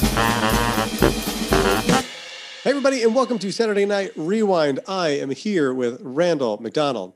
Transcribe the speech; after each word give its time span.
Hey, 0.00 0.06
everybody, 2.64 3.02
and 3.02 3.14
welcome 3.14 3.38
to 3.38 3.52
Saturday 3.52 3.84
Night 3.84 4.12
Rewind. 4.16 4.80
I 4.88 5.10
am 5.10 5.28
here 5.30 5.74
with 5.74 6.00
Randall 6.02 6.56
McDonald. 6.58 7.14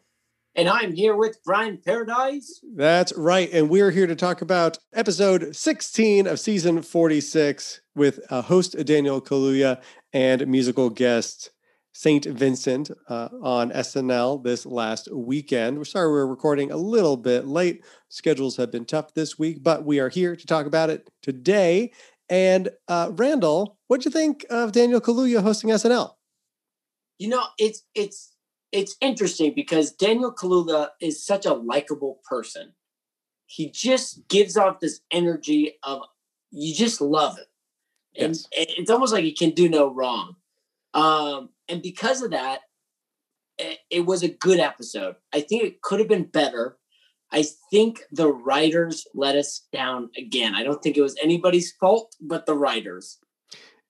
And 0.55 0.69
I'm 0.69 0.93
here 0.93 1.17
with 1.17 1.39
Brian 1.45 1.81
Paradise. 1.85 2.61
That's 2.77 3.13
right. 3.15 3.49
And 3.53 3.71
we're 3.71 3.91
here 3.91 4.07
to 4.07 4.15
talk 4.15 4.43
about 4.43 4.77
episode 4.93 5.57
16 5.57 6.27
of 6.27 6.39
season 6.39 6.83
46 6.83 7.81
with 7.95 8.21
uh, 8.31 8.43
host 8.43 8.77
Daniel 8.85 9.23
Kaluuya 9.23 9.81
and 10.13 10.47
musical 10.47 10.91
guest 10.91 11.51
St. 11.97 12.25
Vincent 12.25 12.91
uh, 13.09 13.29
on 13.41 13.71
SNL 13.71 14.43
this 14.43 14.67
last 14.67 15.09
weekend. 15.13 15.79
We're 15.79 15.85
sorry 15.85 16.11
we're 16.11 16.27
recording 16.27 16.73
a 16.73 16.77
little 16.77 17.17
bit 17.17 17.47
late. 17.47 17.85
Schedules 18.09 18.57
have 18.57 18.73
been 18.73 18.85
tough 18.85 19.15
this 19.15 19.39
week, 19.39 19.63
but 19.63 19.85
we 19.85 20.01
are 20.01 20.09
here 20.09 20.35
to 20.35 20.47
talk 20.47 20.67
about 20.67 20.91
it 20.91 21.09
today. 21.23 21.93
And 22.29 22.71
uh, 22.89 23.11
Randall, 23.13 23.79
what'd 23.89 24.05
you 24.05 24.11
think 24.11 24.47
of 24.51 24.73
Daniel 24.73 25.01
Kaluuya 25.01 25.43
hosting 25.43 25.71
SNL? 25.71 26.15
You 27.19 27.29
know, 27.29 27.45
it's 27.59 27.85
it's 27.95 28.35
it's 28.73 28.97
interesting 29.01 29.53
because 29.55 29.93
Daniel 29.93 30.33
Kaluuya 30.35 30.89
is 31.01 31.25
such 31.25 31.47
a 31.47 31.55
likable 31.55 32.21
person. 32.29 32.73
He 33.47 33.71
just 33.71 34.27
gives 34.29 34.57
off 34.57 34.81
this 34.81 35.01
energy 35.13 35.75
of 35.83 36.03
you 36.51 36.75
just 36.75 37.01
love 37.01 37.37
him. 37.37 37.45
And 38.17 38.35
Yes. 38.35 38.49
it's 38.53 38.91
almost 38.91 39.13
like 39.13 39.25
he 39.25 39.33
can 39.33 39.51
do 39.51 39.69
no 39.69 39.93
wrong. 39.93 40.37
Um, 40.95 41.51
and 41.69 41.83
because 41.83 42.23
of 42.23 42.31
that, 42.31 42.61
it, 43.59 43.79
it 43.91 44.01
was 44.07 44.23
a 44.23 44.29
good 44.29 44.61
episode. 44.61 45.17
I 45.33 45.41
think 45.41 45.65
it 45.65 45.83
could 45.83 45.99
have 45.99 46.09
been 46.09 46.25
better. 46.25 46.79
I 47.35 47.45
think 47.71 48.05
the 48.13 48.29
writers 48.29 49.05
let 49.13 49.35
us 49.35 49.67
down 49.73 50.09
again. 50.17 50.55
I 50.55 50.63
don't 50.63 50.81
think 50.83 50.97
it 50.97 51.03
was 51.03 51.17
anybody's 51.21 51.73
fault 51.73 52.15
but 52.21 52.47
the 52.47 52.55
writers. 52.55 53.19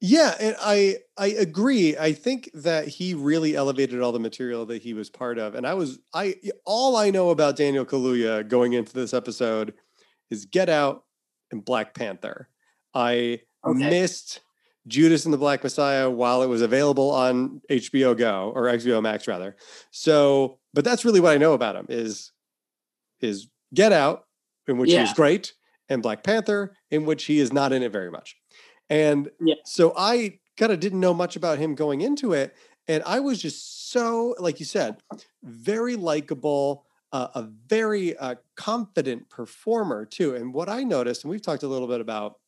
Yeah, 0.00 0.34
and 0.40 0.56
I 0.60 0.96
I 1.16 1.28
agree. 1.28 1.96
I 1.96 2.12
think 2.12 2.50
that 2.54 2.88
he 2.88 3.14
really 3.14 3.54
elevated 3.54 4.00
all 4.00 4.12
the 4.12 4.18
material 4.18 4.66
that 4.66 4.82
he 4.82 4.94
was 4.94 5.10
part 5.10 5.38
of. 5.38 5.54
And 5.54 5.66
I 5.66 5.74
was 5.74 5.98
I 6.14 6.36
all 6.64 6.96
I 6.96 7.10
know 7.10 7.30
about 7.30 7.56
Daniel 7.56 7.84
Kaluuya 7.84 8.48
going 8.48 8.72
into 8.72 8.92
this 8.94 9.14
episode 9.14 9.74
is 10.30 10.46
Get 10.46 10.68
Out 10.68 11.04
and 11.52 11.64
Black 11.64 11.94
Panther. 11.94 12.48
I 12.94 13.40
Okay. 13.66 13.88
missed 13.88 14.40
Judas 14.86 15.24
and 15.24 15.32
the 15.32 15.38
Black 15.38 15.62
Messiah 15.62 16.10
while 16.10 16.42
it 16.42 16.48
was 16.48 16.60
available 16.60 17.10
on 17.10 17.62
HBO 17.70 18.14
Go 18.16 18.52
or 18.54 18.64
HBO 18.64 19.02
Max 19.02 19.26
rather. 19.26 19.56
So, 19.90 20.58
but 20.74 20.84
that's 20.84 21.04
really 21.06 21.20
what 21.20 21.32
I 21.32 21.38
know 21.38 21.54
about 21.54 21.76
him 21.76 21.86
is 21.88 22.30
is 23.20 23.48
Get 23.72 23.92
Out 23.92 24.26
in 24.68 24.78
which 24.78 24.90
he 24.90 24.96
is 24.96 25.12
great 25.12 25.52
and 25.88 26.02
Black 26.02 26.22
Panther 26.22 26.76
in 26.90 27.04
which 27.04 27.24
he 27.24 27.38
is 27.38 27.52
not 27.52 27.72
in 27.72 27.82
it 27.82 27.92
very 27.92 28.10
much. 28.10 28.36
And 28.88 29.30
Yeah. 29.40 29.56
so 29.64 29.92
I 29.96 30.38
kind 30.56 30.72
of 30.72 30.80
didn't 30.80 31.00
know 31.00 31.14
much 31.14 31.36
about 31.36 31.58
him 31.58 31.74
going 31.74 32.00
into 32.00 32.32
it. 32.32 32.54
And 32.86 33.02
I 33.04 33.20
was 33.20 33.40
just 33.40 33.90
so, 33.90 34.34
like 34.38 34.60
you 34.60 34.66
said, 34.66 34.96
very 35.42 35.96
likable, 35.96 36.86
uh, 37.12 37.28
a 37.34 37.42
very 37.42 38.16
uh, 38.16 38.36
confident 38.56 39.28
performer 39.30 40.04
too. 40.04 40.34
And 40.34 40.52
what 40.52 40.68
I 40.68 40.84
noticed, 40.84 41.24
and 41.24 41.30
we've 41.30 41.42
talked 41.42 41.62
a 41.62 41.68
little 41.68 41.88
bit 41.88 42.00
about 42.00 42.38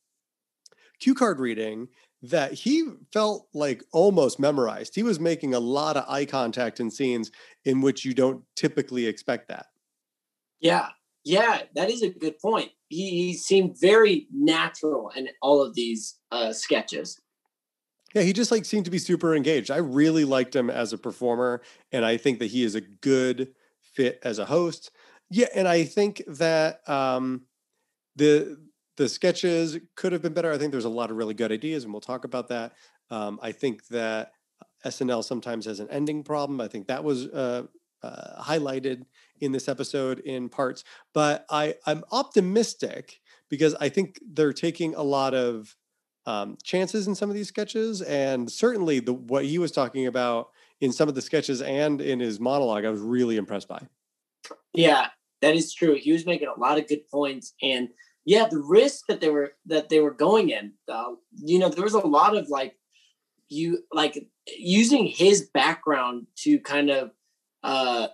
cue 0.99 1.15
card 1.15 1.39
reading, 1.39 1.87
that 2.21 2.53
he 2.53 2.83
felt 3.13 3.47
like 3.53 3.83
almost 3.91 4.39
memorized. 4.39 4.95
He 4.95 5.03
was 5.03 5.19
making 5.19 5.53
a 5.53 5.59
lot 5.59 5.97
of 5.97 6.05
eye 6.07 6.25
contact 6.25 6.79
in 6.79 6.89
scenes 6.89 7.31
in 7.65 7.81
which 7.81 8.03
you 8.05 8.13
don't 8.13 8.43
typically 8.55 9.05
expect 9.05 9.47
that. 9.49 9.67
Yeah, 10.59 10.89
yeah, 11.23 11.63
that 11.75 11.89
is 11.89 12.01
a 12.01 12.09
good 12.09 12.39
point. 12.39 12.71
He, 12.89 13.09
he 13.09 13.33
seemed 13.33 13.75
very 13.79 14.27
natural 14.31 15.11
in 15.15 15.29
all 15.41 15.61
of 15.61 15.75
these 15.75 16.17
uh, 16.31 16.53
sketches. 16.53 17.19
Yeah, 18.15 18.21
he 18.21 18.33
just 18.33 18.51
like 18.51 18.65
seemed 18.65 18.85
to 18.85 18.91
be 18.91 18.97
super 18.97 19.35
engaged. 19.35 19.69
I 19.69 19.77
really 19.77 20.23
liked 20.23 20.55
him 20.55 20.69
as 20.69 20.93
a 20.93 20.97
performer, 20.97 21.61
and 21.91 22.05
I 22.05 22.17
think 22.17 22.39
that 22.39 22.47
he 22.47 22.63
is 22.63 22.75
a 22.75 22.81
good 22.81 23.53
fit 23.81 24.19
as 24.23 24.39
a 24.39 24.45
host. 24.45 24.91
Yeah, 25.29 25.47
and 25.53 25.67
I 25.67 25.83
think 25.83 26.23
that 26.27 26.87
um, 26.89 27.41
the 28.15 28.57
the 28.95 29.09
sketches 29.09 29.77
could 29.95 30.13
have 30.13 30.21
been 30.21 30.33
better. 30.33 30.51
I 30.51 30.57
think 30.57 30.71
there's 30.71 30.85
a 30.85 30.89
lot 30.89 31.11
of 31.11 31.17
really 31.17 31.33
good 31.33 31.51
ideas, 31.51 31.83
and 31.83 31.93
we'll 31.93 32.01
talk 32.01 32.23
about 32.23 32.47
that. 32.47 32.73
Um, 33.09 33.39
I 33.41 33.51
think 33.51 33.85
that 33.87 34.31
SNL 34.85 35.23
sometimes 35.23 35.65
has 35.65 35.79
an 35.79 35.89
ending 35.89 36.23
problem. 36.23 36.61
I 36.61 36.67
think 36.67 36.87
that 36.87 37.03
was 37.03 37.27
uh, 37.27 37.63
uh, 38.07 38.41
highlighted 38.41 39.05
in 39.39 39.51
this 39.51 39.67
episode 39.67 40.19
in 40.19 40.49
parts, 40.49 40.83
but 41.13 41.45
I 41.49 41.75
I'm 41.85 42.03
optimistic 42.11 43.19
because 43.49 43.75
I 43.75 43.89
think 43.89 44.19
they're 44.25 44.53
taking 44.53 44.95
a 44.95 45.03
lot 45.03 45.33
of 45.33 45.75
um, 46.25 46.57
chances 46.63 47.07
in 47.07 47.15
some 47.15 47.29
of 47.29 47.35
these 47.35 47.47
sketches, 47.47 48.01
and 48.01 48.51
certainly 48.51 48.99
the 48.99 49.13
what 49.13 49.45
he 49.45 49.59
was 49.59 49.71
talking 49.71 50.07
about 50.07 50.49
in 50.81 50.91
some 50.91 51.09
of 51.09 51.15
the 51.15 51.21
sketches 51.21 51.61
and 51.61 52.01
in 52.01 52.19
his 52.19 52.39
monologue, 52.39 52.85
I 52.85 52.89
was 52.89 53.01
really 53.01 53.37
impressed 53.37 53.67
by. 53.67 53.81
Yeah, 54.73 55.07
that 55.41 55.55
is 55.55 55.73
true. 55.73 55.95
He 55.95 56.11
was 56.11 56.25
making 56.25 56.47
a 56.47 56.59
lot 56.59 56.77
of 56.77 56.87
good 56.87 57.07
points, 57.09 57.53
and 57.61 57.89
yeah, 58.25 58.47
the 58.49 58.59
risk 58.59 59.05
that 59.07 59.21
they 59.21 59.29
were 59.29 59.53
that 59.67 59.89
they 59.89 59.99
were 59.99 60.13
going 60.13 60.49
in. 60.49 60.73
Uh, 60.87 61.13
you 61.37 61.59
know, 61.59 61.69
there 61.69 61.83
was 61.83 61.93
a 61.93 61.99
lot 61.99 62.35
of 62.35 62.49
like 62.49 62.75
you 63.49 63.83
like 63.93 64.27
using 64.57 65.05
his 65.05 65.49
background 65.53 66.27
to 66.37 66.59
kind 66.59 66.89
of 66.89 67.11
uh 67.67 68.07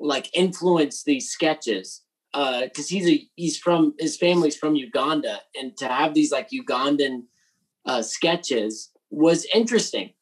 like 0.00 0.30
influence 0.32 1.02
these 1.02 1.28
sketches 1.28 2.02
because 2.32 2.88
he's 2.88 3.08
a 3.08 3.26
he's 3.36 3.58
from 3.58 3.94
his 3.98 4.16
family's 4.16 4.56
from 4.56 4.74
Uganda, 4.74 5.40
and 5.58 5.76
to 5.78 5.88
have 5.88 6.14
these 6.14 6.30
like 6.30 6.50
Ugandan 6.50 7.24
uh, 7.84 8.02
sketches 8.02 8.90
was 9.10 9.46
interesting. 9.54 10.12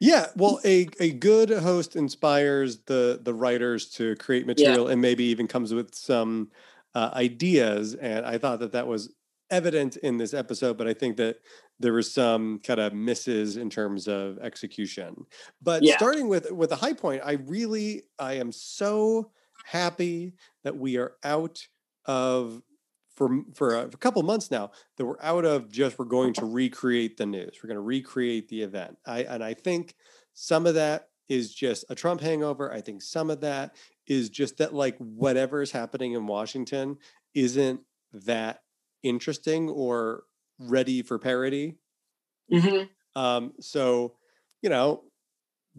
Yeah, 0.00 0.26
well, 0.36 0.60
a 0.64 0.88
a 1.00 1.10
good 1.10 1.50
host 1.50 1.96
inspires 1.96 2.78
the 2.86 3.20
the 3.22 3.34
writers 3.34 3.90
to 3.90 4.14
create 4.16 4.46
material 4.46 4.88
and 4.88 5.02
maybe 5.02 5.24
even 5.24 5.48
comes 5.48 5.74
with 5.74 5.94
some 5.94 6.50
uh, 6.94 7.10
ideas. 7.14 7.94
And 7.94 8.24
I 8.24 8.38
thought 8.38 8.60
that 8.60 8.72
that 8.72 8.86
was 8.86 9.12
evident 9.50 9.96
in 9.98 10.18
this 10.18 10.34
episode, 10.34 10.76
but 10.76 10.86
I 10.88 10.94
think 10.94 11.16
that 11.16 11.38
there 11.80 11.92
were 11.92 12.02
some 12.02 12.58
kind 12.60 12.80
of 12.80 12.92
misses 12.92 13.56
in 13.56 13.70
terms 13.70 14.08
of 14.08 14.38
execution. 14.38 15.26
But 15.62 15.82
Yeah. 15.82 15.96
starting 15.96 16.28
with 16.28 16.50
with 16.50 16.72
a 16.72 16.76
high 16.76 16.92
point, 16.92 17.22
I 17.24 17.32
really 17.32 18.02
I 18.18 18.34
am 18.34 18.52
so 18.52 19.30
happy 19.64 20.34
that 20.64 20.76
we 20.76 20.96
are 20.96 21.14
out 21.24 21.66
of 22.04 22.62
for 23.14 23.26
m- 23.26 23.52
for 23.54 23.74
a, 23.76 23.88
couple 23.88 24.22
months 24.22 24.50
now 24.50 24.70
that 24.96 25.04
we're 25.04 25.20
out 25.20 25.44
of 25.44 25.70
just 25.70 25.98
we're 25.98 26.04
going 26.04 26.32
to 26.34 26.44
recreate 26.44 27.16
the 27.16 27.26
news. 27.26 27.58
We're 27.62 27.68
going 27.68 27.76
to 27.76 27.80
recreate 27.80 28.48
the 28.48 28.62
event. 28.62 28.96
I 29.06 29.24
and 29.24 29.42
I 29.42 29.54
think 29.54 29.94
some 30.34 30.66
of 30.66 30.74
that 30.74 31.08
is 31.28 31.52
just 31.54 31.84
a 31.90 31.94
Trump 31.94 32.20
hangover. 32.20 32.72
I 32.72 32.80
think 32.80 33.02
some 33.02 33.28
of 33.28 33.40
that 33.40 33.74
is 34.06 34.30
just 34.30 34.56
that 34.58 34.72
like 34.72 34.96
whatever 34.98 35.60
is 35.62 35.72
happening 35.72 36.12
in 36.12 36.26
Washington 36.26 36.96
isn't 37.34 37.80
that 38.12 38.62
interesting 39.02 39.68
or 39.68 40.24
ready 40.58 41.02
for 41.02 41.18
parody. 41.18 41.76
Mm-hmm. 42.52 43.20
Um, 43.20 43.52
so, 43.60 44.14
you 44.62 44.70
know, 44.70 45.04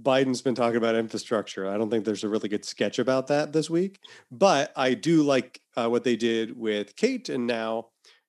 Biden's 0.02 0.42
been 0.42 0.56
talking 0.56 0.78
about 0.78 0.96
infrastructure. 0.96 1.68
I 1.68 1.78
don't 1.78 1.90
think 1.90 2.06
there's 2.06 2.24
a 2.24 2.30
really 2.30 2.50
good 2.50 2.64
sketch 2.64 3.00
about 3.00 3.28
that 3.28 3.52
this 3.52 3.70
week, 3.70 4.00
but 4.32 4.72
I 4.76 4.94
do 4.94 5.24
like 5.24 5.60
uh, 5.76 5.90
what 5.90 6.04
they 6.04 6.16
did 6.16 6.58
with 6.58 6.96
Kate 6.96 7.28
and 7.30 7.46
now 7.48 7.88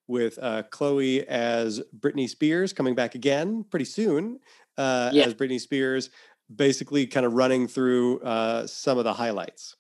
with 0.09 0.39
uh, 0.43 0.65
Chloe 0.71 1.27
as 1.29 1.81
Britney 1.97 2.29
Spears 2.29 2.73
coming 2.73 2.97
back 2.97 3.15
again 3.15 3.65
pretty 3.71 3.85
soon 3.85 4.41
uh, 4.77 5.11
Yeah. 5.13 5.27
as 5.27 5.35
Britney 5.35 5.61
Spears, 5.61 6.11
basically 6.53 7.07
kind 7.07 7.25
of 7.25 7.35
running 7.35 7.69
through 7.69 8.19
uh, 8.21 8.67
some 8.67 8.99
of 8.99 9.05
the 9.05 9.13
highlights. 9.13 9.77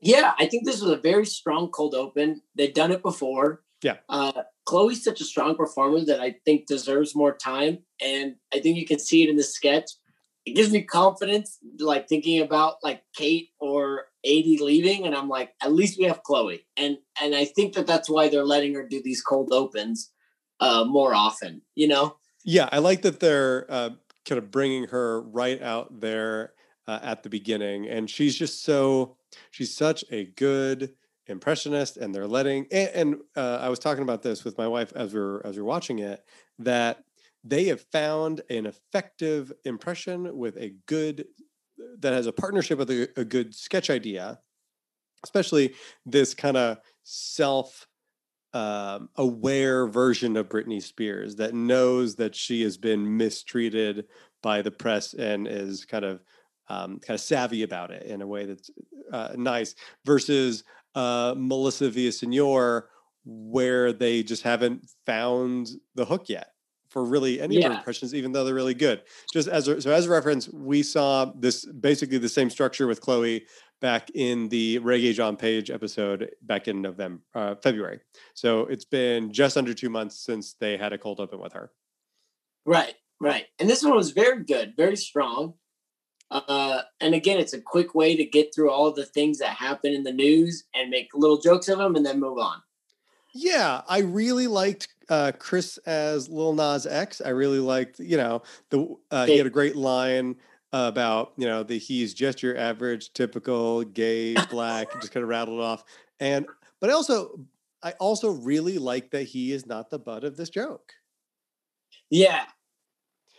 Yeah, 0.00 0.32
I 0.38 0.46
think 0.46 0.64
this 0.64 0.80
was 0.80 0.92
a 0.92 0.96
very 0.96 1.26
strong 1.26 1.70
cold 1.70 1.94
open. 1.94 2.42
They've 2.54 2.72
done 2.72 2.92
it 2.92 3.02
before. 3.02 3.62
Yeah. 3.82 3.96
Uh, 4.08 4.42
Chloe's 4.66 5.02
such 5.02 5.20
a 5.20 5.24
strong 5.24 5.56
performer 5.56 6.04
that 6.04 6.20
I 6.20 6.36
think 6.44 6.66
deserves 6.66 7.16
more 7.16 7.34
time. 7.34 7.78
And 8.00 8.36
I 8.52 8.60
think 8.60 8.76
you 8.76 8.86
can 8.86 8.98
see 8.98 9.22
it 9.22 9.30
in 9.30 9.36
the 9.36 9.42
sketch. 9.42 9.90
It 10.46 10.54
gives 10.54 10.70
me 10.70 10.82
confidence, 10.82 11.58
like 11.78 12.08
thinking 12.08 12.40
about 12.40 12.76
like 12.82 13.02
Kate 13.14 13.50
or 13.58 14.06
Aidy 14.26 14.60
leaving. 14.60 15.06
And 15.06 15.14
I'm 15.14 15.28
like, 15.28 15.52
at 15.62 15.72
least 15.72 15.98
we 15.98 16.04
have 16.04 16.22
Chloe. 16.22 16.66
And 16.76 16.98
and 17.20 17.34
I 17.34 17.44
think 17.44 17.74
that 17.74 17.86
that's 17.86 18.08
why 18.08 18.28
they're 18.28 18.44
letting 18.44 18.74
her 18.74 18.86
do 18.86 19.02
these 19.02 19.22
cold 19.22 19.50
opens 19.52 20.10
uh, 20.60 20.84
more 20.84 21.14
often, 21.14 21.62
you 21.74 21.88
know? 21.88 22.16
Yeah, 22.44 22.68
I 22.72 22.78
like 22.78 23.02
that 23.02 23.20
they're 23.20 23.66
uh, 23.68 23.90
kind 24.26 24.38
of 24.38 24.50
bringing 24.50 24.84
her 24.88 25.22
right 25.22 25.60
out 25.60 26.00
there 26.00 26.52
uh, 26.86 27.00
at 27.02 27.22
the 27.22 27.28
beginning, 27.28 27.86
and 27.86 28.08
she's 28.08 28.36
just 28.36 28.64
so 28.64 29.16
she's 29.50 29.76
such 29.76 30.04
a 30.10 30.24
good 30.24 30.94
impressionist, 31.30 31.96
and 31.96 32.14
they're 32.14 32.26
letting. 32.26 32.66
And, 32.70 32.90
and 32.94 33.14
uh, 33.36 33.58
I 33.60 33.68
was 33.68 33.78
talking 33.78 34.02
about 34.02 34.22
this 34.22 34.44
with 34.44 34.58
my 34.58 34.68
wife 34.68 34.92
as 34.94 35.14
we 35.14 35.20
are 35.20 35.46
as 35.46 35.56
we 35.56 35.62
are 35.62 35.64
watching 35.64 36.00
it 36.00 36.24
that 36.58 37.04
they 37.42 37.64
have 37.64 37.80
found 37.92 38.42
an 38.50 38.66
effective 38.66 39.52
impression 39.64 40.36
with 40.36 40.56
a 40.56 40.74
good 40.86 41.26
that 42.00 42.12
has 42.12 42.26
a 42.26 42.32
partnership 42.32 42.78
with 42.78 42.90
a, 42.90 43.08
a 43.16 43.24
good 43.24 43.54
sketch 43.54 43.88
idea, 43.88 44.40
especially 45.24 45.74
this 46.04 46.34
kind 46.34 46.56
of 46.56 46.78
self 47.02 47.86
um, 48.52 49.08
aware 49.16 49.86
version 49.86 50.36
of 50.36 50.48
Britney 50.48 50.82
Spears 50.82 51.36
that 51.36 51.54
knows 51.54 52.16
that 52.16 52.34
she 52.34 52.62
has 52.62 52.76
been 52.76 53.16
mistreated 53.16 54.06
by 54.42 54.62
the 54.62 54.70
press 54.70 55.14
and 55.14 55.46
is 55.46 55.84
kind 55.84 56.04
of 56.04 56.22
um, 56.68 57.00
kind 57.00 57.14
of 57.16 57.20
savvy 57.20 57.62
about 57.62 57.90
it 57.90 58.04
in 58.04 58.22
a 58.22 58.26
way 58.26 58.46
that's 58.46 58.70
uh, 59.12 59.30
nice 59.36 59.74
versus 60.04 60.62
uh, 60.94 61.34
Melissa 61.36 61.90
Villaseñor 61.90 62.82
where 63.24 63.92
they 63.92 64.22
just 64.22 64.42
haven't 64.42 64.88
found 65.06 65.70
the 65.94 66.04
hook 66.04 66.28
yet 66.28 66.52
for 66.88 67.04
really 67.04 67.40
any 67.40 67.58
yeah. 67.58 67.66
of 67.66 67.72
her 67.72 67.78
impressions, 67.78 68.14
even 68.14 68.32
though 68.32 68.44
they're 68.44 68.54
really 68.54 68.74
good. 68.74 69.02
Just 69.32 69.46
as 69.46 69.68
a, 69.68 69.80
so 69.80 69.92
as 69.92 70.06
a 70.06 70.10
reference, 70.10 70.48
we 70.48 70.82
saw 70.82 71.26
this 71.38 71.64
basically 71.66 72.18
the 72.18 72.28
same 72.28 72.50
structure 72.50 72.86
with 72.86 73.00
Chloe 73.00 73.46
back 73.80 74.10
in 74.10 74.48
the 74.48 74.78
Regé-Jean 74.80 75.36
Page 75.36 75.70
episode 75.70 76.30
back 76.42 76.68
in 76.68 76.82
November, 76.82 77.22
uh, 77.34 77.54
February. 77.62 78.00
So 78.34 78.62
it's 78.62 78.84
been 78.84 79.32
just 79.32 79.56
under 79.56 79.72
two 79.72 79.88
months 79.88 80.18
since 80.24 80.54
they 80.54 80.76
had 80.76 80.92
a 80.92 80.98
cold 80.98 81.20
open 81.20 81.40
with 81.40 81.52
her. 81.52 81.70
Right, 82.66 82.94
right. 83.20 83.46
And 83.58 83.70
this 83.70 83.82
one 83.82 83.94
was 83.94 84.10
very 84.10 84.44
good, 84.44 84.74
very 84.76 84.96
strong. 84.96 85.54
Uh, 86.30 86.82
and 87.00 87.14
again, 87.14 87.38
it's 87.38 87.52
a 87.52 87.60
quick 87.60 87.94
way 87.94 88.16
to 88.16 88.24
get 88.24 88.54
through 88.54 88.70
all 88.70 88.92
the 88.92 89.04
things 89.04 89.38
that 89.38 89.56
happen 89.56 89.92
in 89.92 90.04
the 90.04 90.12
news 90.12 90.64
and 90.74 90.90
make 90.90 91.08
little 91.14 91.38
jokes 91.38 91.68
of 91.68 91.78
them 91.78 91.96
and 91.96 92.06
then 92.06 92.20
move 92.20 92.38
on. 92.38 92.62
Yeah, 93.34 93.82
I 93.88 94.00
really 94.00 94.46
liked 94.46 94.88
uh, 95.08 95.32
Chris 95.38 95.78
as 95.78 96.28
Lil 96.28 96.54
Nas 96.54 96.86
X. 96.86 97.20
I 97.20 97.30
really 97.30 97.58
liked, 97.58 98.00
you 98.00 98.16
know, 98.16 98.42
the 98.70 98.96
uh, 99.10 99.26
he 99.26 99.38
had 99.38 99.46
a 99.46 99.50
great 99.50 99.76
line 99.76 100.36
about, 100.72 101.32
you 101.36 101.46
know, 101.46 101.62
the 101.62 101.78
he's 101.78 102.14
just 102.14 102.42
your 102.42 102.56
average, 102.56 103.12
typical 103.12 103.82
gay 103.82 104.34
black. 104.50 104.92
just 105.00 105.12
kind 105.12 105.22
of 105.22 105.28
rattled 105.28 105.60
off, 105.60 105.84
and 106.18 106.46
but 106.80 106.90
I 106.90 106.92
also 106.92 107.40
I 107.82 107.92
also 107.92 108.30
really 108.30 108.78
like 108.78 109.10
that 109.10 109.24
he 109.24 109.52
is 109.52 109.66
not 109.66 109.90
the 109.90 109.98
butt 109.98 110.24
of 110.24 110.36
this 110.36 110.50
joke. 110.50 110.92
Yeah, 112.08 112.44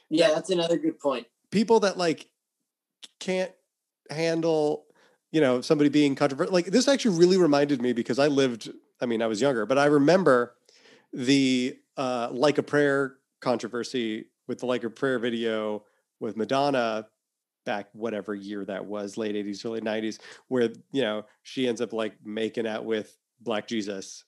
yeah, 0.10 0.30
that's 0.30 0.50
another 0.50 0.78
good 0.78 1.00
point. 1.00 1.28
People 1.52 1.82
that 1.82 1.98
like 1.98 2.31
can't 3.20 3.52
handle, 4.10 4.86
you 5.32 5.42
know, 5.42 5.62
somebody 5.62 5.90
being 5.90 6.16
controversial. 6.16 6.54
Like 6.54 6.66
this 6.66 6.88
actually 6.88 7.18
really 7.18 7.38
reminded 7.38 7.82
me 7.82 7.94
because 7.94 8.20
I 8.20 8.28
lived 8.28 8.70
I 9.02 9.08
mean, 9.08 9.22
I 9.22 9.28
was 9.28 9.42
younger, 9.42 9.66
but 9.66 9.78
I 9.78 9.86
remember 9.86 10.56
the 11.12 11.78
uh, 11.98 12.30
Like 12.32 12.60
a 12.60 12.64
Prayer 12.64 13.16
controversy 13.42 14.28
with 14.48 14.60
the 14.60 14.68
Like 14.68 14.84
a 14.84 14.90
Prayer 14.90 15.18
video 15.18 15.84
with 16.20 16.38
Madonna 16.38 17.08
back 17.66 17.88
whatever 17.94 18.36
year 18.36 18.64
that 18.66 18.86
was, 18.86 19.18
late 19.18 19.36
80s, 19.36 19.66
early 19.66 19.82
90s, 19.82 20.20
where, 20.48 20.70
you 20.92 21.02
know, 21.02 21.26
she 21.42 21.68
ends 21.68 21.82
up 21.82 21.94
like 21.94 22.14
making 22.24 22.68
out 22.68 22.86
with 22.86 23.18
Black 23.42 23.68
Jesus. 23.68 24.24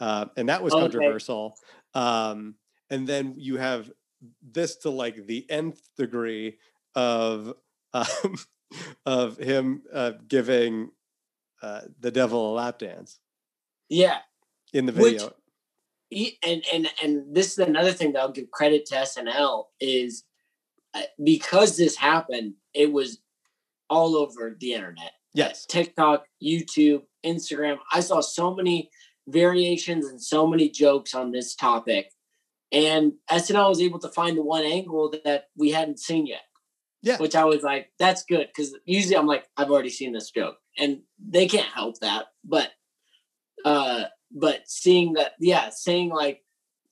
Uh, 0.00 0.26
and 0.36 0.48
that 0.48 0.62
was 0.62 0.72
okay. 0.72 0.82
controversial. 0.82 1.56
Um, 1.94 2.54
and 2.90 3.06
then 3.06 3.34
you 3.36 3.56
have 3.58 3.90
this 4.42 4.76
to 4.76 4.90
like 4.90 5.26
the 5.26 5.46
nth 5.50 5.80
degree 5.96 6.58
of 6.94 7.54
um, 7.96 8.36
of 9.06 9.38
him 9.38 9.82
uh, 9.92 10.12
giving 10.28 10.90
uh, 11.62 11.82
the 12.00 12.10
devil 12.10 12.52
a 12.52 12.54
lap 12.54 12.78
dance. 12.78 13.18
Yeah. 13.88 14.18
In 14.72 14.86
the 14.86 14.92
video. 14.92 15.32
Which, 16.10 16.36
and 16.44 16.62
and 16.72 16.88
and 17.02 17.34
this 17.34 17.52
is 17.52 17.58
another 17.58 17.92
thing 17.92 18.12
that 18.12 18.20
I'll 18.20 18.30
give 18.30 18.50
credit 18.50 18.86
to 18.86 18.94
SNL 18.94 19.64
is 19.80 20.24
uh, 20.94 21.02
because 21.22 21.76
this 21.76 21.96
happened, 21.96 22.54
it 22.74 22.92
was 22.92 23.18
all 23.90 24.16
over 24.16 24.56
the 24.58 24.72
internet. 24.72 25.12
Yes. 25.34 25.66
TikTok, 25.66 26.24
YouTube, 26.42 27.02
Instagram. 27.24 27.78
I 27.92 28.00
saw 28.00 28.20
so 28.20 28.54
many 28.54 28.90
variations 29.28 30.06
and 30.06 30.20
so 30.20 30.46
many 30.46 30.70
jokes 30.70 31.14
on 31.14 31.32
this 31.32 31.54
topic. 31.54 32.10
And 32.72 33.12
SNL 33.30 33.68
was 33.68 33.80
able 33.80 33.98
to 34.00 34.08
find 34.08 34.36
the 34.36 34.42
one 34.42 34.64
angle 34.64 35.14
that 35.24 35.48
we 35.56 35.70
hadn't 35.70 36.00
seen 36.00 36.26
yet. 36.26 36.42
Yeah. 37.06 37.18
Which 37.18 37.36
I 37.36 37.44
was 37.44 37.62
like, 37.62 37.92
that's 38.00 38.24
good. 38.24 38.48
Cause 38.56 38.74
usually 38.84 39.16
I'm 39.16 39.28
like, 39.28 39.48
I've 39.56 39.70
already 39.70 39.90
seen 39.90 40.12
this 40.12 40.32
joke. 40.32 40.56
And 40.76 41.02
they 41.24 41.46
can't 41.46 41.72
help 41.72 42.00
that. 42.00 42.26
But 42.44 42.72
uh, 43.64 44.04
but 44.32 44.68
seeing 44.68 45.12
that, 45.14 45.32
yeah, 45.40 45.70
saying 45.70 46.10
like, 46.10 46.42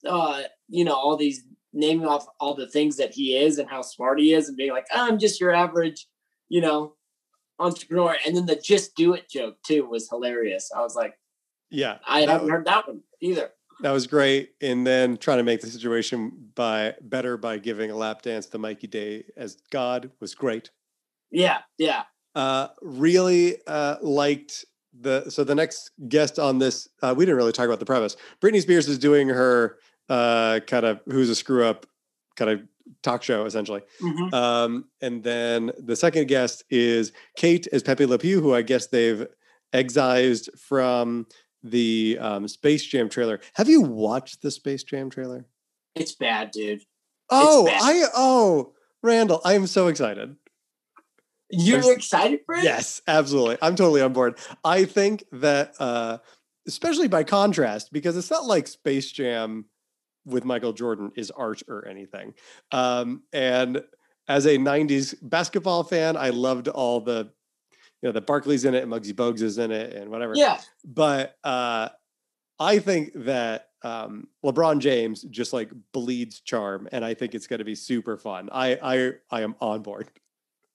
uh, 0.07 0.43
you 0.69 0.85
know, 0.85 0.95
all 0.95 1.17
these 1.17 1.43
naming 1.73 2.07
off 2.07 2.25
all 2.39 2.55
the 2.55 2.67
things 2.67 2.95
that 2.95 3.13
he 3.13 3.35
is 3.35 3.59
and 3.59 3.69
how 3.69 3.81
smart 3.81 4.19
he 4.19 4.33
is, 4.33 4.47
and 4.47 4.57
being 4.57 4.71
like, 4.71 4.87
I'm 4.93 5.19
just 5.19 5.41
your 5.41 5.53
average, 5.53 6.07
you 6.47 6.61
know, 6.61 6.93
entrepreneur. 7.59 8.15
And 8.25 8.35
then 8.35 8.45
the 8.45 8.55
just 8.55 8.95
do 8.95 9.13
it 9.13 9.29
joke 9.29 9.57
too 9.67 9.85
was 9.85 10.09
hilarious. 10.09 10.71
I 10.75 10.81
was 10.81 10.95
like, 10.95 11.13
yeah, 11.69 11.97
I 12.07 12.21
haven't 12.21 12.43
was, 12.43 12.51
heard 12.51 12.65
that 12.65 12.87
one 12.87 13.01
either. 13.21 13.51
That 13.81 13.91
was 13.91 14.07
great. 14.07 14.51
And 14.61 14.85
then 14.85 15.17
trying 15.17 15.37
to 15.37 15.43
make 15.43 15.61
the 15.61 15.67
situation 15.67 16.49
by 16.55 16.93
better 17.01 17.37
by 17.37 17.57
giving 17.57 17.91
a 17.91 17.95
lap 17.95 18.21
dance 18.21 18.45
to 18.47 18.57
Mikey 18.57 18.87
Day 18.87 19.25
as 19.35 19.57
God 19.69 20.11
was 20.19 20.33
great. 20.33 20.71
Yeah, 21.31 21.59
yeah. 21.77 22.03
Uh, 22.35 22.67
really 22.81 23.57
uh, 23.67 23.97
liked 24.01 24.65
the 24.97 25.29
so 25.29 25.43
the 25.43 25.55
next 25.55 25.91
guest 26.07 26.39
on 26.39 26.59
this, 26.59 26.87
uh, 27.01 27.13
we 27.15 27.25
didn't 27.25 27.37
really 27.37 27.51
talk 27.51 27.65
about 27.65 27.79
the 27.79 27.85
premise. 27.85 28.15
Britney 28.41 28.61
Spears 28.61 28.87
is 28.87 28.97
doing 28.97 29.29
her 29.29 29.77
uh, 30.09 30.59
kind 30.67 30.85
of 30.85 31.01
who's 31.05 31.29
a 31.29 31.35
screw 31.35 31.65
up 31.65 31.85
kind 32.35 32.51
of 32.51 32.61
talk 33.03 33.23
show 33.23 33.45
essentially. 33.45 33.81
Mm-hmm. 34.01 34.33
Um, 34.33 34.85
and 35.01 35.23
then 35.23 35.71
the 35.77 35.95
second 35.95 36.27
guest 36.27 36.63
is 36.69 37.11
Kate 37.35 37.67
as 37.71 37.83
Pepe 37.83 38.05
Le 38.05 38.17
Pew, 38.17 38.41
who 38.41 38.53
I 38.53 38.61
guess 38.61 38.87
they've 38.87 39.27
excised 39.73 40.49
from 40.57 41.27
the 41.69 42.17
um, 42.19 42.47
Space 42.47 42.83
Jam 42.85 43.09
trailer. 43.09 43.39
Have 43.55 43.69
you 43.69 43.81
watched 43.81 44.41
the 44.41 44.51
Space 44.51 44.83
Jam 44.83 45.09
trailer? 45.09 45.45
It's 45.95 46.13
bad, 46.13 46.51
dude. 46.51 46.81
Oh, 47.29 47.65
bad. 47.65 47.81
I 47.81 48.03
oh 48.15 48.73
Randall, 49.05 49.41
I 49.45 49.53
am 49.53 49.67
so 49.67 49.87
excited. 49.87 50.35
You're 51.51 51.93
excited 51.93 52.39
for 52.45 52.55
it? 52.55 52.63
Yes, 52.63 53.01
absolutely. 53.07 53.57
I'm 53.61 53.75
totally 53.75 54.01
on 54.01 54.13
board. 54.13 54.39
I 54.63 54.85
think 54.85 55.23
that, 55.31 55.75
uh, 55.79 56.17
especially 56.67 57.07
by 57.07 57.23
contrast, 57.23 57.93
because 57.93 58.17
it's 58.17 58.31
not 58.31 58.45
like 58.45 58.67
Space 58.67 59.11
Jam 59.11 59.65
with 60.25 60.43
Michael 60.43 60.73
Jordan 60.73 61.11
is 61.15 61.29
art 61.29 61.61
or 61.67 61.87
anything. 61.87 62.33
Um, 62.71 63.21
and 63.31 63.83
as 64.27 64.47
a 64.47 64.57
90s 64.57 65.13
basketball 65.21 65.83
fan, 65.83 66.17
I 66.17 66.29
loved 66.29 66.67
all 66.67 66.99
the, 66.99 67.31
you 68.01 68.09
know, 68.09 68.13
the 68.13 68.21
Barkley's 68.21 68.65
in 68.65 68.75
it 68.75 68.83
and 68.83 68.91
Muggsy 68.91 69.13
Bogues 69.13 69.41
is 69.41 69.57
in 69.57 69.71
it 69.71 69.93
and 69.93 70.09
whatever. 70.09 70.33
Yeah. 70.35 70.59
But 70.83 71.37
uh, 71.43 71.89
I 72.59 72.79
think 72.79 73.11
that 73.15 73.69
um, 73.83 74.27
LeBron 74.43 74.79
James 74.79 75.23
just 75.23 75.53
like 75.53 75.71
bleeds 75.93 76.41
charm, 76.41 76.87
and 76.91 77.05
I 77.05 77.13
think 77.13 77.35
it's 77.35 77.47
going 77.47 77.59
to 77.59 77.65
be 77.65 77.75
super 77.75 78.17
fun. 78.17 78.49
I 78.51 78.77
I 78.81 79.11
I 79.29 79.41
am 79.41 79.55
on 79.61 79.81
board. 79.81 80.09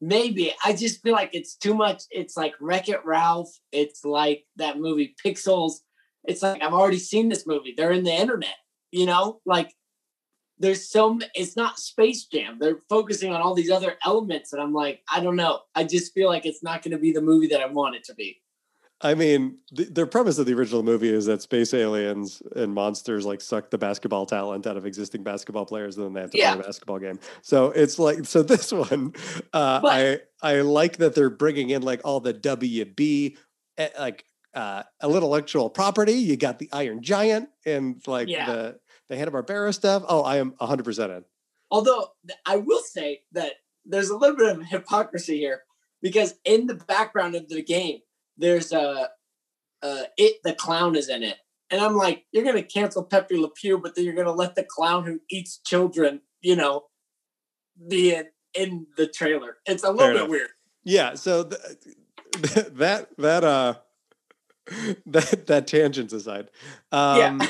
Maybe 0.01 0.55
I 0.65 0.73
just 0.73 1.03
feel 1.03 1.13
like 1.13 1.31
it's 1.35 1.57
too 1.57 1.75
much. 1.75 2.05
It's 2.11 2.37
like 2.37 2.55
Wreck 2.61 2.89
It 2.89 3.05
Ralph. 3.05 3.51
It's 3.73 4.05
like 4.05 4.45
that 4.57 4.79
movie 4.79 5.15
Pixels. 5.25 5.75
It's 6.25 6.43
like 6.43 6.63
I've 6.63 6.73
already 6.73 6.99
seen 6.99 7.29
this 7.29 7.47
movie. 7.47 7.75
They're 7.77 7.93
in 7.93 8.05
the 8.05 8.13
internet, 8.13 8.57
you 8.93 9.07
know. 9.07 9.41
Like 9.45 9.75
there's 10.61 10.89
so 10.89 11.19
it's 11.35 11.57
not 11.57 11.79
Space 11.79 12.27
Jam. 12.27 12.59
They're 12.61 12.83
focusing 12.89 13.33
on 13.33 13.41
all 13.41 13.55
these 13.55 13.71
other 13.71 13.97
elements, 14.05 14.53
and 14.53 14.63
I'm 14.63 14.75
like, 14.75 15.03
I 15.13 15.21
don't 15.21 15.37
know. 15.37 15.61
I 15.75 15.85
just 15.85 16.13
feel 16.13 16.29
like 16.29 16.47
it's 16.47 16.63
not 16.63 16.83
going 16.83 16.93
to 16.93 16.99
be 16.99 17.13
the 17.13 17.23
movie 17.23 17.49
that 17.49 17.61
I 17.61 17.67
want 17.67 17.97
it 17.97 18.05
to 18.05 18.15
be. 18.15 18.41
I 19.03 19.15
mean, 19.15 19.57
the, 19.73 19.85
the 19.85 20.07
premise 20.07 20.39
of 20.39 20.45
the 20.45 20.53
original 20.53 20.83
movie 20.83 21.09
is 21.09 21.25
that 21.25 21.41
space 21.41 21.73
aliens 21.73 22.43
and 22.55 22.75
monsters 22.75 23.25
like 23.25 23.41
suck 23.41 23.71
the 23.71 23.79
basketball 23.79 24.27
talent 24.27 24.67
out 24.67 24.77
of 24.77 24.85
existing 24.85 25.23
basketball 25.23 25.65
players, 25.65 25.97
and 25.97 26.05
then 26.05 26.13
they 26.13 26.21
have 26.21 26.31
to 26.33 26.39
yeah. 26.39 26.53
play 26.53 26.61
a 26.61 26.67
basketball 26.67 26.99
game. 26.99 27.19
So 27.41 27.71
it's 27.71 27.99
like, 27.99 28.27
so 28.27 28.43
this 28.43 28.71
one, 28.73 29.15
uh, 29.55 29.81
I 29.83 30.21
I 30.43 30.61
like 30.61 30.99
that 30.99 31.15
they're 31.15 31.31
bringing 31.31 31.71
in 31.71 31.81
like 31.81 32.03
all 32.05 32.21
the 32.21 32.35
WB, 32.35 33.39
eh, 33.79 33.89
like 33.99 34.27
uh, 34.53 34.83
intellectual 35.03 35.71
property. 35.71 36.13
You 36.13 36.37
got 36.37 36.59
the 36.59 36.69
Iron 36.71 37.03
Giant 37.03 37.49
and 37.65 38.03
like 38.07 38.29
yeah. 38.29 38.45
the 38.45 38.81
the 39.11 39.17
Hanna 39.17 39.33
Barbera 39.33 39.75
stuff. 39.75 40.05
Oh, 40.09 40.23
I 40.23 40.39
am 40.39 40.55
hundred 40.59 40.85
percent 40.85 41.13
in. 41.13 41.25
Although 41.71 42.07
I 42.47 42.57
will 42.57 42.81
say 42.81 43.23
that 43.33 43.53
there's 43.85 44.09
a 44.09 44.17
little 44.17 44.37
bit 44.37 44.57
of 44.57 44.65
hypocrisy 44.65 45.37
here 45.39 45.63
because 46.01 46.35
in 46.45 46.67
the 46.67 46.75
background 46.75 47.35
of 47.35 47.49
the 47.49 47.63
game 47.63 47.99
there's 48.39 48.73
a 48.73 49.11
uh, 49.83 50.03
it 50.17 50.37
the 50.45 50.55
clown 50.55 50.95
is 50.97 51.09
in 51.09 51.23
it, 51.23 51.37
and 51.71 51.81
I'm 51.81 51.97
like, 51.97 52.25
you're 52.33 52.45
gonna 52.45 52.63
cancel 52.63 53.03
Pepe 53.05 53.37
Le 53.37 53.51
Pew, 53.51 53.79
but 53.79 53.95
then 53.95 54.05
you're 54.05 54.15
gonna 54.15 54.33
let 54.33 54.55
the 54.55 54.65
clown 54.65 55.05
who 55.05 55.21
eats 55.29 55.59
children, 55.67 56.21
you 56.41 56.55
know, 56.57 56.85
be 57.89 58.15
in 58.15 58.27
in 58.55 58.87
the 58.97 59.07
trailer. 59.09 59.57
It's 59.67 59.83
a 59.83 59.91
little 59.91 59.99
Fair 60.07 60.13
bit 60.13 60.17
enough. 60.19 60.31
weird. 60.31 60.49
Yeah. 60.85 61.15
So 61.15 61.45
th- 61.45 61.61
that 62.75 63.09
that 63.19 63.43
uh 63.45 63.75
that 65.07 65.47
that 65.47 65.67
tangents 65.67 66.13
aside. 66.13 66.51
Um, 66.93 67.19
yeah. 67.19 67.47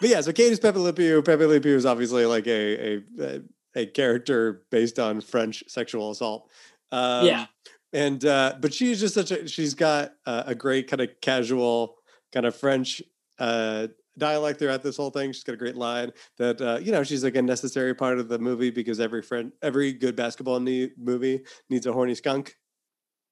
but 0.00 0.10
yeah, 0.10 0.20
so 0.20 0.32
Kate 0.32 0.52
is 0.52 0.60
Pepe 0.60 0.78
Le 0.78 0.92
Pew. 0.92 1.22
Pepe 1.22 1.44
Le 1.44 1.60
Pew 1.60 1.76
is 1.76 1.86
obviously 1.86 2.26
like 2.26 2.46
a 2.46 3.02
a 3.20 3.42
a 3.76 3.86
character 3.86 4.62
based 4.70 4.98
on 4.98 5.20
French 5.20 5.64
sexual 5.68 6.10
assault. 6.10 6.48
Um, 6.92 7.26
yeah 7.26 7.46
and 7.94 8.24
uh, 8.24 8.56
but 8.60 8.74
she's 8.74 9.00
just 9.00 9.14
such 9.14 9.30
a 9.30 9.48
she's 9.48 9.72
got 9.72 10.14
uh, 10.26 10.42
a 10.46 10.54
great 10.54 10.88
kind 10.88 11.00
of 11.00 11.08
casual 11.22 11.96
kind 12.32 12.44
of 12.44 12.54
French 12.54 13.00
uh, 13.38 13.86
dialect 14.18 14.58
throughout 14.58 14.82
this 14.82 14.96
whole 14.96 15.10
thing. 15.10 15.32
She's 15.32 15.44
got 15.44 15.54
a 15.54 15.56
great 15.56 15.76
line 15.76 16.10
that 16.36 16.60
uh, 16.60 16.78
you 16.82 16.90
know 16.90 17.04
she's 17.04 17.22
like 17.22 17.36
a 17.36 17.42
necessary 17.42 17.94
part 17.94 18.18
of 18.18 18.28
the 18.28 18.38
movie 18.38 18.70
because 18.70 18.98
every 18.98 19.22
friend, 19.22 19.52
every 19.62 19.92
good 19.92 20.16
basketball 20.16 20.58
ne- 20.58 20.90
movie 20.98 21.44
needs 21.70 21.86
a 21.86 21.92
horny 21.92 22.16
skunk. 22.16 22.56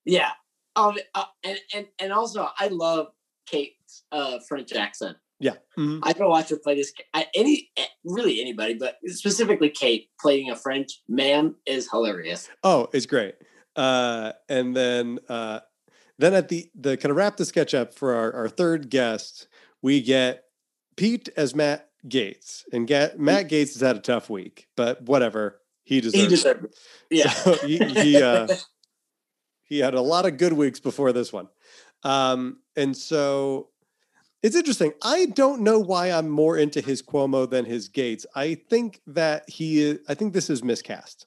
Yeah. 0.04 0.30
Um. 0.76 0.96
Uh, 1.14 1.24
and 1.44 1.58
and 1.74 1.86
and 1.98 2.12
also, 2.12 2.48
I 2.56 2.68
love 2.68 3.08
Kate's 3.46 4.04
uh, 4.12 4.38
French 4.48 4.72
accent. 4.72 5.16
Yeah. 5.40 5.54
Mm-hmm. 5.76 6.00
I 6.04 6.12
can 6.12 6.28
watch 6.28 6.50
her 6.50 6.56
play 6.56 6.76
this. 6.76 6.92
I, 7.12 7.26
any 7.34 7.70
eh, 7.76 7.86
really 8.04 8.40
anybody, 8.40 8.74
but 8.74 8.98
specifically 9.06 9.70
Kate 9.70 10.08
playing 10.20 10.50
a 10.50 10.56
French 10.56 11.02
man 11.08 11.56
is 11.66 11.90
hilarious. 11.90 12.48
Oh, 12.62 12.88
it's 12.92 13.06
great. 13.06 13.34
Uh, 13.74 14.32
and 14.48 14.76
then 14.76 15.18
uh, 15.28 15.60
then 16.18 16.34
at 16.34 16.48
the 16.48 16.70
the 16.74 16.96
kind 16.96 17.10
of 17.10 17.16
wrap 17.16 17.36
the 17.36 17.44
sketch 17.44 17.74
up 17.74 17.92
for 17.92 18.14
our, 18.14 18.32
our 18.34 18.48
third 18.48 18.88
guest, 18.88 19.48
we 19.82 20.00
get 20.00 20.44
Pete 20.96 21.28
as 21.36 21.54
Matt 21.54 21.88
Gaetz, 22.06 22.62
and 22.72 22.86
Ga- 22.86 23.14
Matt 23.16 23.48
Gaetz 23.48 23.72
has 23.72 23.80
had 23.80 23.96
a 23.96 24.00
tough 24.00 24.30
week, 24.30 24.68
but 24.76 25.02
whatever, 25.02 25.60
he 25.82 26.00
deserves. 26.00 26.22
He 26.22 26.28
deserves. 26.28 26.64
It. 26.64 26.78
Yeah, 27.10 27.30
so 27.30 27.54
he 27.66 27.78
he, 27.78 28.22
uh, 28.22 28.48
he 29.64 29.78
had 29.80 29.94
a 29.94 30.00
lot 30.00 30.26
of 30.26 30.36
good 30.36 30.52
weeks 30.52 30.80
before 30.80 31.12
this 31.12 31.32
one, 31.32 31.48
um, 32.02 32.58
and 32.76 32.96
so 32.96 33.68
it's 34.42 34.56
interesting. 34.56 34.92
I 35.02 35.26
don't 35.26 35.62
know 35.62 35.78
why 35.78 36.10
I'm 36.10 36.28
more 36.28 36.58
into 36.58 36.80
his 36.80 37.00
Cuomo 37.02 37.48
than 37.48 37.64
his 37.64 37.88
Gaetz. 37.88 38.26
I 38.34 38.54
think 38.54 39.00
that 39.06 39.48
he 39.48 39.80
is. 39.80 39.98
I 40.08 40.14
think 40.14 40.32
this 40.32 40.50
is 40.50 40.64
miscast. 40.64 41.26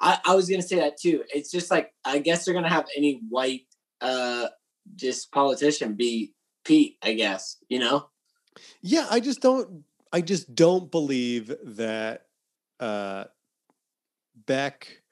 I, 0.00 0.18
I 0.24 0.34
was 0.34 0.48
gonna 0.48 0.62
say 0.62 0.76
that 0.76 0.98
too. 0.98 1.24
It's 1.34 1.50
just 1.50 1.70
like 1.70 1.92
I 2.04 2.18
guess 2.18 2.44
they're 2.44 2.54
gonna 2.54 2.68
have 2.68 2.86
any 2.96 3.20
white 3.28 3.62
uh 4.00 4.48
just 4.96 5.32
politician 5.32 5.94
be 5.94 6.34
Pete, 6.64 6.96
I 7.02 7.14
guess, 7.14 7.56
you 7.68 7.78
know? 7.78 8.08
Yeah, 8.82 9.06
I 9.10 9.20
just 9.20 9.40
don't 9.40 9.84
I 10.12 10.20
just 10.20 10.54
don't 10.54 10.90
believe 10.90 11.54
that 11.64 12.26
uh 12.78 13.24
Beck 14.46 15.02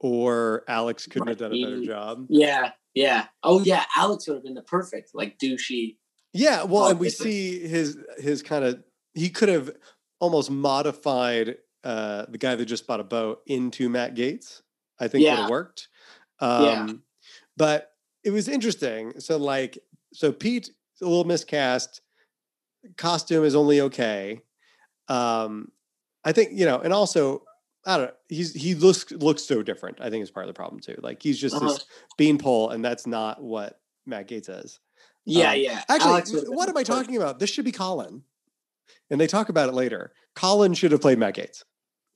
or 0.00 0.64
Alex 0.68 1.06
couldn't 1.06 1.28
have 1.28 1.38
done 1.38 1.52
a 1.52 1.62
better 1.62 1.84
job. 1.84 2.26
Yeah, 2.28 2.72
yeah. 2.94 3.26
Oh 3.42 3.60
yeah, 3.60 3.84
Alex 3.96 4.26
would 4.26 4.34
have 4.34 4.44
been 4.44 4.54
the 4.54 4.62
perfect, 4.62 5.10
like 5.14 5.38
douchey. 5.38 5.96
Yeah, 6.32 6.64
well, 6.64 6.88
and 6.88 6.98
we 6.98 7.10
see 7.10 7.60
his 7.66 7.98
his 8.18 8.42
kind 8.42 8.64
of 8.64 8.82
he 9.14 9.30
could 9.30 9.48
have 9.48 9.70
almost 10.20 10.50
modified 10.50 11.56
uh 11.82 12.26
the 12.28 12.38
guy 12.38 12.54
that 12.54 12.64
just 12.66 12.86
bought 12.86 13.00
a 13.00 13.04
boat 13.04 13.40
into 13.46 13.88
Matt 13.88 14.14
Gaetz. 14.14 14.62
I 14.98 15.08
think 15.08 15.24
yeah. 15.24 15.32
would 15.32 15.40
have 15.42 15.50
worked. 15.50 15.88
Um 16.40 16.64
yeah. 16.64 16.92
but 17.56 17.90
it 18.24 18.30
was 18.30 18.48
interesting. 18.48 19.20
So 19.20 19.36
like 19.36 19.78
so 20.12 20.32
Pete 20.32 20.70
a 21.02 21.04
little 21.04 21.24
miscast. 21.24 22.00
Costume 22.96 23.44
is 23.44 23.54
only 23.54 23.80
okay. 23.80 24.40
Um, 25.08 25.70
I 26.24 26.32
think 26.32 26.50
you 26.52 26.64
know, 26.64 26.78
and 26.78 26.92
also 26.92 27.42
I 27.86 27.96
don't 27.96 28.06
know. 28.06 28.14
He's 28.28 28.52
he 28.54 28.74
looks 28.74 29.10
looks 29.12 29.42
so 29.42 29.62
different. 29.62 30.00
I 30.00 30.10
think 30.10 30.22
is 30.22 30.30
part 30.30 30.44
of 30.44 30.48
the 30.48 30.54
problem 30.54 30.80
too. 30.80 30.96
Like 31.02 31.22
he's 31.22 31.38
just 31.38 31.54
uh-huh. 31.54 31.68
this 31.68 31.84
beanpole, 32.16 32.70
and 32.70 32.84
that's 32.84 33.06
not 33.06 33.42
what 33.42 33.80
Matt 34.06 34.28
Gaetz 34.28 34.64
is. 34.64 34.80
Yeah, 35.26 35.50
um, 35.50 35.58
yeah. 35.58 35.82
Actually, 35.88 36.42
what 36.48 36.68
am 36.68 36.76
I 36.76 36.82
talking 36.82 37.16
about? 37.16 37.38
This 37.38 37.50
should 37.50 37.64
be 37.64 37.72
Colin, 37.72 38.22
and 39.10 39.20
they 39.20 39.26
talk 39.26 39.48
about 39.48 39.68
it 39.68 39.74
later. 39.74 40.12
Colin 40.34 40.74
should 40.74 40.92
have 40.92 41.00
played 41.00 41.18
Matt 41.18 41.36
Gaetz. 41.36 41.64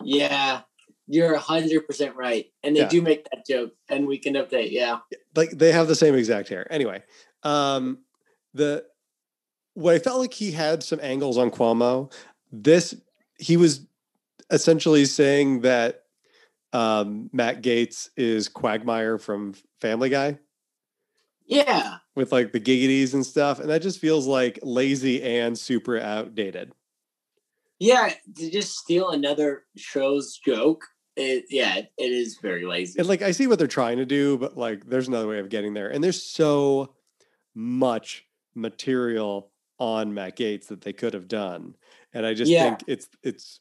Yeah, 0.02 0.62
you're 1.06 1.36
hundred 1.36 1.86
percent 1.86 2.16
right, 2.16 2.46
and 2.62 2.74
they 2.74 2.80
yeah. 2.80 2.88
do 2.88 3.02
make 3.02 3.24
that 3.30 3.46
joke, 3.46 3.72
and 3.88 4.06
we 4.06 4.18
can 4.18 4.34
update. 4.34 4.70
Yeah, 4.70 4.98
like 5.34 5.50
they 5.50 5.72
have 5.72 5.88
the 5.88 5.94
same 5.94 6.14
exact 6.14 6.48
hair. 6.48 6.66
Anyway, 6.70 7.02
um, 7.42 7.98
the 8.54 8.84
what 9.74 9.94
I 9.94 9.98
felt 9.98 10.18
like 10.18 10.34
he 10.34 10.52
had 10.52 10.82
some 10.82 11.00
angles 11.02 11.38
on 11.38 11.50
Cuomo. 11.50 12.12
This 12.52 12.94
he 13.38 13.56
was 13.56 13.86
essentially 14.50 15.04
saying 15.04 15.60
that 15.62 16.04
um, 16.72 17.30
Matt 17.32 17.62
Gaetz 17.62 18.10
is 18.16 18.48
Quagmire 18.48 19.18
from 19.18 19.54
Family 19.80 20.08
Guy. 20.08 20.38
Yeah, 21.46 21.96
with 22.14 22.30
like 22.30 22.52
the 22.52 22.60
giggities 22.60 23.14
and 23.14 23.24
stuff, 23.24 23.58
and 23.58 23.70
that 23.70 23.80
just 23.80 24.00
feels 24.00 24.26
like 24.26 24.58
lazy 24.62 25.22
and 25.22 25.58
super 25.58 25.98
outdated. 25.98 26.72
Yeah, 27.78 28.12
to 28.36 28.50
just 28.50 28.76
steal 28.76 29.10
another 29.10 29.62
show's 29.76 30.38
joke. 30.44 30.84
It, 31.16 31.46
yeah, 31.48 31.76
it 31.76 31.92
is 31.96 32.38
very 32.42 32.66
lazy. 32.66 32.98
And 32.98 33.08
like 33.08 33.22
I 33.22 33.30
see 33.30 33.46
what 33.46 33.58
they're 33.58 33.66
trying 33.66 33.96
to 33.96 34.04
do, 34.04 34.36
but 34.36 34.58
like 34.58 34.86
there's 34.86 35.08
another 35.08 35.26
way 35.26 35.38
of 35.38 35.48
getting 35.48 35.72
there, 35.72 35.88
and 35.88 36.04
there's 36.04 36.22
so 36.22 36.94
much 37.54 38.26
material 38.54 39.50
on 39.78 40.12
Matt 40.12 40.36
Gaetz 40.36 40.66
that 40.66 40.82
they 40.82 40.92
could 40.92 41.14
have 41.14 41.28
done. 41.28 41.76
And 42.12 42.26
I 42.26 42.34
just 42.34 42.50
yeah. 42.50 42.64
think 42.64 42.84
it's 42.86 43.08
it's 43.22 43.60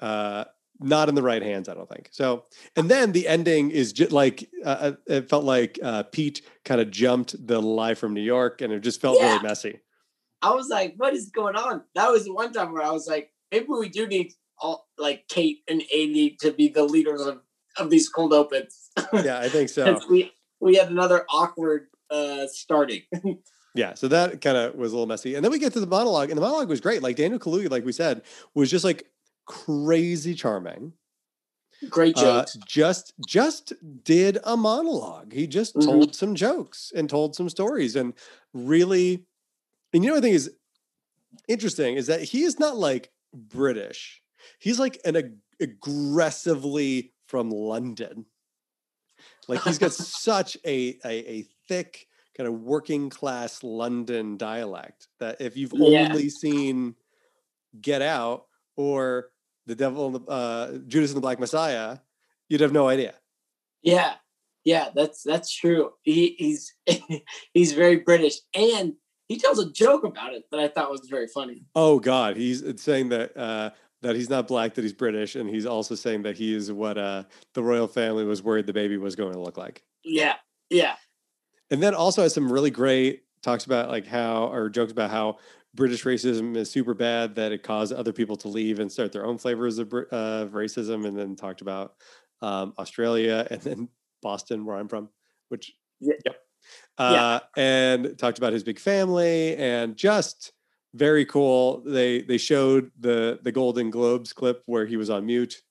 uh 0.00 0.44
not 0.80 1.08
in 1.08 1.14
the 1.14 1.22
right 1.22 1.42
hands, 1.42 1.68
I 1.68 1.74
don't 1.74 1.88
think. 1.88 2.08
So, 2.10 2.44
and 2.74 2.90
then 2.90 3.12
the 3.12 3.28
ending 3.28 3.70
is 3.70 3.92
just 3.92 4.12
like 4.12 4.48
uh, 4.64 4.68
uh, 4.68 4.92
it 5.06 5.28
felt 5.28 5.44
like 5.44 5.78
uh, 5.82 6.04
Pete 6.04 6.42
kind 6.64 6.80
of 6.80 6.90
jumped 6.90 7.46
the 7.46 7.60
live 7.60 7.98
from 7.98 8.14
New 8.14 8.22
York, 8.22 8.60
and 8.62 8.72
it 8.72 8.80
just 8.80 9.00
felt 9.00 9.18
yeah. 9.18 9.32
really 9.32 9.42
messy. 9.42 9.80
I 10.42 10.54
was 10.54 10.68
like, 10.68 10.94
"What 10.96 11.14
is 11.14 11.30
going 11.30 11.56
on?" 11.56 11.82
That 11.94 12.10
was 12.10 12.24
the 12.24 12.32
one 12.32 12.52
time 12.52 12.72
where 12.72 12.82
I 12.82 12.90
was 12.90 13.06
like, 13.06 13.30
"Maybe 13.52 13.66
we 13.68 13.88
do 13.88 14.06
need 14.06 14.32
all 14.58 14.88
like 14.98 15.28
Kate 15.28 15.58
and 15.68 15.82
Amy 15.92 16.36
to 16.40 16.50
be 16.50 16.68
the 16.68 16.84
leaders 16.84 17.20
of 17.22 17.42
of 17.76 17.90
these 17.90 18.08
cold 18.08 18.32
opens." 18.32 18.90
Yeah, 19.12 19.38
I 19.38 19.48
think 19.48 19.68
so. 19.68 19.98
we 20.08 20.32
we 20.60 20.76
had 20.76 20.90
another 20.90 21.26
awkward 21.30 21.88
uh 22.10 22.46
starting. 22.46 23.02
Yeah, 23.72 23.94
so 23.94 24.08
that 24.08 24.40
kind 24.40 24.56
of 24.56 24.74
was 24.74 24.90
a 24.90 24.96
little 24.96 25.06
messy. 25.06 25.36
And 25.36 25.44
then 25.44 25.52
we 25.52 25.60
get 25.60 25.72
to 25.74 25.80
the 25.80 25.86
monologue, 25.86 26.28
and 26.30 26.36
the 26.36 26.40
monologue 26.40 26.68
was 26.68 26.80
great. 26.80 27.02
Like 27.02 27.14
Daniel 27.14 27.38
Kaluuya, 27.38 27.70
like 27.70 27.84
we 27.84 27.92
said, 27.92 28.22
was 28.52 28.68
just 28.68 28.84
like 28.84 29.06
crazy 29.50 30.34
charming. 30.34 30.92
Great 31.88 32.16
uh, 32.18 32.20
jokes. 32.20 32.56
Uh, 32.56 32.60
just 32.66 33.14
just 33.26 33.72
did 34.04 34.38
a 34.44 34.56
monologue. 34.56 35.32
He 35.32 35.46
just 35.46 35.74
mm-hmm. 35.74 35.88
told 35.88 36.14
some 36.14 36.34
jokes 36.34 36.92
and 36.94 37.08
told 37.08 37.34
some 37.34 37.48
stories 37.48 37.96
and 37.96 38.14
really 38.52 39.24
and 39.92 40.04
you 40.04 40.10
know 40.10 40.14
what 40.14 40.20
I 40.20 40.22
think 40.22 40.36
is 40.36 40.50
interesting 41.48 41.96
is 41.96 42.06
that 42.06 42.22
he 42.22 42.42
is 42.42 42.60
not 42.60 42.76
like 42.76 43.10
British. 43.34 44.22
He's 44.58 44.78
like 44.78 45.00
an 45.04 45.16
ag- 45.16 45.38
aggressively 45.60 47.12
from 47.26 47.50
London. 47.50 48.26
Like 49.48 49.62
he's 49.62 49.78
got 49.78 49.92
such 49.92 50.56
a, 50.64 50.98
a, 51.04 51.30
a 51.30 51.44
thick 51.66 52.06
kind 52.36 52.46
of 52.46 52.60
working 52.60 53.10
class 53.10 53.62
London 53.64 54.36
dialect 54.36 55.08
that 55.18 55.40
if 55.40 55.56
you've 55.56 55.72
yeah. 55.74 56.08
only 56.10 56.28
seen 56.28 56.94
Get 57.80 58.02
Out 58.02 58.46
or 58.76 59.30
The 59.70 59.76
Devil, 59.76 60.24
uh, 60.26 60.72
Judas 60.88 61.10
and 61.10 61.16
the 61.16 61.20
Black 61.20 61.38
Messiah, 61.38 61.98
you'd 62.48 62.60
have 62.60 62.72
no 62.72 62.88
idea. 62.88 63.14
Yeah, 63.84 64.14
yeah, 64.64 64.88
that's 64.92 65.22
that's 65.22 65.54
true. 65.54 65.92
He, 66.02 66.34
he's 66.36 66.74
he's 67.54 67.72
very 67.72 67.98
British, 67.98 68.38
and 68.52 68.94
he 69.28 69.38
tells 69.38 69.60
a 69.60 69.70
joke 69.70 70.02
about 70.02 70.34
it 70.34 70.42
that 70.50 70.58
I 70.58 70.66
thought 70.66 70.90
was 70.90 71.06
very 71.08 71.28
funny. 71.28 71.66
Oh 71.76 72.00
God, 72.00 72.36
he's 72.36 72.64
saying 72.82 73.10
that 73.10 73.36
uh, 73.36 73.70
that 74.02 74.16
he's 74.16 74.28
not 74.28 74.48
black, 74.48 74.74
that 74.74 74.82
he's 74.82 74.92
British, 74.92 75.36
and 75.36 75.48
he's 75.48 75.66
also 75.66 75.94
saying 75.94 76.22
that 76.22 76.36
he 76.36 76.52
is 76.52 76.72
what 76.72 76.98
uh, 76.98 77.22
the 77.54 77.62
royal 77.62 77.86
family 77.86 78.24
was 78.24 78.42
worried 78.42 78.66
the 78.66 78.72
baby 78.72 78.96
was 78.96 79.14
going 79.14 79.34
to 79.34 79.40
look 79.40 79.56
like. 79.56 79.84
Yeah, 80.02 80.34
yeah, 80.68 80.96
and 81.70 81.80
then 81.80 81.94
also 81.94 82.22
has 82.22 82.34
some 82.34 82.50
really 82.50 82.72
great 82.72 83.22
talks 83.40 83.66
about 83.66 83.88
like 83.88 84.04
how 84.04 84.48
or 84.48 84.68
jokes 84.68 84.90
about 84.90 85.12
how 85.12 85.38
British 85.74 86.04
racism 86.04 86.56
is 86.56 86.70
super 86.70 86.94
bad 86.94 87.34
that 87.36 87.52
it 87.52 87.62
caused 87.62 87.92
other 87.92 88.12
people 88.12 88.36
to 88.36 88.48
leave 88.48 88.80
and 88.80 88.90
start 88.90 89.12
their 89.12 89.24
own 89.24 89.38
flavors 89.38 89.78
of, 89.78 89.92
uh, 89.92 90.46
racism, 90.50 91.06
and 91.06 91.16
then 91.16 91.36
talked 91.36 91.60
about 91.60 91.94
um, 92.42 92.74
Australia 92.78 93.46
and 93.50 93.60
then 93.62 93.88
Boston, 94.22 94.64
where 94.64 94.76
I'm 94.76 94.88
from, 94.88 95.08
which 95.48 95.72
yeah. 96.00 96.14
yep, 96.24 96.36
uh, 96.98 97.40
yeah. 97.56 97.62
and 97.62 98.18
talked 98.18 98.38
about 98.38 98.52
his 98.52 98.64
big 98.64 98.78
family 98.78 99.56
and 99.56 99.96
just 99.96 100.52
very 100.94 101.24
cool. 101.24 101.82
They 101.84 102.22
they 102.22 102.38
showed 102.38 102.90
the 102.98 103.38
the 103.42 103.52
Golden 103.52 103.90
Globes 103.90 104.32
clip 104.32 104.62
where 104.66 104.86
he 104.86 104.96
was 104.96 105.10
on 105.10 105.26
mute. 105.26 105.62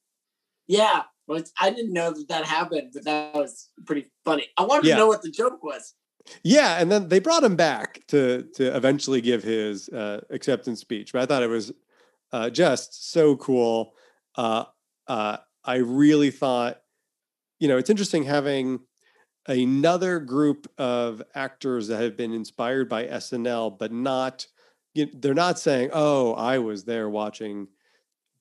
Yeah, 0.68 1.04
well, 1.28 1.44
I 1.60 1.70
didn't 1.70 1.94
know 1.94 2.12
that 2.12 2.28
that 2.30 2.46
happened, 2.46 2.92
but 2.94 3.06
that 3.06 3.36
was 3.36 3.70
pretty 3.86 4.08
funny. 4.26 4.48
I 4.58 4.64
wanted 4.64 4.88
yeah. 4.88 4.96
to 4.96 5.02
know 5.02 5.08
what 5.08 5.22
the 5.22 5.32
joke 5.32 5.64
was. 5.64 5.94
Yeah, 6.44 6.80
and 6.80 6.92
then 6.92 7.10
they 7.10 7.20
brought 7.20 7.44
him 7.44 7.56
back 7.56 8.02
to 8.08 8.44
to 8.56 8.76
eventually 8.76 9.22
give 9.22 9.44
his 9.44 9.90
uh, 9.90 10.22
acceptance 10.30 10.80
speech. 10.80 11.14
But 11.14 11.22
I 11.22 11.26
thought 11.26 11.44
it 11.44 11.50
was 11.50 11.72
uh, 12.32 12.50
just 12.50 13.12
so 13.12 13.36
cool. 13.38 13.94
Uh, 14.36 14.66
uh, 15.08 15.38
I 15.64 15.76
really 15.78 16.32
thought, 16.32 16.82
you 17.60 17.68
know, 17.68 17.78
it's 17.78 17.90
interesting 17.90 18.24
having 18.24 18.80
another 19.48 20.20
group 20.20 20.72
of 20.78 21.22
actors 21.34 21.88
that 21.88 22.02
have 22.02 22.16
been 22.16 22.34
inspired 22.34 22.90
by 22.90 23.06
SNL, 23.06 23.78
but 23.78 23.92
not. 23.92 24.48
You 24.94 25.06
know, 25.06 25.12
they're 25.16 25.34
not 25.34 25.60
saying, 25.60 25.92
"Oh, 25.94 26.34
I 26.34 26.60
was 26.60 26.84
there 26.84 27.10
watching." 27.10 27.68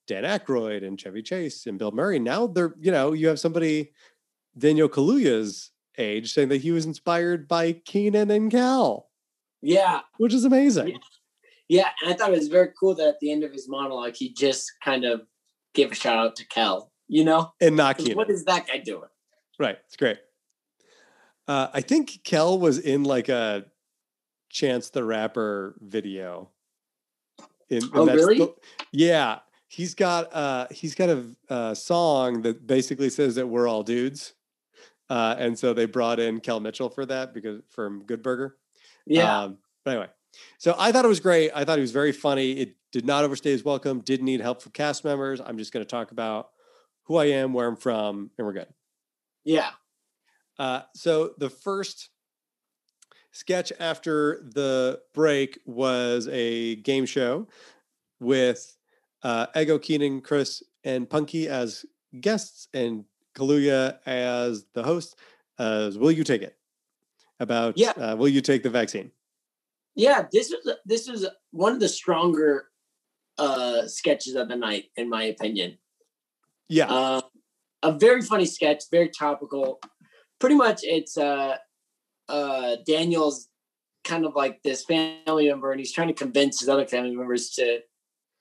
Dan 0.07 0.25
Aykroyd 0.25 0.87
and 0.87 0.99
Chevy 0.99 1.21
Chase 1.21 1.67
and 1.67 1.79
Bill 1.79 1.91
Murray. 1.91 2.19
Now 2.19 2.47
they're, 2.47 2.75
you 2.81 2.91
know, 2.91 3.13
you 3.13 3.29
have 3.29 3.39
somebody, 3.39 3.93
Daniel 4.57 4.89
Kaluuya's 4.89 5.71
age, 5.99 6.33
saying 6.33 6.49
that 6.49 6.63
he 6.63 6.71
was 6.71 6.87
inspired 6.87 7.49
by 7.49 7.73
Kenan 7.73 8.31
and 8.31 8.51
Kel. 8.51 9.09
Yeah. 9.61 10.01
Which 10.19 10.33
is 10.33 10.45
amazing. 10.45 10.99
Yeah, 11.69 11.89
and 12.03 12.13
I 12.13 12.17
thought 12.17 12.33
it 12.33 12.39
was 12.39 12.49
very 12.49 12.71
cool 12.79 12.95
that 12.95 13.07
at 13.07 13.21
the 13.21 13.31
end 13.31 13.45
of 13.45 13.53
his 13.53 13.69
monologue, 13.69 14.15
he 14.17 14.33
just 14.33 14.73
kind 14.83 15.05
of 15.05 15.23
gave 15.75 15.93
a 15.93 15.95
shout 15.95 16.17
out 16.17 16.37
to 16.37 16.47
Kel. 16.47 16.91
You 17.11 17.25
know, 17.25 17.53
and 17.61 17.75
not 17.75 17.99
Kenan. 17.99 18.17
What 18.17 18.29
is 18.31 18.45
that 18.45 18.67
guy 18.67 18.79
doing? 18.79 19.09
Right, 19.59 19.79
it's 19.87 19.97
great. 19.97 20.19
Uh, 21.47 21.69
I 21.73 21.81
think 21.81 22.21
Kel 22.23 22.59
was 22.59 22.79
in 22.79 23.05
like 23.05 23.31
a 23.31 23.65
Chance 24.51 24.91
the 24.91 25.05
Rapper 25.05 25.75
video. 25.81 26.51
In, 27.71 27.83
oh, 27.95 28.07
really? 28.07 28.39
The, 28.39 28.55
yeah, 28.93 29.39
he's 29.69 29.95
got 29.95 30.35
uh 30.35 30.67
he's 30.71 30.95
got 30.95 31.09
a, 31.09 31.25
a, 31.49 31.77
song 31.77 32.43
that 32.43 32.67
basically 32.67 33.11
says 33.11 33.35
that 33.35 33.47
we're 33.47 33.69
all 33.69 33.83
dudes, 33.83 34.35
uh, 35.09 35.37
and 35.39 35.59
so 35.59 35.73
they 35.73 35.87
brought 35.87 36.21
in 36.21 36.41
Kel 36.41 36.61
Mitchell 36.61 36.91
for 36.91 37.07
that 37.07 37.35
because 37.35 37.63
from 37.71 38.05
Good 38.05 38.23
Burger. 38.23 38.57
Yeah. 39.07 39.43
Um, 39.43 39.59
but 39.85 39.93
anyway, 39.93 40.09
so 40.59 40.75
I 40.79 40.93
thought 40.93 41.05
it 41.05 41.09
was 41.09 41.21
great. 41.21 41.51
I 41.55 41.65
thought 41.65 41.79
he 41.79 41.83
was 41.83 41.93
very 41.93 42.13
funny. 42.13 42.53
It 42.53 42.77
did 42.93 43.07
not 43.07 43.25
overstay 43.25 43.51
his 43.51 43.65
welcome. 43.65 44.01
Didn't 44.01 44.27
need 44.27 44.41
help 44.41 44.63
from 44.63 44.73
cast 44.73 45.05
members. 45.05 45.41
I'm 45.41 45.59
just 45.59 45.73
going 45.73 45.85
to 45.85 45.91
talk 45.91 46.11
about 46.11 46.51
who 47.05 47.17
I 47.17 47.27
am, 47.27 47.53
where 47.55 47.67
I'm 47.67 47.77
from, 47.77 48.31
and 48.37 48.47
we're 48.47 48.53
good. 48.53 48.69
Yeah. 49.45 49.71
Uh, 50.59 50.83
so 50.95 51.33
the 51.39 51.49
first 51.49 52.11
sketch 53.33 53.73
after 53.79 54.43
the 54.53 55.01
break 55.15 55.59
was 55.65 56.29
a 56.31 56.77
game 56.77 57.07
show 57.07 57.49
with 58.21 58.77
uh, 59.23 59.47
Ego, 59.57 59.79
Kenan, 59.79 60.21
Chris, 60.21 60.63
and 60.85 61.09
Punkie 61.09 61.47
as 61.47 61.87
guests, 62.21 62.69
and 62.75 63.05
Kaluuya 63.39 63.99
as 64.07 64.67
the 64.75 64.83
host. 64.83 65.17
As 65.59 65.97
will 65.99 66.13
you 66.13 66.25
take 66.25 66.43
it? 66.43 66.57
About 67.41 67.79
yeah, 67.79 67.91
uh, 67.93 68.17
will 68.17 68.29
you 68.29 68.41
take 68.41 68.63
the 68.65 68.71
vaccine? 68.71 69.13
Yeah, 69.95 70.27
this 70.33 70.51
was 70.51 70.77
this 70.85 71.09
was 71.09 71.27
one 71.53 71.73
of 71.73 71.81
the 71.81 71.89
stronger 71.89 72.69
uh, 73.39 73.87
sketches 73.87 74.35
of 74.35 74.49
the 74.49 74.57
night, 74.57 74.87
in 74.97 75.09
my 75.09 75.25
opinion. 75.25 75.79
Yeah, 76.69 76.87
uh, 76.87 77.21
a 77.83 77.93
very 77.93 78.23
funny 78.23 78.47
sketch, 78.47 78.85
very 78.91 79.09
topical. 79.09 79.81
Pretty 80.41 80.57
much, 80.57 80.81
it's 80.83 81.17
uh, 81.17 81.57
uh, 82.29 82.77
Daniel's 82.87 83.49
kind 84.05 84.25
of 84.25 84.35
like 84.35 84.63
this 84.63 84.85
family 84.85 85.49
member, 85.49 85.71
and 85.71 85.79
he's 85.79 85.93
trying 85.93 86.09
to 86.09 86.15
convince 86.15 86.61
his 86.61 86.69
other 86.69 86.87
family 86.87 87.15
members 87.15 87.51
to 87.51 87.81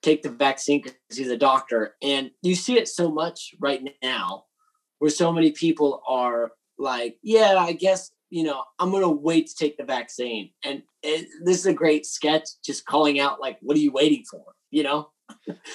take 0.02 0.24
the 0.24 0.30
vaccine 0.30 0.82
because 0.82 0.98
he's 1.16 1.30
a 1.30 1.38
doctor. 1.38 1.96
And 2.02 2.32
you 2.42 2.56
see 2.56 2.78
it 2.78 2.88
so 2.88 3.12
much 3.12 3.54
right 3.60 3.84
now, 4.02 4.46
where 5.00 5.12
so 5.12 5.32
many 5.32 5.52
people 5.52 6.02
are 6.08 6.52
like, 6.78 7.18
"Yeah, 7.22 7.56
I 7.58 7.74
guess 7.74 8.12
you 8.30 8.44
know, 8.44 8.64
I'm 8.80 8.92
going 8.92 9.04
to 9.04 9.10
wait 9.10 9.48
to 9.48 9.56
take 9.56 9.78
the 9.78 9.84
vaccine." 9.84 10.52
And 10.64 10.84
it, 11.04 11.28
this 11.44 11.60
is 11.60 11.66
a 11.66 11.74
great 11.74 12.06
sketch, 12.06 12.48
just 12.64 12.86
calling 12.86 13.20
out 13.20 13.40
like, 13.40 13.58
"What 13.62 13.78
are 13.78 13.82
you 13.82 13.92
waiting 13.92 14.24
for?" 14.30 14.44
You 14.72 14.84
know? 14.84 15.10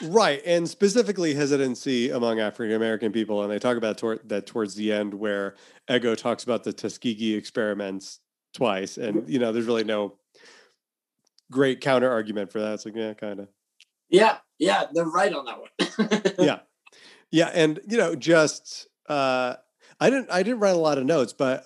Right 0.03 0.43
and 0.47 0.69
specifically 0.69 1.35
hesitancy 1.35 2.11
among 2.11 2.41
african 2.41 2.75
american 2.75 3.13
people 3.13 3.43
and 3.43 3.53
they 3.53 3.59
talk 3.59 3.77
about 3.77 3.99
tor- 3.99 4.21
that 4.25 4.47
towards 4.47 4.75
the 4.75 4.93
end 4.93 5.13
where 5.15 5.57
ego 5.91 6.15
talks 6.15 6.45
about 6.45 6.65
the 6.65 6.73
tuskegee 6.73 7.35
experiments 7.35 8.21
twice 8.55 8.97
and 8.97 9.17
mm-hmm. 9.17 9.31
you 9.31 9.39
know 9.39 9.53
there's 9.53 9.67
really 9.67 9.85
no 9.85 10.15
great 11.51 11.81
counter 11.81 12.11
argument 12.11 12.51
for 12.51 12.61
that 12.61 12.75
it's 12.75 12.85
like 12.85 12.97
yeah 12.97 13.15
kind 13.15 13.41
of 13.41 13.49
yeah 14.09 14.39
yeah 14.59 14.85
they're 14.93 15.05
right 15.05 15.33
on 15.33 15.45
that 15.45 15.59
one. 15.59 16.35
Yeah. 16.39 16.61
Yeah 17.31 17.51
and 17.55 17.81
you 17.89 17.97
know 17.97 18.15
just 18.15 18.89
uh 19.13 19.57
i 20.01 20.11
didn't 20.11 20.31
i 20.31 20.43
didn't 20.43 20.61
write 20.61 20.75
a 20.75 20.79
lot 20.79 20.99
of 20.99 21.05
notes 21.05 21.33
but 21.33 21.65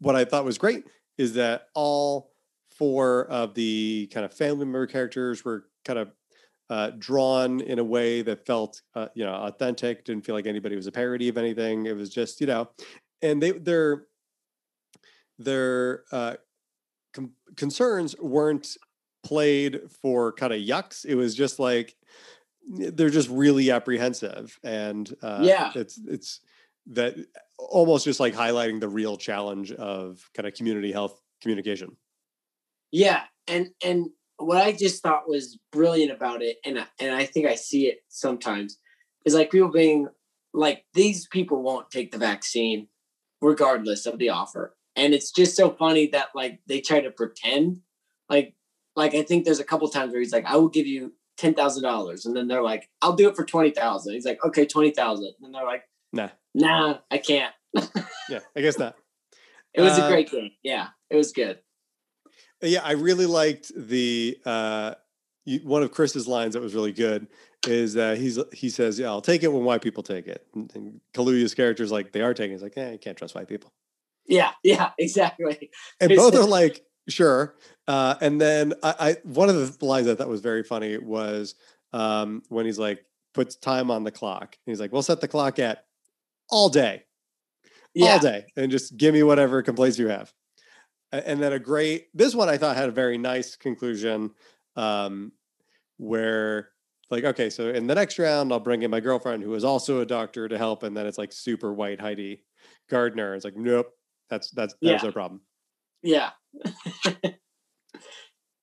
what 0.00 0.16
i 0.16 0.24
thought 0.24 0.44
was 0.44 0.58
great 0.58 0.84
is 1.16 1.34
that 1.34 1.68
all 1.74 2.30
four 2.70 3.26
of 3.26 3.54
the 3.54 4.08
kind 4.12 4.24
of 4.24 4.32
family 4.32 4.64
member 4.64 4.86
characters 4.86 5.44
were 5.44 5.64
kind 5.84 5.98
of 5.98 6.12
uh, 6.70 6.90
drawn 6.98 7.60
in 7.60 7.78
a 7.78 7.84
way 7.84 8.20
that 8.22 8.44
felt 8.46 8.82
uh, 8.94 9.08
you 9.14 9.24
know 9.24 9.32
authentic 9.32 10.04
didn't 10.04 10.24
feel 10.24 10.34
like 10.34 10.46
anybody 10.46 10.76
was 10.76 10.86
a 10.86 10.92
parody 10.92 11.28
of 11.28 11.38
anything. 11.38 11.86
It 11.86 11.96
was 11.96 12.10
just 12.10 12.40
you 12.40 12.46
know 12.46 12.68
and 13.22 13.42
they 13.42 13.52
their 13.52 14.04
their 15.38 16.04
uh, 16.12 16.34
com- 17.12 17.32
concerns 17.56 18.16
weren't 18.18 18.76
played 19.22 19.80
for 20.02 20.32
kind 20.32 20.52
of 20.52 20.60
yucks. 20.60 21.04
It 21.04 21.14
was 21.14 21.34
just 21.34 21.58
like 21.58 21.96
they're 22.70 23.08
just 23.08 23.30
really 23.30 23.70
apprehensive 23.70 24.58
and 24.62 25.14
uh, 25.22 25.40
yeah. 25.42 25.72
it's 25.74 25.98
it's 26.06 26.40
that 26.88 27.14
almost 27.58 28.04
just 28.04 28.20
like 28.20 28.34
highlighting 28.34 28.80
the 28.80 28.88
real 28.88 29.16
challenge 29.16 29.72
of 29.72 30.28
kind 30.34 30.46
of 30.46 30.54
community 30.54 30.92
health 30.92 31.20
communication 31.40 31.96
yeah 32.90 33.22
and 33.46 33.68
and 33.84 34.10
what 34.38 34.58
I 34.58 34.72
just 34.72 35.02
thought 35.02 35.28
was 35.28 35.58
brilliant 35.72 36.12
about 36.12 36.42
it, 36.42 36.58
and 36.64 36.84
and 37.00 37.14
I 37.14 37.24
think 37.24 37.46
I 37.46 37.56
see 37.56 37.86
it 37.86 37.98
sometimes, 38.08 38.78
is 39.24 39.34
like 39.34 39.50
people 39.50 39.68
being 39.68 40.08
like 40.54 40.84
these 40.94 41.26
people 41.26 41.62
won't 41.62 41.90
take 41.90 42.12
the 42.12 42.18
vaccine 42.18 42.88
regardless 43.42 44.06
of 44.06 44.18
the 44.18 44.30
offer, 44.30 44.76
and 44.96 45.12
it's 45.12 45.30
just 45.30 45.56
so 45.56 45.70
funny 45.70 46.06
that 46.08 46.28
like 46.34 46.60
they 46.66 46.80
try 46.80 47.00
to 47.00 47.10
pretend 47.10 47.80
like 48.30 48.54
like 48.96 49.14
I 49.14 49.22
think 49.22 49.44
there's 49.44 49.60
a 49.60 49.64
couple 49.64 49.88
times 49.88 50.12
where 50.12 50.20
he's 50.20 50.32
like, 50.32 50.46
I 50.46 50.56
will 50.56 50.68
give 50.68 50.86
you 50.86 51.12
ten 51.36 51.54
thousand 51.54 51.82
dollars, 51.82 52.24
and 52.24 52.36
then 52.36 52.46
they're 52.46 52.62
like, 52.62 52.88
I'll 53.02 53.16
do 53.16 53.28
it 53.28 53.36
for 53.36 53.44
twenty 53.44 53.70
thousand. 53.70 54.14
He's 54.14 54.26
like, 54.26 54.44
okay, 54.44 54.66
twenty 54.66 54.92
thousand, 54.92 55.34
and 55.42 55.52
they're 55.52 55.64
like, 55.64 55.82
Nah, 56.12 56.30
nah, 56.58 56.98
I 57.10 57.18
can't. 57.18 57.54
yeah, 58.28 58.40
I 58.56 58.60
guess 58.60 58.78
not. 58.78 58.96
It 59.74 59.82
was 59.82 59.98
uh, 59.98 60.04
a 60.04 60.08
great 60.08 60.30
game. 60.30 60.50
Yeah, 60.62 60.88
it 61.10 61.16
was 61.16 61.32
good. 61.32 61.60
Yeah, 62.62 62.80
I 62.82 62.92
really 62.92 63.26
liked 63.26 63.70
the 63.76 64.38
uh, 64.44 64.94
one 65.62 65.82
of 65.82 65.92
Chris's 65.92 66.26
lines 66.26 66.54
that 66.54 66.60
was 66.60 66.74
really 66.74 66.92
good 66.92 67.28
is 67.66 67.94
that 67.94 68.18
he's 68.18 68.38
he 68.52 68.70
says, 68.70 68.98
"Yeah, 68.98 69.08
I'll 69.08 69.20
take 69.20 69.42
it 69.42 69.52
when 69.52 69.64
white 69.64 69.82
people 69.82 70.02
take 70.02 70.26
it." 70.26 70.46
And, 70.54 70.70
and 70.74 71.00
Kaluuya's 71.14 71.54
character 71.54 71.82
is 71.82 71.92
like, 71.92 72.12
"They 72.12 72.22
are 72.22 72.34
taking." 72.34 72.52
It. 72.52 72.54
He's 72.54 72.62
like, 72.62 72.76
"Yeah, 72.76 72.90
you 72.90 72.98
can't 72.98 73.16
trust 73.16 73.34
white 73.34 73.48
people." 73.48 73.72
Yeah, 74.26 74.50
yeah, 74.62 74.90
exactly. 74.98 75.70
And 76.00 76.14
both 76.16 76.34
are 76.34 76.44
like, 76.44 76.84
"Sure." 77.08 77.54
Uh, 77.86 78.16
and 78.20 78.40
then 78.40 78.74
I, 78.82 78.94
I, 78.98 79.16
one 79.22 79.48
of 79.48 79.78
the 79.78 79.84
lines 79.84 80.08
I 80.08 80.14
thought 80.14 80.28
was 80.28 80.40
very 80.40 80.62
funny 80.62 80.98
was 80.98 81.54
um, 81.92 82.42
when 82.48 82.66
he's 82.66 82.78
like, 82.78 83.02
puts 83.32 83.56
time 83.56 83.90
on 83.90 84.04
the 84.04 84.10
clock. 84.10 84.56
And 84.66 84.72
he's 84.72 84.80
like, 84.80 84.92
"We'll 84.92 85.02
set 85.02 85.20
the 85.20 85.28
clock 85.28 85.58
at 85.58 85.84
all 86.50 86.68
day." 86.68 87.04
Yeah. 87.94 88.12
All 88.12 88.18
day, 88.20 88.46
and 88.56 88.70
just 88.70 88.96
give 88.96 89.14
me 89.14 89.22
whatever 89.22 89.62
complaints 89.62 89.98
you 89.98 90.08
have 90.08 90.32
and 91.12 91.42
then 91.42 91.52
a 91.52 91.58
great 91.58 92.08
this 92.14 92.34
one 92.34 92.48
i 92.48 92.56
thought 92.56 92.76
had 92.76 92.88
a 92.88 92.92
very 92.92 93.18
nice 93.18 93.56
conclusion 93.56 94.30
um, 94.76 95.32
where 95.96 96.70
like 97.10 97.24
okay 97.24 97.50
so 97.50 97.70
in 97.70 97.86
the 97.86 97.94
next 97.94 98.18
round 98.18 98.52
i'll 98.52 98.60
bring 98.60 98.82
in 98.82 98.90
my 98.90 99.00
girlfriend 99.00 99.42
who 99.42 99.54
is 99.54 99.64
also 99.64 100.00
a 100.00 100.06
doctor 100.06 100.48
to 100.48 100.58
help 100.58 100.82
and 100.82 100.96
then 100.96 101.06
it's 101.06 101.18
like 101.18 101.32
super 101.32 101.72
white 101.72 102.00
heidi 102.00 102.44
gardner 102.90 103.34
it's 103.34 103.44
like 103.44 103.56
nope 103.56 103.90
that's 104.28 104.50
that's 104.50 104.74
that's 104.82 105.02
yeah. 105.02 105.08
no 105.08 105.12
problem 105.12 105.40
yeah 106.02 106.30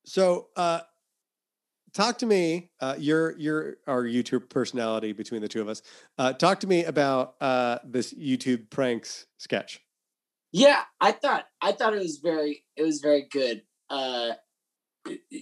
so 0.06 0.48
uh 0.56 0.82
talk 1.96 2.20
to 2.20 2.28
me 2.28 2.70
uh 2.82 2.94
you're 3.00 3.36
you're 3.40 3.78
our 3.88 4.04
youtube 4.04 4.50
personality 4.50 5.14
between 5.14 5.42
the 5.42 5.48
two 5.48 5.62
of 5.62 5.68
us 5.68 5.82
uh 6.20 6.32
talk 6.34 6.60
to 6.60 6.68
me 6.68 6.84
about 6.84 7.36
uh 7.42 7.80
this 7.84 8.14
youtube 8.14 8.70
pranks 8.70 9.26
sketch 9.38 9.82
yeah, 10.58 10.84
I 11.02 11.12
thought 11.12 11.44
I 11.62 11.74
thought 11.74 11.94
it 11.94 12.00
was 12.00 12.20
very 12.20 12.64
it 12.78 12.84
was 12.84 13.02
very 13.02 13.28
good. 13.30 13.64
Uh, 13.90 14.36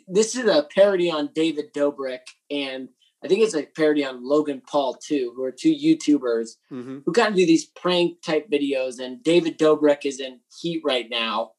this 0.07 0.35
is 0.35 0.45
a 0.45 0.67
parody 0.75 1.11
on 1.11 1.29
David 1.35 1.71
Dobrik, 1.71 2.25
and 2.49 2.89
I 3.23 3.27
think 3.27 3.41
it's 3.41 3.53
a 3.53 3.67
parody 3.75 4.03
on 4.03 4.27
Logan 4.27 4.63
Paul 4.67 4.95
too, 4.95 5.31
who 5.35 5.43
are 5.43 5.51
two 5.51 5.71
YouTubers 5.71 6.53
mm-hmm. 6.71 6.99
who 7.05 7.11
kind 7.11 7.27
of 7.27 7.35
do 7.35 7.45
these 7.45 7.63
prank 7.63 8.23
type 8.23 8.49
videos. 8.49 8.99
And 8.99 9.21
David 9.21 9.59
Dobrik 9.59 10.03
is 10.03 10.19
in 10.19 10.39
heat 10.59 10.81
right 10.83 11.05
now 11.07 11.51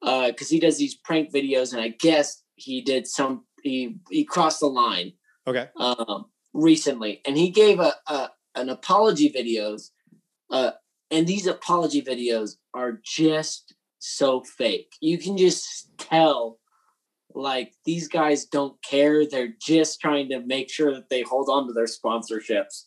because 0.00 0.46
uh, 0.46 0.50
he 0.50 0.60
does 0.60 0.78
these 0.78 0.94
prank 0.94 1.34
videos, 1.34 1.72
and 1.72 1.82
I 1.82 1.88
guess 1.88 2.44
he 2.54 2.82
did 2.82 3.08
some 3.08 3.46
he 3.62 3.96
he 4.10 4.24
crossed 4.24 4.60
the 4.60 4.66
line. 4.66 5.12
Okay. 5.46 5.68
Um, 5.76 6.26
recently, 6.52 7.20
and 7.26 7.36
he 7.36 7.50
gave 7.50 7.80
a, 7.80 7.94
a 8.06 8.30
an 8.54 8.68
apology 8.68 9.32
videos. 9.32 9.90
Uh, 10.50 10.72
and 11.10 11.26
these 11.26 11.46
apology 11.46 12.02
videos 12.02 12.56
are 12.74 13.00
just 13.04 13.74
so 13.98 14.42
fake. 14.42 14.92
You 15.00 15.18
can 15.18 15.36
just 15.36 15.90
tell 15.98 16.58
like 17.34 17.72
these 17.84 18.08
guys 18.08 18.44
don't 18.44 18.76
care. 18.82 19.26
They're 19.26 19.54
just 19.60 20.00
trying 20.00 20.28
to 20.30 20.40
make 20.40 20.70
sure 20.70 20.92
that 20.94 21.08
they 21.08 21.22
hold 21.22 21.48
on 21.48 21.66
to 21.66 21.72
their 21.72 21.86
sponsorships. 21.86 22.84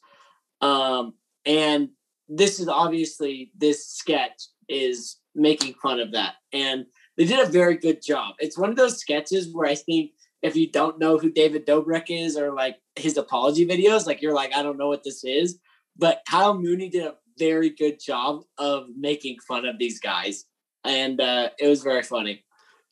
Um, 0.62 1.14
and 1.46 1.90
this 2.28 2.60
is 2.60 2.68
obviously 2.68 3.52
this 3.58 3.88
sketch 3.88 4.48
is 4.68 5.18
making 5.36 5.76
fun 5.82 6.00
of 6.00 6.12
that. 6.14 6.36
And 6.54 6.86
they 7.18 7.26
did 7.26 7.40
a 7.40 7.52
very 7.52 7.78
good 7.78 8.02
job. 8.06 8.36
It's 8.40 8.58
one 8.58 8.70
of 8.70 8.76
those 8.76 9.00
sketches 9.00 9.50
where 9.54 9.70
I 9.70 9.76
think 9.76 10.12
if 10.46 10.56
you 10.56 10.70
don't 10.72 11.00
know 11.00 11.18
who 11.18 11.30
David 11.32 11.66
Dobrik 11.66 12.06
is 12.10 12.38
or 12.38 12.54
like 12.54 12.78
his 12.96 13.18
apology 13.18 13.66
videos, 13.66 14.06
like 14.06 14.22
you're 14.22 14.34
like, 14.34 14.54
I 14.56 14.62
don't 14.64 14.78
know 14.78 14.88
what 14.88 15.04
this 15.04 15.24
is. 15.24 15.60
But 15.98 16.22
Kyle 16.30 16.54
Mooney 16.58 16.90
did 16.90 17.06
a 17.06 17.16
very 17.38 17.70
good 17.70 18.00
job 18.00 18.44
of 18.58 18.86
making 18.98 19.38
fun 19.48 19.66
of 19.66 19.78
these 19.80 20.00
guys, 20.00 20.46
and 20.84 21.20
uh, 21.22 21.50
it 21.60 21.68
was 21.68 21.82
very 21.84 22.04
funny. 22.04 22.44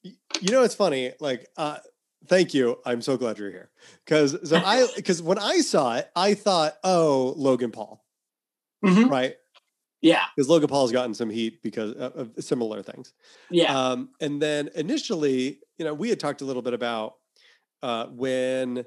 You 0.03 0.51
know, 0.51 0.63
it's 0.63 0.75
funny. 0.75 1.13
Like 1.19 1.47
uh, 1.57 1.77
Thank 2.27 2.53
you. 2.53 2.79
I'm 2.85 3.01
so 3.01 3.17
glad 3.17 3.37
you're 3.37 3.51
here. 3.51 3.69
Because 4.05 4.49
so 4.49 4.55
I 4.55 4.87
because 4.95 5.21
when 5.21 5.37
I 5.37 5.57
saw 5.59 5.95
it, 5.97 6.09
I 6.15 6.33
thought, 6.33 6.75
oh, 6.83 7.33
Logan 7.35 7.71
Paul, 7.71 8.03
Mhm. 8.85 9.09
right? 9.09 9.35
Yeah, 10.01 10.23
Because 10.35 10.49
Logan 10.49 10.67
Paul's 10.67 10.91
gotten 10.91 11.13
some 11.13 11.29
heat 11.29 11.61
because 11.63 11.93
of, 11.93 12.15
of 12.37 12.43
similar 12.43 12.83
things. 12.83 13.13
yeah, 13.49 13.73
Um, 13.73 14.09
and 14.19 14.41
then 14.41 14.69
initially, 14.75 15.59
you 15.77 15.85
know, 15.85 15.93
we 15.93 16.09
had 16.09 16.19
talked 16.19 16.41
a 16.41 16.45
little 16.45 16.61
bit 16.61 16.73
about 16.73 17.13
uh, 17.83 18.07
when 18.07 18.85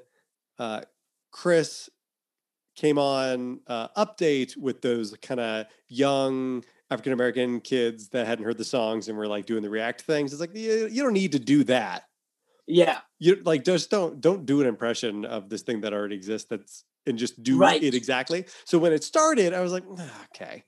uh, 0.59 0.81
Chris 1.31 1.89
came 2.75 2.97
on 2.99 3.61
uh, 3.67 3.87
update 3.97 4.57
with 4.57 4.81
those 4.81 5.15
kind 5.21 5.39
of 5.39 5.65
young 5.87 6.63
African 6.91 7.13
American 7.13 7.59
kids 7.61 8.09
that 8.09 8.27
hadn't 8.27 8.45
heard 8.45 8.57
the 8.57 8.65
songs 8.65 9.07
and 9.07 9.17
were 9.17 9.27
like 9.27 9.45
doing 9.45 9.63
the 9.63 9.69
react 9.69 10.01
things. 10.01 10.33
It's 10.33 10.41
like 10.41 10.55
you, 10.55 10.87
you 10.87 11.03
don't 11.03 11.13
need 11.13 11.31
to 11.33 11.39
do 11.39 11.63
that. 11.65 12.03
yeah, 12.67 12.99
You 13.19 13.35
like 13.43 13.63
just 13.63 13.89
don't 13.89 14.21
don't 14.21 14.45
do 14.45 14.61
an 14.61 14.67
impression 14.67 15.25
of 15.25 15.49
this 15.49 15.61
thing 15.61 15.81
that 15.81 15.93
already 15.93 16.15
exists. 16.15 16.47
That's 16.49 16.83
and 17.05 17.17
just 17.17 17.41
do 17.41 17.57
Right. 17.57 17.81
it 17.81 17.93
exactly. 17.95 18.45
So 18.65 18.77
when 18.77 18.91
it 18.93 19.03
started, 19.03 19.53
I 19.53 19.61
was 19.61 19.71
like, 19.71 19.83
"Ah, 19.97 20.25
okay, 20.35 20.63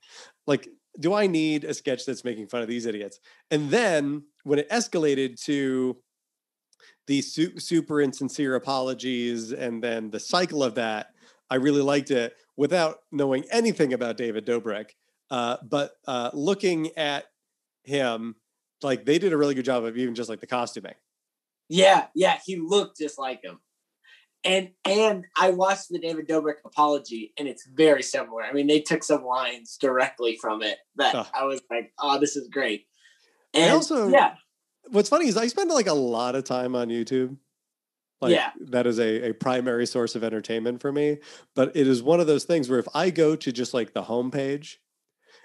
like 0.47 0.67
do 0.99 1.13
I 1.13 1.27
need 1.27 1.63
a 1.63 1.73
sketch 1.73 2.05
that's 2.05 2.23
making 2.25 2.47
fun 2.47 2.61
of 2.61 2.67
these 2.67 2.85
idiots? 2.85 3.19
And 3.51 3.69
then 3.69 4.23
when 4.43 4.59
it 4.59 4.69
escalated 4.69 5.41
to 5.43 5.97
the 7.09 7.21
su- 7.23 7.57
super 7.59 7.99
insincere 7.99 8.53
apologies 8.55 9.51
and 9.51 9.83
then 9.83 10.11
the 10.11 10.19
cycle 10.19 10.63
of 10.63 10.75
that, 10.75 11.07
I 11.49 11.55
really 11.55 11.81
liked 11.81 12.11
it 12.11 12.35
without 12.55 12.97
knowing 13.11 13.45
anything 13.51 13.93
about 13.93 14.15
David 14.15 14.45
Dobrik. 14.45 14.91
Uh, 15.31 15.57
but 15.67 15.93
uh, 16.07 16.29
looking 16.33 16.95
at 16.97 17.25
him, 17.83 18.35
like 18.83 19.05
they 19.05 19.17
did 19.17 19.33
a 19.33 19.37
really 19.37 19.55
good 19.55 19.65
job 19.65 19.83
of 19.85 19.97
even 19.97 20.13
just 20.13 20.29
like 20.29 20.39
the 20.39 20.47
costuming. 20.47 20.93
yeah, 21.67 22.05
yeah. 22.15 22.37
He 22.45 22.57
looked 22.57 22.99
just 22.99 23.17
like 23.17 23.41
him. 23.43 23.59
And 24.43 24.69
and 24.85 25.25
I 25.35 25.49
watched 25.49 25.89
the 25.89 25.99
David 25.99 26.27
Dobrik 26.27 26.57
apology, 26.63 27.33
and 27.37 27.47
it's 27.47 27.67
very 27.67 28.01
similar. 28.03 28.43
I 28.43 28.53
mean, 28.53 28.67
they 28.67 28.79
took 28.81 29.03
some 29.03 29.23
lines 29.25 29.77
directly 29.81 30.37
from 30.39 30.61
it 30.61 30.77
that 30.95 31.13
Huh. 31.15 31.25
I 31.33 31.43
was 31.45 31.59
like, 31.69 31.91
"Oh, 31.99 32.19
this 32.19 32.37
is 32.37 32.47
great." 32.47 32.85
I 33.55 33.69
also- 33.69 34.07
yeah, 34.09 34.35
What's 34.91 35.09
funny 35.09 35.27
is 35.27 35.37
I 35.37 35.47
spend 35.47 35.69
like 35.71 35.87
a 35.87 35.93
lot 35.93 36.35
of 36.35 36.43
time 36.43 36.75
on 36.75 36.89
YouTube. 36.89 37.37
Like 38.21 38.31
Yeah. 38.31 38.51
that 38.67 38.85
is 38.85 38.99
a, 38.99 39.29
a 39.29 39.33
primary 39.33 39.85
source 39.85 40.15
of 40.15 40.23
entertainment 40.23 40.81
for 40.81 40.91
me. 40.91 41.19
But 41.55 41.75
it 41.75 41.87
is 41.87 42.03
one 42.03 42.19
of 42.19 42.27
those 42.27 42.43
things 42.43 42.69
where 42.69 42.79
if 42.79 42.87
I 42.93 43.09
go 43.09 43.35
to 43.35 43.51
just 43.51 43.73
like 43.73 43.93
the 43.93 44.03
homepage 44.03 44.75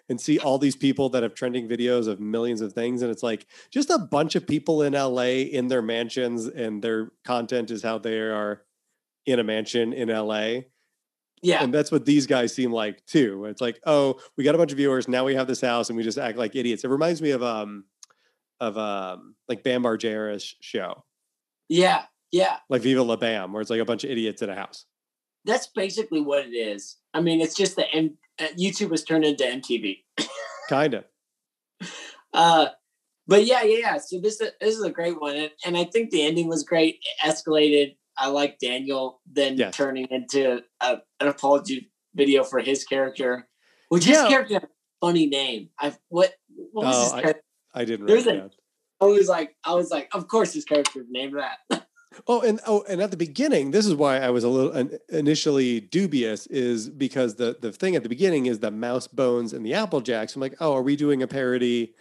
and 0.08 0.20
see 0.20 0.38
all 0.38 0.58
these 0.58 0.76
people 0.76 1.08
that 1.10 1.22
have 1.22 1.34
trending 1.34 1.68
videos 1.68 2.08
of 2.08 2.20
millions 2.20 2.60
of 2.60 2.72
things, 2.72 3.00
and 3.00 3.10
it's 3.10 3.22
like 3.22 3.46
just 3.70 3.90
a 3.90 3.98
bunch 3.98 4.34
of 4.34 4.46
people 4.46 4.82
in 4.82 4.92
LA 4.92 5.46
in 5.50 5.68
their 5.68 5.82
mansions, 5.82 6.46
and 6.46 6.82
their 6.82 7.12
content 7.24 7.70
is 7.70 7.82
how 7.82 7.98
they 7.98 8.18
are 8.18 8.62
in 9.24 9.38
a 9.38 9.44
mansion 9.44 9.92
in 9.94 10.08
LA. 10.10 10.60
yeah, 11.42 11.62
And 11.62 11.72
that's 11.72 11.92
what 11.92 12.04
these 12.06 12.26
guys 12.26 12.54
seem 12.54 12.72
like 12.72 13.04
too. 13.06 13.44
It's 13.46 13.60
like, 13.60 13.80
oh, 13.86 14.20
we 14.36 14.44
got 14.44 14.54
a 14.54 14.58
bunch 14.58 14.72
of 14.72 14.78
viewers. 14.78 15.08
Now 15.08 15.24
we 15.24 15.34
have 15.36 15.46
this 15.46 15.60
house 15.60 15.88
and 15.90 15.96
we 15.96 16.02
just 16.02 16.18
act 16.18 16.36
like 16.38 16.56
idiots. 16.56 16.84
It 16.84 16.88
reminds 16.88 17.22
me 17.22 17.30
of 17.30 17.42
um 17.42 17.84
of 18.64 18.78
um 18.78 19.34
like 19.48 19.62
Bam 19.62 19.82
Margera's 19.82 20.54
show, 20.60 21.04
yeah, 21.68 22.04
yeah. 22.32 22.56
like 22.68 22.82
Viva 22.82 23.02
La 23.02 23.16
Bam, 23.16 23.52
where 23.52 23.60
it's 23.60 23.70
like 23.70 23.80
a 23.80 23.84
bunch 23.84 24.04
of 24.04 24.10
idiots 24.10 24.42
in 24.42 24.48
a 24.50 24.54
house. 24.54 24.86
That's 25.44 25.66
basically 25.74 26.20
what 26.20 26.46
it 26.46 26.52
is. 26.54 26.96
I 27.12 27.20
mean, 27.20 27.40
it's 27.40 27.54
just 27.54 27.76
the 27.76 27.86
M- 27.92 28.16
uh, 28.40 28.46
YouTube 28.58 28.90
has 28.90 29.04
turned 29.04 29.24
into 29.24 29.44
MTV. 29.44 29.98
Kind 30.70 30.94
of. 30.94 31.04
Uh, 32.32 32.66
but 33.26 33.44
yeah, 33.44 33.62
yeah, 33.62 33.78
yeah. 33.78 33.98
So 33.98 34.20
this 34.20 34.38
this 34.38 34.52
is 34.76 34.82
a 34.82 34.90
great 34.90 35.20
one, 35.20 35.36
and, 35.36 35.50
and 35.64 35.76
I 35.76 35.84
think 35.84 36.10
the 36.10 36.22
ending 36.22 36.48
was 36.48 36.62
great. 36.64 36.96
It 37.02 37.28
escalated. 37.28 37.96
I 38.16 38.28
like 38.28 38.58
Daniel 38.60 39.20
then 39.30 39.56
Yes. 39.58 39.76
turning 39.76 40.06
into 40.10 40.62
a, 40.80 40.98
an 41.20 41.28
apology 41.28 41.90
video 42.14 42.44
for 42.44 42.60
his 42.60 42.84
character, 42.84 43.48
which 43.88 44.06
Yeah. 44.06 44.22
his 44.22 44.28
character 44.32 44.54
had 44.54 44.64
a 44.64 44.68
funny 45.00 45.26
name. 45.26 45.70
I 45.80 45.94
what 46.08 46.32
what 46.72 46.86
was 46.86 46.96
Oh, 46.96 47.02
his 47.16 47.22
character? 47.22 47.42
I 47.74 47.84
didn't 47.84 48.06
write 48.06 48.26
a- 48.26 48.50
I 49.00 49.06
was 49.06 49.28
like, 49.28 49.56
I 49.64 49.74
was 49.74 49.90
like, 49.90 50.08
of 50.14 50.28
course 50.28 50.52
his 50.54 50.64
character 50.64 51.04
named 51.08 51.34
that. 51.36 51.86
Oh, 52.28 52.42
and 52.42 52.60
oh, 52.64 52.84
and 52.88 53.02
at 53.02 53.10
the 53.10 53.16
beginning, 53.16 53.72
this 53.72 53.86
is 53.86 53.94
why 53.94 54.18
I 54.18 54.30
was 54.30 54.44
a 54.44 54.48
little 54.48 54.70
in- 54.70 54.98
initially 55.08 55.80
dubious, 55.80 56.46
is 56.46 56.88
because 56.88 57.34
the 57.34 57.56
the 57.60 57.72
thing 57.72 57.96
at 57.96 58.04
the 58.04 58.08
beginning 58.08 58.46
is 58.46 58.60
the 58.60 58.70
mouse 58.70 59.08
bones 59.08 59.52
and 59.52 59.66
the 59.66 59.74
apple 59.74 60.00
jacks. 60.00 60.36
I'm 60.36 60.40
like, 60.40 60.54
oh, 60.60 60.74
are 60.74 60.82
we 60.82 60.94
doing 60.94 61.22
a 61.24 61.26
parody 61.26 61.94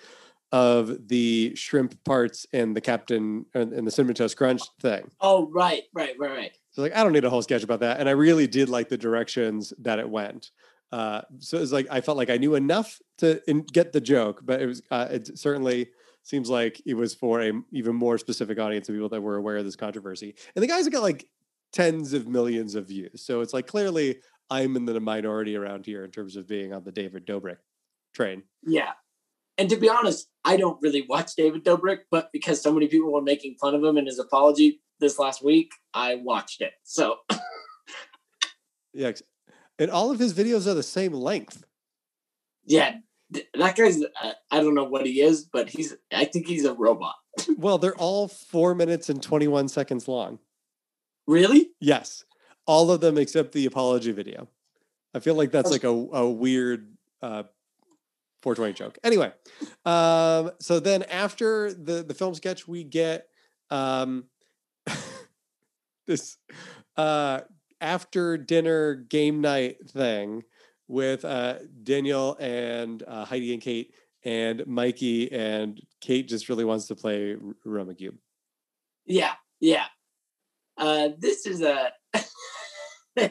of 0.51 1.07
the 1.07 1.55
shrimp 1.55 2.03
parts 2.03 2.45
and 2.53 2.75
the 2.77 2.81
captain 2.81 3.47
and, 3.55 3.73
and 3.73 3.87
the 3.87 3.91
cinnamon 3.91 4.13
toast 4.13 4.37
crunch 4.37 4.61
thing? 4.79 5.09
oh, 5.19 5.49
right, 5.51 5.81
right, 5.93 6.13
right, 6.19 6.31
right. 6.31 6.51
So 6.69 6.83
like, 6.83 6.95
I 6.95 7.03
don't 7.03 7.13
need 7.13 7.25
a 7.25 7.29
whole 7.31 7.41
sketch 7.41 7.63
about 7.63 7.79
that. 7.79 7.99
And 7.99 8.07
I 8.07 8.11
really 8.11 8.45
did 8.45 8.69
like 8.69 8.89
the 8.89 8.97
directions 8.97 9.73
that 9.79 9.97
it 9.97 10.07
went. 10.07 10.51
Uh, 10.93 11.23
so 11.39 11.57
it's 11.57 11.71
like 11.71 11.87
I 11.89 12.01
felt 12.01 12.17
like 12.19 12.29
I 12.29 12.37
knew 12.37 12.53
enough 12.53 13.01
to 13.17 13.41
in, 13.49 13.63
get 13.63 13.93
the 13.93 13.99
joke, 13.99 14.41
but 14.45 14.61
it 14.61 14.67
was 14.67 14.83
uh, 14.91 15.07
it 15.09 15.39
certainly 15.39 15.89
seems 16.21 16.51
like 16.51 16.79
it 16.85 16.93
was 16.93 17.15
for 17.15 17.41
a 17.41 17.51
even 17.71 17.95
more 17.95 18.19
specific 18.19 18.59
audience 18.59 18.87
of 18.89 18.93
people 18.93 19.09
that 19.09 19.21
were 19.21 19.37
aware 19.37 19.57
of 19.57 19.65
this 19.65 19.75
controversy. 19.75 20.35
And 20.55 20.61
the 20.61 20.67
guys 20.67 20.83
have 20.83 20.93
got 20.93 21.01
like 21.01 21.27
tens 21.71 22.13
of 22.13 22.27
millions 22.27 22.75
of 22.75 22.89
views, 22.89 23.25
so 23.25 23.41
it's 23.41 23.55
like 23.55 23.65
clearly 23.65 24.19
I'm 24.51 24.75
in 24.75 24.85
the 24.85 24.99
minority 24.99 25.55
around 25.55 25.87
here 25.87 26.05
in 26.05 26.11
terms 26.11 26.35
of 26.35 26.47
being 26.47 26.73
on 26.73 26.83
the 26.83 26.91
David 26.91 27.25
Dobrik 27.25 27.57
train. 28.13 28.43
Yeah. 28.61 28.91
And 29.57 29.71
to 29.71 29.77
be 29.77 29.89
honest, 29.89 30.29
I 30.45 30.57
don't 30.57 30.77
really 30.83 31.07
watch 31.09 31.31
David 31.35 31.65
Dobrik, 31.65 32.01
but 32.11 32.29
because 32.31 32.61
so 32.61 32.71
many 32.71 32.87
people 32.87 33.11
were 33.11 33.21
making 33.23 33.55
fun 33.59 33.73
of 33.73 33.83
him 33.83 33.97
in 33.97 34.05
his 34.05 34.19
apology 34.19 34.79
this 34.99 35.17
last 35.17 35.43
week, 35.43 35.71
I 35.95 36.15
watched 36.15 36.61
it. 36.61 36.73
So 36.83 37.17
Yeah, 38.93 39.11
and 39.83 39.91
all 39.91 40.11
of 40.11 40.19
his 40.19 40.33
videos 40.33 40.65
are 40.65 40.73
the 40.73 40.81
same 40.83 41.13
length. 41.13 41.65
yeah, 42.65 42.95
that 43.29 43.75
guy's 43.75 44.01
uh, 44.01 44.31
I 44.51 44.59
don't 44.61 44.75
know 44.75 44.83
what 44.85 45.05
he 45.05 45.21
is, 45.21 45.43
but 45.43 45.69
he's 45.69 45.95
I 46.11 46.25
think 46.25 46.47
he's 46.47 46.65
a 46.65 46.73
robot. 46.73 47.15
Well, 47.57 47.77
they're 47.77 47.95
all 47.95 48.27
four 48.27 48.75
minutes 48.75 49.09
and 49.09 49.21
21 49.21 49.67
seconds 49.67 50.07
long. 50.07 50.39
Really? 51.25 51.71
Yes, 51.79 52.25
all 52.67 52.91
of 52.91 53.01
them 53.01 53.17
except 53.17 53.53
the 53.53 53.65
apology 53.65 54.11
video. 54.11 54.47
I 55.13 55.19
feel 55.19 55.35
like 55.35 55.51
that's 55.51 55.71
like 55.71 55.83
a, 55.83 55.89
a 55.89 56.29
weird 56.29 56.95
uh, 57.21 57.43
420 58.43 58.73
joke. 58.73 58.97
Anyway, 59.03 59.31
um, 59.85 60.51
so 60.59 60.79
then 60.79 61.03
after 61.03 61.73
the 61.73 62.03
the 62.03 62.13
film 62.13 62.35
sketch, 62.35 62.67
we 62.67 62.83
get 62.83 63.27
um, 63.69 64.25
this 66.07 66.37
uh, 66.97 67.41
after 67.83 68.37
dinner 68.37 68.95
game 68.95 69.41
night 69.41 69.77
thing 69.89 70.43
with 70.87 71.25
uh, 71.25 71.55
Daniel 71.83 72.37
and 72.39 73.03
uh, 73.05 73.25
Heidi 73.25 73.53
and 73.53 73.61
Kate 73.61 73.93
and 74.23 74.65
Mikey 74.65 75.31
and 75.31 75.79
Kate 75.99 76.27
just 76.27 76.47
really 76.49 76.63
wants 76.63 76.87
to 76.87 76.95
play 76.95 77.35
Rummikub. 77.65 78.15
Yeah, 79.05 79.33
yeah. 79.59 79.85
Uh, 80.77 81.09
this 81.19 81.45
is 81.45 81.61
a 81.61 81.91
uh, 83.19 83.29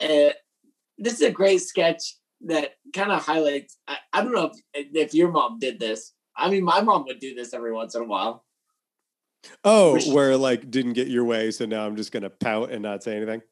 this 0.00 1.14
is 1.14 1.22
a 1.22 1.30
great 1.30 1.62
sketch 1.62 2.16
that 2.42 2.72
kind 2.92 3.12
of 3.12 3.24
highlights. 3.24 3.78
I, 3.86 3.98
I 4.12 4.22
don't 4.22 4.34
know 4.34 4.50
if, 4.74 4.88
if 4.92 5.14
your 5.14 5.30
mom 5.30 5.58
did 5.58 5.78
this. 5.78 6.12
I 6.36 6.50
mean, 6.50 6.64
my 6.64 6.80
mom 6.80 7.04
would 7.06 7.20
do 7.20 7.34
this 7.34 7.54
every 7.54 7.72
once 7.72 7.94
in 7.94 8.02
a 8.02 8.06
while. 8.06 8.44
Oh, 9.64 9.94
Which- 9.94 10.06
where 10.06 10.36
like 10.36 10.70
didn't 10.70 10.94
get 10.94 11.08
your 11.08 11.24
way, 11.24 11.50
so 11.50 11.66
now 11.66 11.86
I'm 11.86 11.96
just 11.96 12.12
gonna 12.12 12.30
pout 12.30 12.70
and 12.70 12.82
not 12.82 13.02
say 13.02 13.16
anything. 13.16 13.42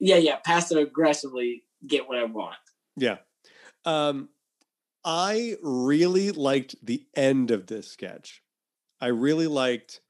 Yeah, 0.00 0.16
yeah. 0.16 0.36
Passive 0.44 0.78
aggressively 0.78 1.64
get 1.86 2.08
what 2.08 2.18
I 2.18 2.24
want. 2.24 2.56
Yeah. 2.96 3.18
Um, 3.84 4.28
I 5.04 5.56
really 5.62 6.30
liked 6.30 6.76
the 6.82 7.06
end 7.14 7.50
of 7.50 7.66
this 7.66 7.90
sketch. 7.90 8.42
I 9.00 9.08
really 9.08 9.46
liked, 9.46 10.00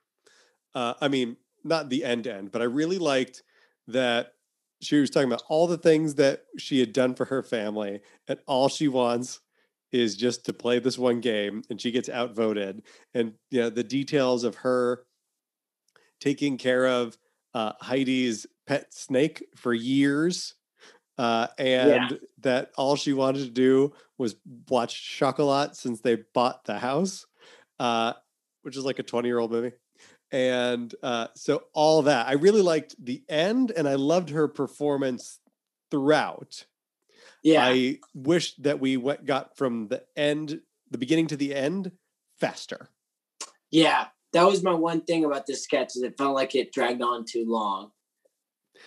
uh, 0.75 0.95
I 1.01 1.09
mean, 1.09 1.37
not 1.65 1.89
the 1.89 2.05
end 2.05 2.27
end, 2.27 2.53
but 2.53 2.63
I 2.63 2.67
really 2.67 2.99
liked 2.99 3.43
that 3.89 4.35
she 4.81 5.01
was 5.01 5.11
talking 5.11 5.29
about 5.29 5.43
all 5.49 5.67
the 5.67 5.79
things 5.79 6.15
that 6.17 6.45
she 6.59 6.79
had 6.79 6.93
done 6.93 7.15
for 7.15 7.25
her 7.27 7.43
family, 7.43 8.01
and 8.29 8.39
all 8.47 8.69
she 8.69 8.87
wants 8.87 9.41
is 9.93 10.17
just 10.17 10.45
to 10.47 10.53
play 10.53 10.79
this 10.79 10.99
one 10.99 11.21
game, 11.21 11.63
and 11.71 11.81
she 11.81 11.91
gets 11.91 12.09
outvoted. 12.09 12.83
And 13.15 13.35
you 13.51 13.61
know, 13.63 13.71
the 13.71 13.85
details 13.85 14.45
of 14.45 14.57
her 14.57 15.05
taking 16.25 16.57
care 16.57 16.87
of 16.87 17.19
uh, 17.53 17.73
Heidi's 17.83 18.47
pet 18.67 18.95
snake 18.95 19.45
for 19.55 19.75
years 19.75 20.55
uh, 21.19 21.49
and 21.59 22.19
that 22.41 22.71
all 22.77 22.97
she 22.97 23.13
wanted 23.13 23.45
to 23.45 23.51
do 23.51 23.93
was 24.17 24.37
watch 24.71 25.19
Chocolat 25.19 25.77
since 25.77 26.01
they 26.01 26.17
bought 26.33 26.65
the 26.65 26.79
house, 26.79 27.27
uh, 27.79 28.15
which 28.63 28.77
is 28.77 28.85
like 28.85 28.99
a 28.99 29.03
20 29.03 29.29
year 29.29 29.39
old 29.39 29.53
movie. 29.53 29.73
And 30.33 30.93
uh, 31.03 31.29
so 31.37 31.65
all 31.75 32.03
that, 32.03 32.27
I 32.27 32.33
really 32.33 32.63
liked 32.63 32.97
the 32.99 33.23
end 33.29 33.71
and 33.71 33.87
I 33.87 33.95
loved 33.95 34.31
her 34.31 34.49
performance 34.49 35.39
throughout. 35.91 36.65
Yeah, 37.43 37.63
I 37.63 37.99
wish 38.15 38.55
that 38.57 38.81
we 38.81 38.97
went, 38.97 39.27
got 39.27 39.59
from 39.59 39.89
the 39.89 40.03
end, 40.17 40.63
the 40.91 40.99
beginning 40.99 41.27
to 41.27 41.37
the 41.37 41.55
end 41.55 41.93
faster. 42.41 42.89
yeah, 43.71 44.07
that 44.35 44.47
was 44.47 44.63
my 44.63 44.75
one 44.75 45.01
thing 45.01 45.25
about 45.25 45.47
this 45.47 45.65
sketch 45.65 45.97
is 45.97 46.03
it 46.03 46.19
felt 46.19 46.35
like 46.35 46.55
it 46.55 46.73
dragged 46.73 47.03
on 47.03 47.25
too 47.25 47.45
long. 47.47 47.91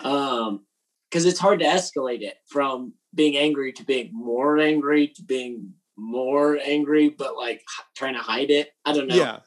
Um, 0.01 0.65
because 1.09 1.25
it's 1.25 1.39
hard 1.39 1.59
to 1.59 1.65
escalate 1.65 2.21
it 2.21 2.35
from 2.47 2.93
being 3.15 3.37
angry 3.37 3.71
to 3.73 3.83
being 3.83 4.11
more 4.13 4.59
angry 4.59 5.07
to 5.07 5.23
being 5.23 5.73
more 5.97 6.59
angry, 6.63 7.09
but 7.09 7.35
like 7.37 7.63
trying 7.95 8.13
to 8.13 8.19
hide 8.19 8.51
it. 8.51 8.69
I 8.85 8.93
don't 8.93 9.07
know. 9.07 9.15
Yeah. 9.15 9.39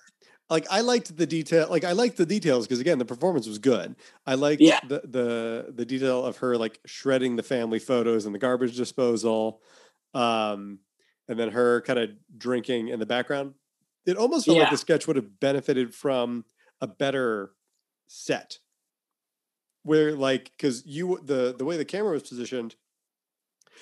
Like 0.48 0.66
I 0.70 0.80
liked 0.80 1.16
the 1.16 1.26
detail, 1.26 1.68
like 1.70 1.84
I 1.84 1.92
liked 1.92 2.16
the 2.16 2.26
details 2.26 2.66
because 2.66 2.80
again, 2.80 2.98
the 2.98 3.04
performance 3.04 3.46
was 3.46 3.58
good. 3.58 3.94
I 4.26 4.34
liked 4.34 4.60
Yeah. 4.60 4.80
the 4.88 5.02
the 5.04 5.72
the 5.76 5.84
detail 5.84 6.24
of 6.24 6.38
her 6.38 6.56
like 6.56 6.80
shredding 6.86 7.36
the 7.36 7.42
family 7.44 7.78
photos 7.78 8.26
and 8.26 8.34
the 8.34 8.38
garbage 8.38 8.76
disposal, 8.76 9.60
um, 10.14 10.80
and 11.28 11.38
then 11.38 11.50
her 11.50 11.82
kind 11.82 11.98
of 12.00 12.10
drinking 12.36 12.88
in 12.88 12.98
the 12.98 13.06
background. 13.06 13.54
It 14.06 14.16
almost 14.16 14.46
felt 14.46 14.58
like 14.58 14.70
the 14.70 14.76
sketch 14.78 15.06
would 15.06 15.16
have 15.16 15.40
benefited 15.40 15.94
from 15.94 16.44
a 16.80 16.86
better 16.86 17.52
set, 18.06 18.58
where 19.82 20.14
like 20.14 20.52
because 20.56 20.84
you 20.86 21.20
the 21.24 21.54
the 21.56 21.64
way 21.64 21.76
the 21.76 21.84
camera 21.84 22.12
was 22.12 22.22
positioned, 22.28 22.76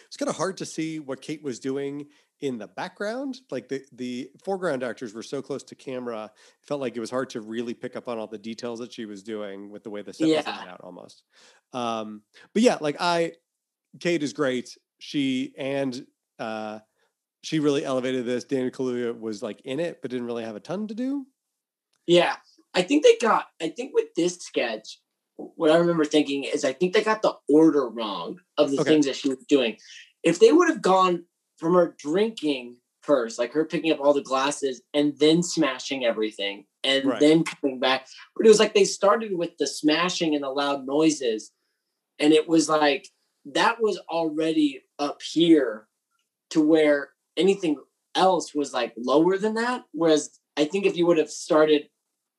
it's 0.06 0.16
kind 0.16 0.28
of 0.28 0.36
hard 0.36 0.56
to 0.58 0.66
see 0.66 0.98
what 0.98 1.20
Kate 1.20 1.42
was 1.42 1.58
doing 1.60 2.06
in 2.40 2.58
the 2.58 2.68
background. 2.68 3.40
Like 3.50 3.68
the 3.68 3.84
the 3.92 4.30
foreground 4.44 4.82
actors 4.82 5.14
were 5.14 5.22
so 5.22 5.42
close 5.42 5.62
to 5.64 5.74
camera, 5.74 6.24
it 6.34 6.66
felt 6.66 6.80
like 6.80 6.96
it 6.96 7.00
was 7.00 7.10
hard 7.10 7.30
to 7.30 7.40
really 7.40 7.74
pick 7.74 7.96
up 7.96 8.08
on 8.08 8.18
all 8.18 8.26
the 8.28 8.38
details 8.38 8.78
that 8.80 8.92
she 8.92 9.06
was 9.06 9.22
doing 9.22 9.70
with 9.70 9.82
the 9.82 9.90
way 9.90 10.02
the 10.02 10.12
set 10.12 10.24
was 10.24 10.44
Yeah. 10.46 10.58
laid 10.58 10.68
out 10.68 10.80
almost. 10.82 11.22
Um, 11.72 12.22
but 12.54 12.62
yeah, 12.62 12.78
like 12.80 12.96
I, 13.00 13.32
Kate 14.00 14.22
is 14.22 14.32
great. 14.32 14.76
She 15.00 15.54
and 15.58 16.06
uh, 16.38 16.80
she 17.42 17.60
really 17.60 17.84
elevated 17.84 18.26
this. 18.26 18.44
Daniel 18.44 18.70
Kaluuya 18.70 19.18
was 19.18 19.42
like 19.42 19.60
in 19.64 19.80
it, 19.80 20.00
but 20.02 20.10
didn't 20.10 20.26
really 20.26 20.44
have 20.44 20.56
a 20.56 20.60
ton 20.60 20.88
to 20.88 20.94
do. 20.94 21.26
Yeah. 22.06 22.36
I 22.74 22.82
think 22.82 23.04
they 23.04 23.16
got, 23.20 23.46
I 23.60 23.68
think 23.68 23.92
with 23.94 24.14
this 24.16 24.36
sketch, 24.38 25.00
what 25.36 25.70
I 25.70 25.76
remember 25.76 26.04
thinking 26.04 26.44
is 26.44 26.64
I 26.64 26.72
think 26.72 26.92
they 26.92 27.02
got 27.02 27.22
the 27.22 27.34
order 27.48 27.88
wrong 27.88 28.40
of 28.56 28.70
the 28.70 28.80
Okay. 28.80 28.90
things 28.90 29.06
that 29.06 29.16
she 29.16 29.28
was 29.28 29.44
doing. 29.48 29.76
If 30.22 30.40
they 30.40 30.52
would 30.52 30.68
have 30.68 30.82
gone 30.82 31.24
from 31.58 31.74
her 31.74 31.94
drinking 31.98 32.76
first, 33.02 33.38
like 33.38 33.52
her 33.52 33.64
picking 33.64 33.92
up 33.92 34.00
all 34.00 34.12
the 34.12 34.20
glasses 34.22 34.82
and 34.92 35.16
then 35.18 35.42
smashing 35.42 36.04
everything 36.04 36.66
and 36.84 37.04
Right. 37.04 37.20
then 37.20 37.44
coming 37.44 37.78
back, 37.78 38.08
but 38.36 38.44
it 38.44 38.48
was 38.48 38.58
like 38.58 38.74
they 38.74 38.84
started 38.84 39.36
with 39.36 39.56
the 39.58 39.66
smashing 39.66 40.34
and 40.34 40.42
the 40.44 40.50
loud 40.50 40.86
noises. 40.86 41.52
And 42.18 42.32
it 42.32 42.48
was 42.48 42.68
like 42.68 43.08
that 43.46 43.80
was 43.80 43.98
already 44.10 44.82
up 44.98 45.22
here 45.22 45.88
to 46.50 46.60
where 46.60 47.10
anything 47.38 47.76
else 48.14 48.54
was 48.54 48.72
like 48.74 48.92
lower 48.98 49.38
than 49.38 49.54
that. 49.54 49.84
Whereas 49.92 50.38
I 50.56 50.64
think 50.64 50.84
if 50.84 50.96
you 50.96 51.06
would 51.06 51.18
have 51.18 51.30
started 51.30 51.88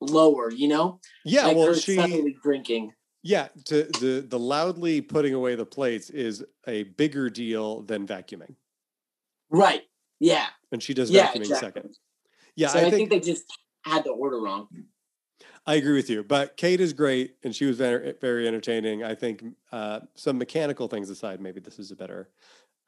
lower, 0.01 0.51
you 0.51 0.67
know, 0.67 0.99
Yeah, 1.25 1.47
like 1.47 1.57
well, 1.57 1.73
she 1.73 2.35
drinking. 2.43 2.93
yeah 3.23 3.47
to 3.65 3.83
the 3.99 4.25
the 4.27 4.39
loudly 4.39 5.01
putting 5.01 5.33
away 5.33 5.55
the 5.55 5.65
plates 5.65 6.09
is 6.09 6.43
a 6.67 6.83
bigger 6.83 7.29
deal 7.29 7.81
than 7.81 8.05
vacuuming, 8.05 8.55
Right. 9.49 9.83
Yeah. 10.19 10.47
and 10.71 10.83
she 10.83 10.93
does 10.93 11.09
Yeah. 11.09 11.27
vacuuming 11.27 11.35
Exactly. 11.37 11.67
second. 11.67 11.97
Yeah, 12.55 12.67
so 12.69 12.79
I, 12.79 12.81
I, 12.81 12.89
think, 12.89 13.09
think, 13.09 13.09
they 13.09 13.31
just 13.31 13.45
had 13.85 14.03
the 14.03 14.11
order 14.11 14.39
wrong. 14.39 14.67
I 15.65 15.75
agree 15.75 15.93
with 15.95 16.09
you. 16.09 16.23
But 16.23 16.57
Kate 16.57 16.81
is 16.81 16.93
great, 16.93 17.35
and 17.43 17.55
she 17.55 17.65
was 17.65 17.77
very 17.77 18.13
very 18.19 18.47
entertaining. 18.47 19.03
I 19.03 19.15
think 19.15 19.43
uh, 19.71 20.01
some 20.15 20.37
mechanical 20.37 20.87
things 20.87 21.09
aside, 21.09 21.39
maybe 21.41 21.59
this 21.59 21.79
is 21.79 21.91
a 21.91 21.95
better. 21.95 22.29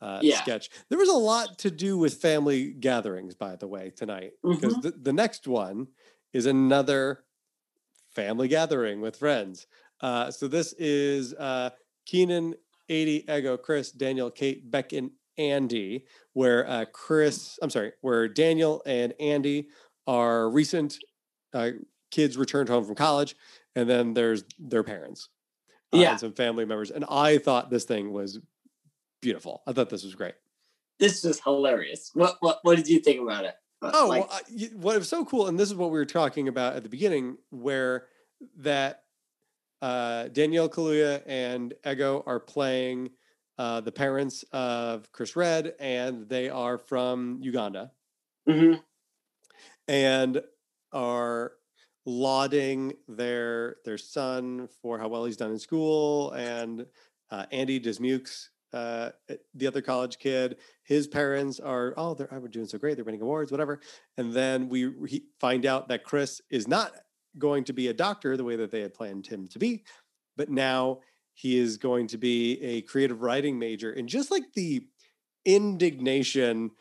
Uh, 0.02 0.20
Yeah. 0.24 0.42
sketch. 0.42 0.70
There 0.90 0.98
was 0.98 1.10
a 1.10 1.14
lot 1.14 1.60
to 1.60 1.70
do 1.70 1.98
with 1.98 2.16
family 2.16 2.72
gatherings, 2.72 3.36
by 3.36 3.56
the 3.56 3.68
way, 3.68 3.92
tonight. 3.96 4.34
Because 4.44 4.74
Mhm. 4.76 4.82
the, 4.82 4.92
the 4.92 5.14
next 5.14 5.48
one 5.48 5.88
is 6.34 6.48
another 6.48 7.24
family 8.10 8.48
gathering 8.48 9.00
with 9.02 9.16
friends. 9.18 9.68
Uh, 10.02 10.32
so 10.32 10.48
this 10.48 10.74
is 10.74 11.34
uh, 11.36 11.70
Kenan, 12.08 12.56
Aidy, 12.90 13.30
Ego, 13.30 13.58
Chris, 13.58 13.92
Daniel, 13.92 14.32
Kate, 14.32 14.70
Beck, 14.72 14.92
and 14.94 15.12
Andy, 15.38 16.06
where 16.34 16.68
uh, 16.68 16.86
Chris, 16.92 17.58
I'm 17.62 17.70
sorry, 17.70 17.94
where 18.02 18.28
Daniel 18.28 18.82
and 18.86 19.14
Andy 19.20 19.70
are 20.08 20.50
recent 20.50 20.98
uh, 21.54 21.72
kids 22.10 22.38
returned 22.38 22.70
home 22.70 22.84
from 22.86 22.96
college, 22.96 23.36
and 23.76 23.88
then 23.90 24.14
there's 24.14 24.44
their 24.60 24.84
parents, 24.84 25.30
uh, 25.94 25.98
Yeah. 25.98 26.12
and 26.12 26.20
some 26.20 26.34
family 26.34 26.66
members. 26.66 26.90
And 26.92 27.06
I 27.08 27.38
thought 27.38 27.70
this 27.70 27.86
thing 27.86 28.12
was 28.12 28.40
beautiful. 29.22 29.62
I 29.68 29.74
thought 29.74 29.90
this 29.90 30.04
was 30.04 30.16
great. 30.16 30.36
This 31.00 31.24
is 31.26 31.40
hilarious. 31.42 32.12
What 32.14 32.38
what 32.42 32.60
what 32.64 32.76
did 32.76 32.88
you 32.88 33.00
think 33.00 33.22
about 33.22 33.46
it? 33.46 33.56
Uh, 33.82 33.92
Oh, 33.94 34.08
like, 34.08 34.30
well, 34.30 34.42
I, 34.60 34.70
what 34.76 34.98
was 34.98 35.10
so 35.10 35.26
cool, 35.26 35.48
and 35.48 35.60
this 35.60 35.70
is 35.70 35.76
what 35.76 35.90
we 35.90 35.98
were 35.98 36.06
talking 36.06 36.48
about 36.48 36.76
at 36.76 36.84
the 36.84 36.90
beginning, 36.90 37.38
where 37.50 38.06
that 38.58 39.04
uh, 39.82 40.28
Daniel 40.28 40.70
Kaluuya 40.70 41.24
and 41.26 41.74
Ego 41.86 42.24
are 42.28 42.40
playing 42.40 43.10
uh, 43.58 43.82
the 43.82 43.92
parents 43.92 44.44
of 44.52 45.12
Chris 45.12 45.36
Redd, 45.36 45.74
and 45.80 46.30
they 46.30 46.50
are 46.50 46.78
from 46.78 47.40
Uganda, 47.42 47.92
mhm. 48.48 48.82
and 49.88 50.42
are 50.92 51.54
lauding 52.06 52.94
their 53.08 53.78
their 53.86 53.98
son 53.98 54.68
for 54.82 54.98
how 55.00 55.08
well 55.08 55.26
he's 55.26 55.38
done 55.38 55.52
in 55.52 55.60
school, 55.60 56.32
and 56.32 56.86
uh, 57.32 57.46
Andy 57.52 57.80
Dismukes, 57.80 58.50
uh, 58.74 59.12
the 59.54 59.68
other 59.68 59.82
college 59.82 60.18
kid, 60.20 60.58
his 60.84 61.08
parents 61.08 61.60
are 61.60 61.94
oh 61.98 62.14
they're 62.14 62.30
oh, 62.34 62.40
we're 62.40 62.48
doing 62.48 62.68
so 62.68 62.78
great, 62.78 62.96
they're 62.96 63.06
winning 63.06 63.22
awards, 63.22 63.52
whatever, 63.52 63.82
and 64.18 64.34
then 64.34 64.70
we 64.70 64.86
re- 64.86 65.26
find 65.40 65.66
out 65.66 65.88
that 65.90 66.04
Chris 66.04 66.42
is 66.50 66.68
not 66.68 66.94
going 67.38 67.64
to 67.66 67.74
be 67.74 67.88
a 67.88 67.94
doctor 67.94 68.36
the 68.38 68.44
way 68.44 68.56
that 68.58 68.72
they 68.72 68.82
had 68.82 68.94
planned 68.94 69.28
him 69.28 69.48
to 69.48 69.60
be, 69.60 69.84
but 70.38 70.50
now 70.50 71.00
he 71.34 71.58
is 71.58 71.78
going 71.78 72.08
to 72.08 72.18
be 72.18 72.62
a 72.62 72.82
creative 72.84 73.22
writing 73.22 73.58
major, 73.60 73.92
and 73.92 74.10
just 74.10 74.32
like 74.32 74.44
the 74.56 74.88
indignation 75.46 76.72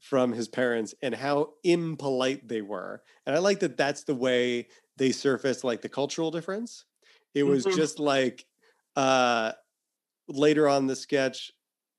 from 0.00 0.32
his 0.32 0.48
parents 0.48 0.94
and 1.02 1.14
how 1.14 1.54
impolite 1.64 2.46
they 2.48 2.62
were. 2.62 3.02
And 3.26 3.34
I 3.34 3.38
like 3.40 3.60
that 3.60 3.76
that's 3.76 4.04
the 4.04 4.14
way 4.14 4.68
they 4.96 5.12
surfaced 5.12 5.64
like 5.64 5.80
the 5.82 5.88
cultural 5.88 6.30
difference. 6.30 6.84
It 7.34 7.42
was 7.44 7.64
Mhm. 7.66 7.74
just 7.74 7.98
like 7.98 8.46
uh 8.96 9.52
later 10.28 10.68
on 10.68 10.86
the 10.86 10.96
sketch 10.96 11.52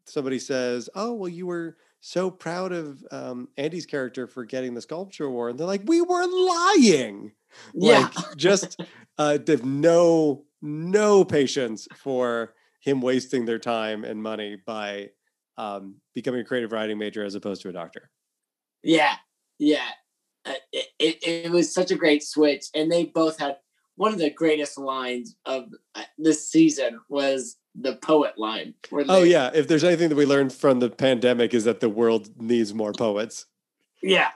somebody 0.05 0.39
says, 0.39 0.89
"Oh, 0.95 1.13
well 1.13 1.29
you 1.29 1.45
were 1.45 1.77
so 2.01 2.31
proud 2.31 2.71
of 2.71 3.03
um 3.11 3.49
Andy's 3.57 3.85
character 3.85 4.27
for 4.27 4.45
getting 4.45 4.73
the 4.73 4.81
sculpture 4.81 5.25
award." 5.25 5.51
And 5.51 5.59
they're 5.59 5.67
like, 5.67 5.83
"We 5.85 6.01
were 6.01 6.25
lying." 6.25 7.33
Yeah. 7.73 8.09
Like 8.15 8.37
just 8.37 8.81
uh 9.17 9.37
they've 9.37 9.63
no 9.63 10.45
no 10.61 11.23
patience 11.23 11.87
for 11.95 12.53
him 12.81 13.01
wasting 13.01 13.45
their 13.45 13.59
time 13.59 14.03
and 14.03 14.21
money 14.21 14.57
by 14.65 15.09
um, 15.57 15.95
becoming 16.13 16.41
a 16.41 16.45
creative 16.45 16.71
writing 16.71 16.97
major 16.97 17.23
as 17.23 17.35
opposed 17.35 17.61
to 17.61 17.69
a 17.69 17.73
doctor. 17.73 18.09
Yeah, 18.81 19.15
yeah. 19.57 19.89
Uh, 20.45 20.53
it, 20.71 20.87
it, 20.97 21.17
it 21.23 21.51
was 21.51 21.73
such 21.73 21.91
a 21.91 21.95
great 21.95 22.23
switch, 22.23 22.67
and 22.73 22.89
they 22.89 23.05
both 23.05 23.37
had 23.37 23.57
one 23.97 24.13
of 24.13 24.19
the 24.19 24.29
greatest 24.29 24.77
lines 24.77 25.35
of 25.45 25.65
uh, 25.95 26.03
this 26.17 26.49
season 26.49 27.01
was 27.09 27.57
the 27.75 27.95
poet 27.97 28.37
line. 28.37 28.73
Oh 28.91 29.21
they- 29.21 29.31
yeah, 29.31 29.51
if 29.53 29.67
there's 29.67 29.83
anything 29.83 30.09
that 30.09 30.15
we 30.15 30.25
learned 30.25 30.51
from 30.53 30.79
the 30.79 30.89
pandemic 30.89 31.53
is 31.53 31.63
that 31.65 31.79
the 31.79 31.89
world 31.89 32.29
needs 32.41 32.73
more 32.73 32.93
poets. 32.93 33.45
yeah. 34.01 34.29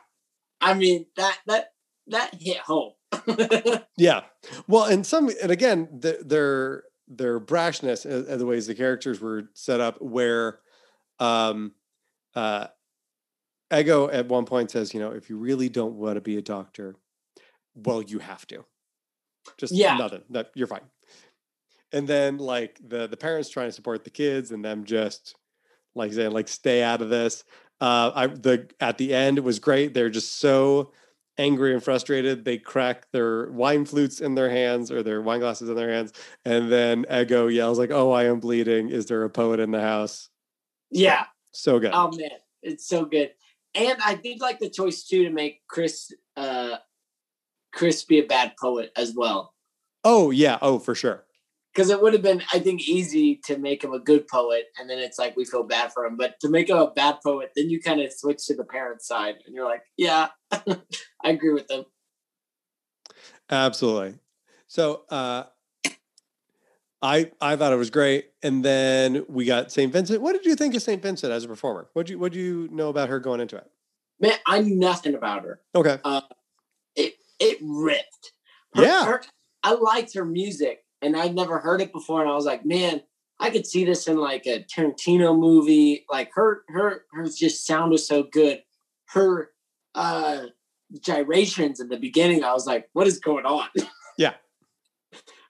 I 0.61 0.73
mean 0.75 1.07
that 1.17 1.39
that 1.47 1.73
that 2.07 2.35
hit 2.39 2.57
home. 2.57 2.93
Yeah. 3.97 4.21
Well, 4.67 4.85
and 4.85 5.05
some 5.05 5.29
and 5.41 5.51
again, 5.51 5.87
the, 5.99 6.19
their 6.25 6.83
their 7.07 7.39
brashness 7.39 8.05
and 8.05 8.39
the 8.39 8.45
ways 8.45 8.67
the 8.67 8.75
characters 8.75 9.19
were 9.19 9.49
set 9.53 9.79
up 9.81 10.01
where 10.01 10.59
um 11.19 11.73
uh 12.35 12.67
Ego 13.75 14.07
at 14.09 14.27
one 14.27 14.45
point 14.45 14.71
says, 14.71 14.93
you 14.93 14.99
know, 14.99 15.11
if 15.11 15.29
you 15.29 15.37
really 15.37 15.67
don't 15.69 15.95
want 15.95 16.15
to 16.15 16.21
be 16.21 16.37
a 16.37 16.41
doctor, 16.41 16.95
well, 17.75 18.01
you 18.01 18.19
have 18.19 18.45
to. 18.47 18.63
Just 19.57 19.73
Yeah. 19.73 19.97
nothing. 19.97 20.21
That 20.29 20.51
you're 20.55 20.67
fine. 20.67 20.81
And 21.93 22.07
then 22.07 22.37
like 22.37 22.79
the 22.85 23.07
the 23.07 23.17
parents 23.17 23.49
trying 23.49 23.69
to 23.69 23.73
support 23.73 24.03
the 24.03 24.09
kids 24.09 24.51
and 24.51 24.65
them 24.65 24.83
just 24.83 25.35
like 25.95 26.11
saying, 26.11 26.31
like, 26.31 26.47
stay 26.47 26.81
out 26.83 27.01
of 27.01 27.09
this. 27.09 27.43
Uh 27.79 28.11
I 28.15 28.27
the 28.27 28.69
at 28.79 28.97
the 28.97 29.13
end 29.13 29.37
it 29.37 29.43
was 29.43 29.59
great. 29.59 29.93
They're 29.93 30.09
just 30.09 30.39
so 30.39 30.91
angry 31.37 31.73
and 31.73 31.83
frustrated. 31.83 32.45
They 32.45 32.57
crack 32.57 33.11
their 33.11 33.51
wine 33.51 33.85
flutes 33.85 34.21
in 34.21 34.35
their 34.35 34.49
hands 34.49 34.91
or 34.91 35.01
their 35.03 35.21
wine 35.21 35.39
glasses 35.39 35.69
in 35.69 35.75
their 35.75 35.91
hands. 35.91 36.13
And 36.45 36.71
then 36.71 37.05
Ego 37.11 37.47
yells 37.47 37.79
like, 37.79 37.91
Oh, 37.91 38.11
I 38.11 38.25
am 38.25 38.39
bleeding. 38.39 38.89
Is 38.89 39.05
there 39.07 39.23
a 39.23 39.29
poet 39.29 39.59
in 39.59 39.71
the 39.71 39.81
house? 39.81 40.29
yeah. 40.91 41.25
So 41.51 41.79
good. 41.79 41.91
Oh 41.93 42.11
man, 42.11 42.31
it's 42.63 42.87
so 42.87 43.05
good. 43.05 43.31
And 43.75 43.97
I 44.03 44.15
did 44.15 44.41
like 44.41 44.59
the 44.59 44.69
choice 44.69 45.03
too 45.03 45.23
to 45.23 45.29
make 45.31 45.61
Chris 45.67 46.11
uh 46.37 46.77
Chris 47.73 48.03
be 48.03 48.19
a 48.19 48.25
bad 48.25 48.53
poet 48.59 48.91
as 48.95 49.13
well. 49.15 49.53
oh 50.03 50.31
yeah. 50.31 50.57
Oh, 50.61 50.79
for 50.79 50.95
sure. 50.95 51.25
Because 51.73 51.89
it 51.89 51.99
would 52.01 52.13
have 52.13 52.21
been, 52.21 52.43
I 52.53 52.59
think, 52.59 52.87
easy 52.87 53.37
to 53.45 53.57
make 53.57 53.83
him 53.83 53.93
a 53.93 53.99
good 53.99 54.27
poet, 54.27 54.65
and 54.79 54.87
then 54.89 54.99
it's 54.99 55.17
like 55.17 55.35
we 55.35 55.43
feel 55.45 55.63
bad 55.63 55.91
for 55.91 56.05
him. 56.05 56.15
But 56.17 56.39
to 56.41 56.49
make 56.49 56.69
him 56.69 56.77
a 56.77 56.91
bad 56.91 57.17
poet, 57.25 57.51
then 57.55 57.69
you 57.69 57.81
kind 57.81 57.99
of 57.99 58.13
switch 58.13 58.45
to 58.47 58.55
the 58.55 58.63
parent 58.63 59.01
side, 59.01 59.35
and 59.45 59.55
you're 59.55 59.65
like, 59.65 59.81
yeah, 59.97 60.27
I 60.51 60.75
agree 61.23 61.51
with 61.53 61.67
them. 61.67 61.85
Absolutely. 63.49 64.19
So 64.67 65.03
uh, 65.09 65.43
I 67.01 67.31
I 67.41 67.55
thought 67.55 67.73
it 67.73 67.77
was 67.77 67.89
great, 67.89 68.27
and 68.41 68.63
then 68.63 69.25
we 69.27 69.45
got 69.45 69.71
St. 69.71 69.91
Vincent. 69.91 70.21
What 70.21 70.33
did 70.33 70.45
you 70.45 70.55
think 70.55 70.75
of 70.75 70.81
St. 70.81 71.01
Vincent 71.01 71.31
as 71.33 71.43
a 71.43 71.47
performer? 71.47 71.89
What 71.93 72.09
you 72.09 72.17
what 72.19 72.31
do 72.31 72.39
you 72.39 72.69
know 72.71 72.89
about 72.89 73.09
her 73.09 73.19
going 73.19 73.39
into 73.41 73.57
it? 73.57 73.69
Man, 74.19 74.33
I 74.47 74.61
knew 74.61 74.75
nothing 74.75 75.15
about 75.15 75.43
her. 75.43 75.59
Okay. 75.75 75.97
Uh, 76.03 76.21
it 76.95 77.13
it 77.39 77.57
ripped. 77.61 78.31
Her, 78.75 78.83
Yeah. 78.83 79.05
her- 79.05 79.23
I 79.65 79.73
liked 79.75 80.13
her 80.15 80.25
music, 80.25 80.83
and 81.03 81.15
I'd 81.17 81.35
never 81.35 81.59
heard 81.59 81.81
it 81.81 81.91
before, 81.91 82.21
and 82.21 82.29
I 82.29 82.35
was 82.35 82.45
like, 82.45 82.65
man, 82.65 83.01
I 83.39 83.49
could 83.49 83.67
see 83.67 83.83
this 83.85 84.07
in 84.07 84.17
like 84.17 84.45
a 84.45 84.63
Tarantino 84.63 85.37
movie. 85.37 86.05
Like 86.09 86.31
her 86.33 86.63
her 86.69 87.05
her 87.11 87.25
just 87.25 87.65
sound 87.65 87.91
was 87.91 88.07
so 88.07 88.23
good. 88.23 88.63
Her 89.09 89.51
uh 89.95 90.45
gyrations 91.01 91.79
in 91.79 91.89
the 91.89 91.97
beginning, 91.97 92.43
I 92.43 92.53
was 92.53 92.65
like, 92.67 92.89
what 92.93 93.07
is 93.07 93.19
going 93.19 93.45
on? 93.45 93.67
Yeah. 94.17 94.33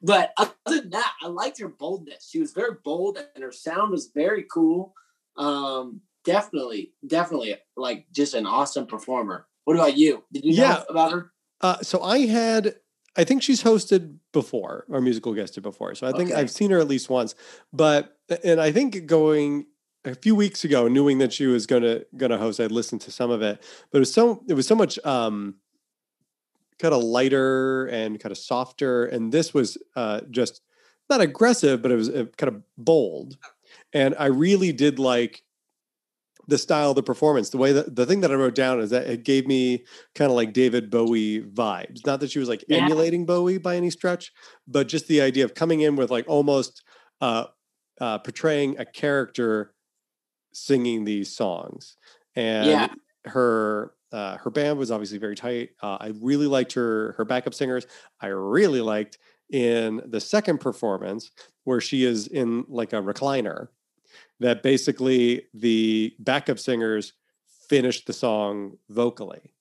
But 0.01 0.31
other 0.37 0.53
than 0.65 0.89
that, 0.91 1.13
I 1.21 1.27
liked 1.27 1.59
her 1.59 1.67
boldness. 1.67 2.29
She 2.29 2.39
was 2.39 2.53
very 2.53 2.75
bold, 2.83 3.17
and 3.35 3.43
her 3.43 3.51
sound 3.51 3.91
was 3.91 4.09
very 4.13 4.43
cool. 4.51 4.93
Um, 5.37 5.99
definitely, 6.23 6.93
definitely, 7.05 7.57
like 7.75 8.05
just 8.13 8.33
an 8.33 8.45
awesome 8.45 8.87
performer. 8.87 9.47
What 9.65 9.75
about 9.75 9.97
you? 9.97 10.23
Did 10.31 10.45
you 10.45 10.55
know 10.57 10.63
Yeah. 10.63 10.83
about 10.89 11.11
her? 11.11 11.31
Uh, 11.61 11.77
so 11.81 12.01
I 12.01 12.19
had, 12.19 12.75
I 13.15 13.23
think 13.23 13.43
she's 13.43 13.63
hosted 13.63 14.17
before 14.31 14.85
or 14.89 14.99
musical 15.01 15.33
guested 15.33 15.63
before. 15.63 15.93
So 15.95 16.07
I 16.07 16.11
think 16.13 16.31
Okay. 16.31 16.39
I've 16.39 16.49
seen 16.51 16.71
her 16.71 16.79
at 16.79 16.87
least 16.87 17.09
once. 17.09 17.35
But 17.71 18.17
and 18.43 18.59
I 18.59 18.71
think 18.71 19.05
going 19.05 19.67
a 20.05 20.15
few 20.15 20.35
weeks 20.35 20.63
ago, 20.63 20.87
knowing 20.87 21.19
that 21.19 21.31
she 21.31 21.45
was 21.45 21.65
gonna 21.67 22.01
gonna 22.17 22.37
host, 22.37 22.59
I 22.59 22.65
listened 22.67 23.01
to 23.01 23.11
some 23.11 23.29
of 23.31 23.41
it. 23.41 23.63
But 23.91 23.97
it 23.97 23.99
was 23.99 24.13
so 24.13 24.43
it 24.47 24.53
was 24.53 24.67
so 24.67 24.75
much 24.75 24.97
um, 25.05 25.55
kind 26.79 26.93
of 26.93 27.03
lighter 27.03 27.85
and 27.87 28.19
kind 28.19 28.31
of 28.31 28.37
softer, 28.37 29.05
and 29.05 29.31
this 29.31 29.53
was 29.53 29.77
uh, 29.95 30.21
just 30.31 30.61
not 31.09 31.21
aggressive, 31.21 31.81
but 31.81 31.91
it 31.91 31.95
was 31.95 32.09
uh, 32.09 32.25
kind 32.37 32.53
of 32.53 32.63
bold. 32.77 33.37
And 33.93 34.15
I 34.17 34.25
really 34.27 34.71
did 34.71 34.99
like 34.99 35.42
the 36.47 36.57
style 36.57 36.93
the 36.93 37.03
performance. 37.03 37.49
The 37.49 37.57
way 37.57 37.71
that 37.73 37.95
the 37.95 38.05
thing 38.05 38.21
that 38.21 38.31
I 38.31 38.35
wrote 38.35 38.55
down 38.55 38.79
is 38.79 38.89
that 38.89 39.07
it 39.07 39.23
gave 39.23 39.47
me 39.47 39.85
kind 40.15 40.29
of 40.29 40.35
like 40.35 40.53
David 40.53 40.89
Bowie 40.89 41.41
vibes. 41.41 42.05
Not 42.05 42.19
that 42.19 42.31
she 42.31 42.39
was 42.39 42.49
like 42.49 42.63
Yeah. 42.67 42.79
emulating 42.79 43.25
Bowie 43.25 43.57
by 43.57 43.75
any 43.75 43.89
stretch, 43.89 44.31
but 44.67 44.87
just 44.87 45.07
the 45.07 45.21
idea 45.21 45.45
of 45.45 45.53
coming 45.53 45.81
in 45.81 45.95
with 45.95 46.11
like 46.11 46.25
almost 46.27 46.83
uh, 47.21 47.45
uh, 48.01 48.19
portraying 48.19 48.77
a 48.79 48.85
character 48.85 49.73
singing 50.53 51.03
these 51.05 51.35
songs. 51.35 51.97
And 52.35 52.67
Yeah. 52.67 52.87
her 53.25 53.93
uh, 54.11 54.37
her 54.37 54.51
band 54.51 54.77
was 54.77 54.91
obviously 54.91 55.17
very 55.17 55.35
tight. 55.35 55.71
Uh, 55.81 55.97
I 55.99 56.13
really 56.21 56.45
liked 56.45 56.73
her 56.73 57.13
her 57.17 57.25
backup 57.25 57.53
singers. 57.53 57.87
I 58.21 58.27
really 58.27 58.81
liked 58.81 59.17
in 59.49 60.01
the 60.05 60.19
second 60.21 60.59
performance 60.59 61.31
where 61.63 61.81
she 61.81 62.03
is 62.05 62.27
in 62.27 62.65
like 62.67 62.93
a 62.93 62.97
recliner 62.97 63.69
that 64.39 64.63
basically 64.63 65.47
the 65.53 66.15
backup 66.19 66.59
singers 66.59 67.13
finished 67.69 68.07
the 68.07 68.13
song 68.13 68.77
vocally. 68.89 69.53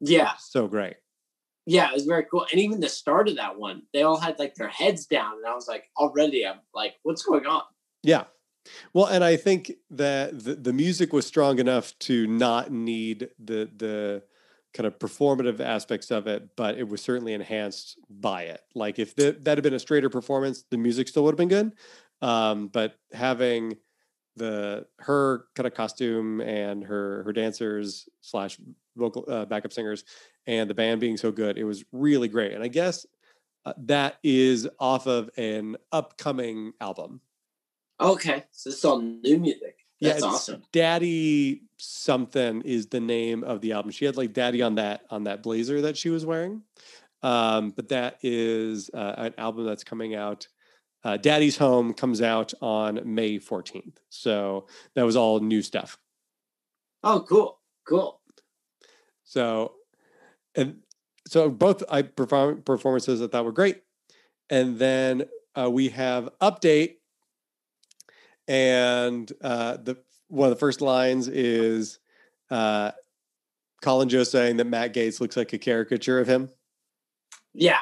Yeah, 0.00 0.32
So 0.38 0.66
great. 0.66 0.96
yeah, 1.66 1.88
it 1.90 1.94
was 1.94 2.04
very 2.06 2.24
cool. 2.30 2.46
And 2.50 2.60
even 2.60 2.80
the 2.80 2.88
start 2.88 3.28
of 3.28 3.36
that 3.36 3.58
one, 3.58 3.82
they 3.92 4.02
all 4.02 4.16
had 4.18 4.38
like 4.38 4.54
their 4.54 4.68
heads 4.68 5.06
down, 5.06 5.34
and 5.36 5.46
I 5.46 5.54
was 5.54 5.68
like, 5.68 5.84
already, 5.98 6.46
I'm 6.46 6.60
like, 6.74 6.94
what's 7.02 7.22
going 7.22 7.46
on? 7.46 7.62
Yeah. 8.02 8.24
Well, 8.92 9.06
and 9.06 9.22
I 9.22 9.36
think 9.36 9.72
that 9.90 10.42
the, 10.42 10.54
the 10.54 10.72
music 10.72 11.12
was 11.12 11.26
strong 11.26 11.58
enough 11.58 11.98
to 12.00 12.26
not 12.26 12.70
need 12.70 13.28
the 13.38 13.68
the 13.76 14.22
kind 14.72 14.86
of 14.86 14.98
performative 14.98 15.58
aspects 15.60 16.10
of 16.12 16.26
it, 16.28 16.50
but 16.56 16.78
it 16.78 16.88
was 16.88 17.02
certainly 17.02 17.32
enhanced 17.34 17.98
by 18.08 18.42
it. 18.44 18.62
Like 18.74 18.98
if 19.00 19.16
the, 19.16 19.32
that 19.40 19.58
had 19.58 19.64
been 19.64 19.74
a 19.74 19.80
straighter 19.80 20.08
performance, 20.08 20.62
the 20.70 20.76
music 20.78 21.08
still 21.08 21.24
would 21.24 21.32
have 21.32 21.38
been 21.38 21.48
good. 21.48 21.72
Um, 22.22 22.68
but 22.68 22.96
having 23.12 23.76
the 24.36 24.86
her 24.98 25.46
kind 25.54 25.66
of 25.66 25.74
costume 25.74 26.40
and 26.40 26.84
her 26.84 27.22
her 27.24 27.32
dancers 27.32 28.08
slash 28.20 28.58
vocal 28.96 29.24
uh, 29.28 29.44
backup 29.44 29.72
singers 29.72 30.04
and 30.46 30.68
the 30.68 30.74
band 30.74 31.00
being 31.00 31.16
so 31.16 31.32
good, 31.32 31.58
it 31.58 31.64
was 31.64 31.84
really 31.92 32.28
great. 32.28 32.52
And 32.52 32.62
I 32.62 32.68
guess 32.68 33.06
uh, 33.64 33.72
that 33.84 34.18
is 34.22 34.68
off 34.78 35.06
of 35.06 35.30
an 35.36 35.76
upcoming 35.92 36.72
album. 36.80 37.20
Okay, 38.00 38.44
so 38.50 38.70
it's 38.70 38.84
all 38.84 39.00
new 39.00 39.38
music. 39.38 39.76
Yeah, 39.98 40.10
That's 40.10 40.24
it's 40.24 40.26
awesome. 40.26 40.62
Daddy 40.72 41.62
something 41.76 42.62
is 42.62 42.86
the 42.86 43.00
name 43.00 43.44
of 43.44 43.60
the 43.60 43.72
album. 43.72 43.90
She 43.90 44.06
had 44.06 44.16
like 44.16 44.32
Daddy 44.32 44.62
on 44.62 44.76
that 44.76 45.02
on 45.10 45.24
that 45.24 45.42
blazer 45.42 45.82
that 45.82 45.96
she 45.96 46.08
was 46.08 46.24
wearing. 46.24 46.62
Um, 47.22 47.70
but 47.70 47.88
that 47.90 48.18
is 48.22 48.90
uh, 48.94 49.14
an 49.18 49.34
album 49.36 49.66
that's 49.66 49.84
coming 49.84 50.14
out. 50.14 50.48
Uh, 51.02 51.16
Daddy's 51.16 51.56
Home 51.56 51.94
comes 51.94 52.20
out 52.20 52.52
on 52.60 53.00
May 53.04 53.38
14th. 53.38 53.96
So 54.10 54.66
that 54.94 55.04
was 55.04 55.16
all 55.16 55.40
new 55.40 55.62
stuff. 55.62 55.98
Oh, 57.02 57.24
cool, 57.26 57.58
cool. 57.86 58.20
So, 59.24 59.74
and 60.54 60.80
so 61.26 61.48
both 61.48 61.82
I 61.88 62.02
perform 62.02 62.62
performances 62.62 63.22
I 63.22 63.28
thought 63.28 63.44
were 63.44 63.52
great. 63.52 63.82
And 64.50 64.78
then 64.78 65.24
uh, 65.54 65.70
we 65.70 65.90
have 65.90 66.28
update, 66.42 66.96
and 68.48 69.32
uh, 69.40 69.76
the 69.76 69.96
one 70.28 70.48
of 70.48 70.54
the 70.54 70.58
first 70.58 70.80
lines 70.80 71.28
is 71.28 72.00
uh, 72.50 72.90
Colin 73.80 74.08
Jost 74.08 74.32
saying 74.32 74.56
that 74.56 74.66
Matt 74.66 74.92
Gaetz 74.92 75.20
looks 75.20 75.36
like 75.36 75.52
a 75.52 75.58
caricature 75.58 76.18
of 76.18 76.26
him. 76.26 76.50
Yeah, 77.54 77.80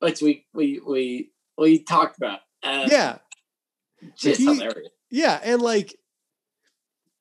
which 0.00 0.20
we 0.20 0.46
we 0.52 0.80
we 0.86 1.30
we 1.56 1.82
talked 1.82 2.18
about. 2.18 2.40
Uh, 2.62 2.86
Yeah, 2.90 3.18
just 4.16 4.38
he- 4.40 4.46
hilarious. 4.46 4.92
yeah, 5.10 5.40
and 5.42 5.60
like, 5.62 5.96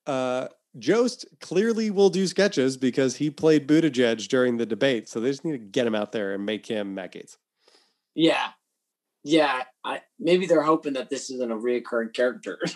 uh, 0.06 0.48
Jost 0.80 1.26
clearly 1.42 1.90
will 1.92 2.10
do 2.10 2.26
sketches 2.28 2.78
because 2.78 3.18
he 3.18 3.30
played 3.30 3.68
Buttigieg 3.68 4.28
during 4.30 4.58
the 4.58 4.66
debate. 4.66 5.10
So 5.10 5.20
they 5.20 5.30
just 5.30 5.44
need 5.44 5.52
to 5.52 5.58
get 5.58 5.86
him 5.86 5.96
out 5.96 6.12
there 6.14 6.34
and 6.34 6.46
make 6.46 6.66
him 6.66 6.96
Matt 6.96 7.14
Gaetz. 7.14 7.38
Yeah, 8.16 8.50
yeah. 9.24 9.64
I 9.84 10.02
maybe 10.20 10.46
they're 10.46 10.62
hoping 10.62 10.94
that 10.94 11.10
this 11.10 11.30
isn't 11.30 11.52
a 11.52 11.56
reoccurring 11.56 12.14
character. 12.14 12.60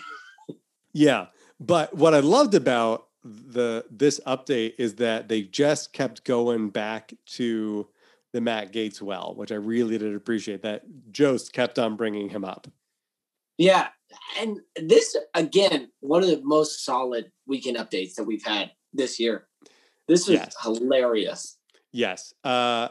Yeah, 0.92 1.26
but 1.60 1.92
what 1.94 2.14
I 2.14 2.20
loved 2.20 2.54
about 2.54 3.08
the 3.22 3.84
this 3.90 4.18
update 4.26 4.76
is 4.78 4.94
that 4.94 5.28
they 5.28 5.42
just 5.42 5.92
kept 5.92 6.24
going 6.24 6.70
back 6.70 7.12
to 7.32 7.86
the 8.36 8.40
Matt 8.42 8.70
Gaetz 8.70 9.00
well, 9.00 9.32
which 9.34 9.50
I 9.50 9.54
really 9.54 9.96
did 9.96 10.14
appreciate. 10.14 10.60
That 10.60 10.82
Jost 11.10 11.54
kept 11.54 11.78
on 11.78 11.96
bringing 11.96 12.28
him 12.28 12.44
up. 12.44 12.68
yeah, 13.56 13.88
and 14.38 14.60
this 14.76 15.16
again, 15.32 15.90
one 16.00 16.22
of 16.22 16.28
the 16.28 16.42
most 16.44 16.84
solid 16.84 17.32
weekend 17.46 17.78
updates 17.78 18.14
that 18.16 18.24
we've 18.24 18.44
had 18.44 18.72
this 18.92 19.18
year. 19.18 19.46
This 20.06 20.28
was 20.28 20.36
Yes. 20.40 20.54
hilarious. 20.62 21.56
Yes. 21.92 22.34
Uh, 22.44 22.88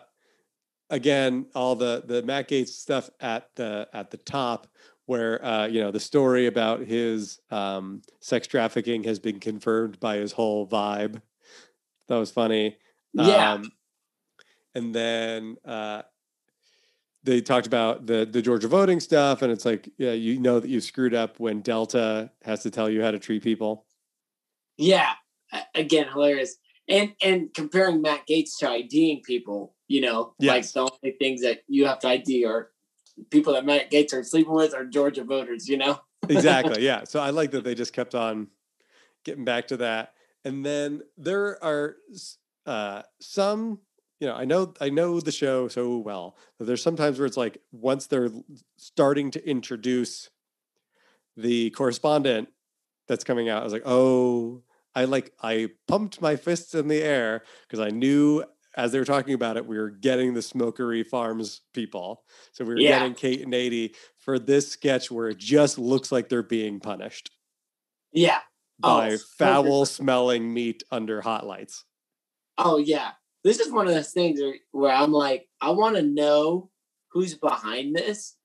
again, 0.89 1.45
all 1.53 1.75
the 1.75 2.03
the 2.03 2.23
Matt 2.23 2.49
Gaetz 2.49 2.69
stuff 2.69 3.12
at 3.19 3.49
the 3.55 3.88
at 3.93 4.10
the 4.10 4.17
top, 4.17 4.65
where 5.05 5.45
uh, 5.45 5.67
you 5.67 5.79
know 5.79 5.91
the 5.91 5.99
story 5.99 6.47
about 6.47 6.79
his 6.81 7.39
um, 7.51 8.01
sex 8.19 8.47
trafficking 8.47 9.03
has 9.03 9.19
been 9.19 9.39
confirmed 9.39 9.99
by 9.99 10.17
his 10.17 10.31
whole 10.31 10.67
vibe. 10.67 11.21
That 12.08 12.17
was 12.17 12.31
funny. 12.31 12.77
Yeah. 13.13 13.53
Um, 13.53 13.71
and 14.75 14.93
then 14.93 15.57
uh, 15.65 16.03
they 17.23 17.41
talked 17.41 17.67
about 17.67 18.05
the 18.05 18.25
the 18.25 18.41
Georgia 18.41 18.67
voting 18.67 18.99
stuff, 18.99 19.41
and 19.41 19.51
it's 19.51 19.65
like, 19.65 19.89
yeah, 19.97 20.11
you 20.11 20.39
know 20.39 20.59
that 20.59 20.69
you 20.69 20.81
screwed 20.81 21.13
up 21.13 21.39
when 21.39 21.61
Delta 21.61 22.31
has 22.43 22.61
to 22.63 22.71
tell 22.71 22.89
you 22.89 23.01
how 23.01 23.11
to 23.11 23.19
treat 23.19 23.43
people. 23.43 23.85
Yeah, 24.77 25.13
again, 25.73 26.08
hilarious. 26.12 26.58
And 26.87 27.13
and 27.23 27.54
comparing 27.54 28.02
Matt 28.02 28.27
Gaetz 28.29 28.60
to 28.60 28.69
IDing 28.69 29.21
people, 29.25 29.73
you 29.87 30.02
know, 30.02 30.33
like 30.39 30.71
the 30.71 30.81
only 30.81 31.17
things 31.17 31.41
that 31.41 31.62
you 31.67 31.87
have 31.87 32.00
to 32.00 32.10
ID 32.10 32.45
are 32.45 32.69
people 33.31 33.54
that 33.54 33.65
Matt 33.65 33.89
Gaetz 33.89 34.13
are 34.13 34.23
sleeping 34.23 34.54
with 34.54 34.75
are 34.75 34.85
Georgia 34.85 35.23
voters, 35.23 35.67
you 35.67 35.77
know? 35.77 36.00
exactly 36.29 36.83
yeah 36.83 37.04
so 37.04 37.19
i 37.19 37.29
like 37.29 37.52
that 37.52 37.63
they 37.63 37.75
just 37.75 37.93
kept 37.93 38.15
on 38.15 38.47
getting 39.23 39.45
back 39.45 39.67
to 39.67 39.77
that 39.77 40.13
and 40.43 40.65
then 40.65 41.02
there 41.17 41.63
are 41.63 41.97
uh 42.65 43.02
some 43.19 43.79
you 44.19 44.27
know 44.27 44.33
i 44.35 44.45
know 44.45 44.73
i 44.81 44.89
know 44.89 45.19
the 45.19 45.31
show 45.31 45.67
so 45.67 45.97
well 45.97 46.37
there's 46.59 46.81
sometimes 46.83 47.17
where 47.19 47.25
it's 47.25 47.37
like 47.37 47.57
once 47.71 48.07
they're 48.07 48.29
starting 48.77 49.31
to 49.31 49.49
introduce 49.49 50.29
the 51.37 51.69
correspondent 51.71 52.47
that's 53.07 53.23
coming 53.23 53.49
out 53.49 53.61
i 53.61 53.63
was 53.63 53.73
like 53.73 53.83
oh 53.85 54.61
i 54.95 55.05
like 55.05 55.33
i 55.41 55.69
pumped 55.87 56.21
my 56.21 56.35
fists 56.35 56.73
in 56.73 56.87
the 56.87 57.01
air 57.01 57.43
because 57.67 57.79
i 57.79 57.89
knew 57.89 58.43
as 58.77 58.91
they 58.91 58.99
were 58.99 59.05
talking 59.05 59.33
about 59.33 59.57
it 59.57 59.65
we 59.65 59.77
were 59.77 59.89
getting 59.89 60.33
the 60.33 60.41
smokery 60.41 61.03
farms 61.03 61.61
people 61.73 62.23
so 62.51 62.63
we 62.63 62.73
were 62.73 62.79
Yeah. 62.79 62.99
getting 62.99 63.13
kate 63.15 63.41
and 63.41 63.53
Aidy 63.53 63.95
for 64.17 64.39
this 64.39 64.69
sketch 64.71 65.11
where 65.11 65.29
it 65.29 65.37
just 65.37 65.77
looks 65.77 66.11
like 66.11 66.29
they're 66.29 66.43
being 66.43 66.79
punished 66.79 67.31
Yeah. 68.13 68.39
Oh, 68.83 68.99
by 68.99 69.15
so 69.15 69.25
foul 69.37 69.85
smelling 69.85 70.53
meat 70.53 70.83
under 70.91 71.21
hot 71.21 71.45
lights. 71.45 71.85
Oh 72.57 72.77
yeah. 72.77 73.11
This 73.46 73.60
is 73.60 73.71
one 73.71 73.87
of 73.87 73.93
those 73.93 74.12
things 74.12 74.41
where, 74.41 74.56
where 74.71 74.91
I'm 74.91 75.12
like, 75.13 75.48
I 75.62 75.69
want 75.69 75.96
to 75.98 76.02
know 76.02 76.71
who's 77.12 77.35
behind 77.35 77.96
this 77.96 78.35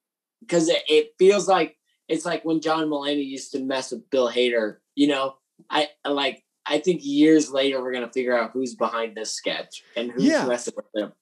because 0.40 0.68
it, 0.68 0.82
it 0.90 1.12
feels 1.18 1.48
like 1.48 1.76
it's 2.06 2.26
like 2.26 2.44
when 2.44 2.60
John 2.60 2.86
Mulaney 2.88 3.26
used 3.26 3.50
to 3.52 3.60
mess 3.64 3.92
with 3.92 4.08
Bill 4.10 4.30
Hader. 4.30 4.76
You 4.94 5.08
know, 5.08 5.36
I 5.70 5.88
like. 6.06 6.44
I 6.66 6.78
think 6.78 7.00
years 7.02 7.50
later 7.50 7.80
we're 7.82 7.94
gonna 7.94 8.12
figure 8.12 8.38
out 8.38 8.50
who's 8.52 8.74
behind 8.76 9.16
this 9.16 9.32
sketch 9.32 9.82
and 9.96 10.12
who's 10.12 10.26
Yeah. 10.26 10.44
messing 10.46 10.74
with 10.76 10.92
them. 10.94 11.12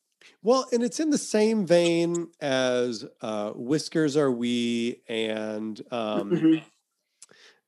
Well, 0.43 0.67
and 0.73 0.83
it's 0.83 0.99
in 0.99 1.11
the 1.11 1.17
same 1.17 1.65
vein 1.65 2.29
as 2.41 3.05
uh, 3.23 3.53
Whiskers 3.53 4.17
R 4.17 4.31
We 4.31 5.03
and 5.09 5.81
um, 5.93 6.31
Mhm. 6.33 6.63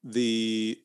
the 0.02 0.78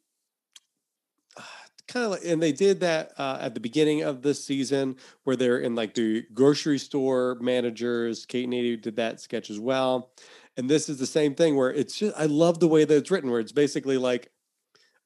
kind 1.88 2.06
of 2.06 2.12
like, 2.12 2.26
and 2.26 2.42
they 2.42 2.52
did 2.52 2.80
that 2.82 3.14
uh, 3.18 3.38
at 3.42 3.54
the 3.54 3.60
beginning 3.60 4.02
of 4.04 4.22
this 4.22 4.44
season 4.44 4.96
where 5.24 5.36
they're 5.36 5.60
in 5.60 5.76
like 5.76 5.94
the 5.94 6.24
grocery 6.34 6.80
store 6.80 7.38
managers. 7.42 8.26
Kate 8.26 8.46
and 8.46 8.54
Aidy 8.54 8.82
did 8.82 8.96
that 8.98 9.20
sketch 9.22 9.50
as 9.50 9.60
well. 9.60 10.12
And 10.58 10.70
this 10.70 10.90
is 10.90 10.98
the 11.00 11.06
same 11.06 11.36
thing 11.36 11.56
where 11.56 11.72
it's 11.72 11.98
just, 11.98 12.16
I 12.18 12.26
love 12.26 12.60
the 12.60 12.68
way 12.68 12.86
that 12.86 12.96
it's 12.96 13.12
written, 13.12 13.30
where 13.30 13.40
it's 13.40 13.52
basically 13.52 13.98
like 13.98 14.32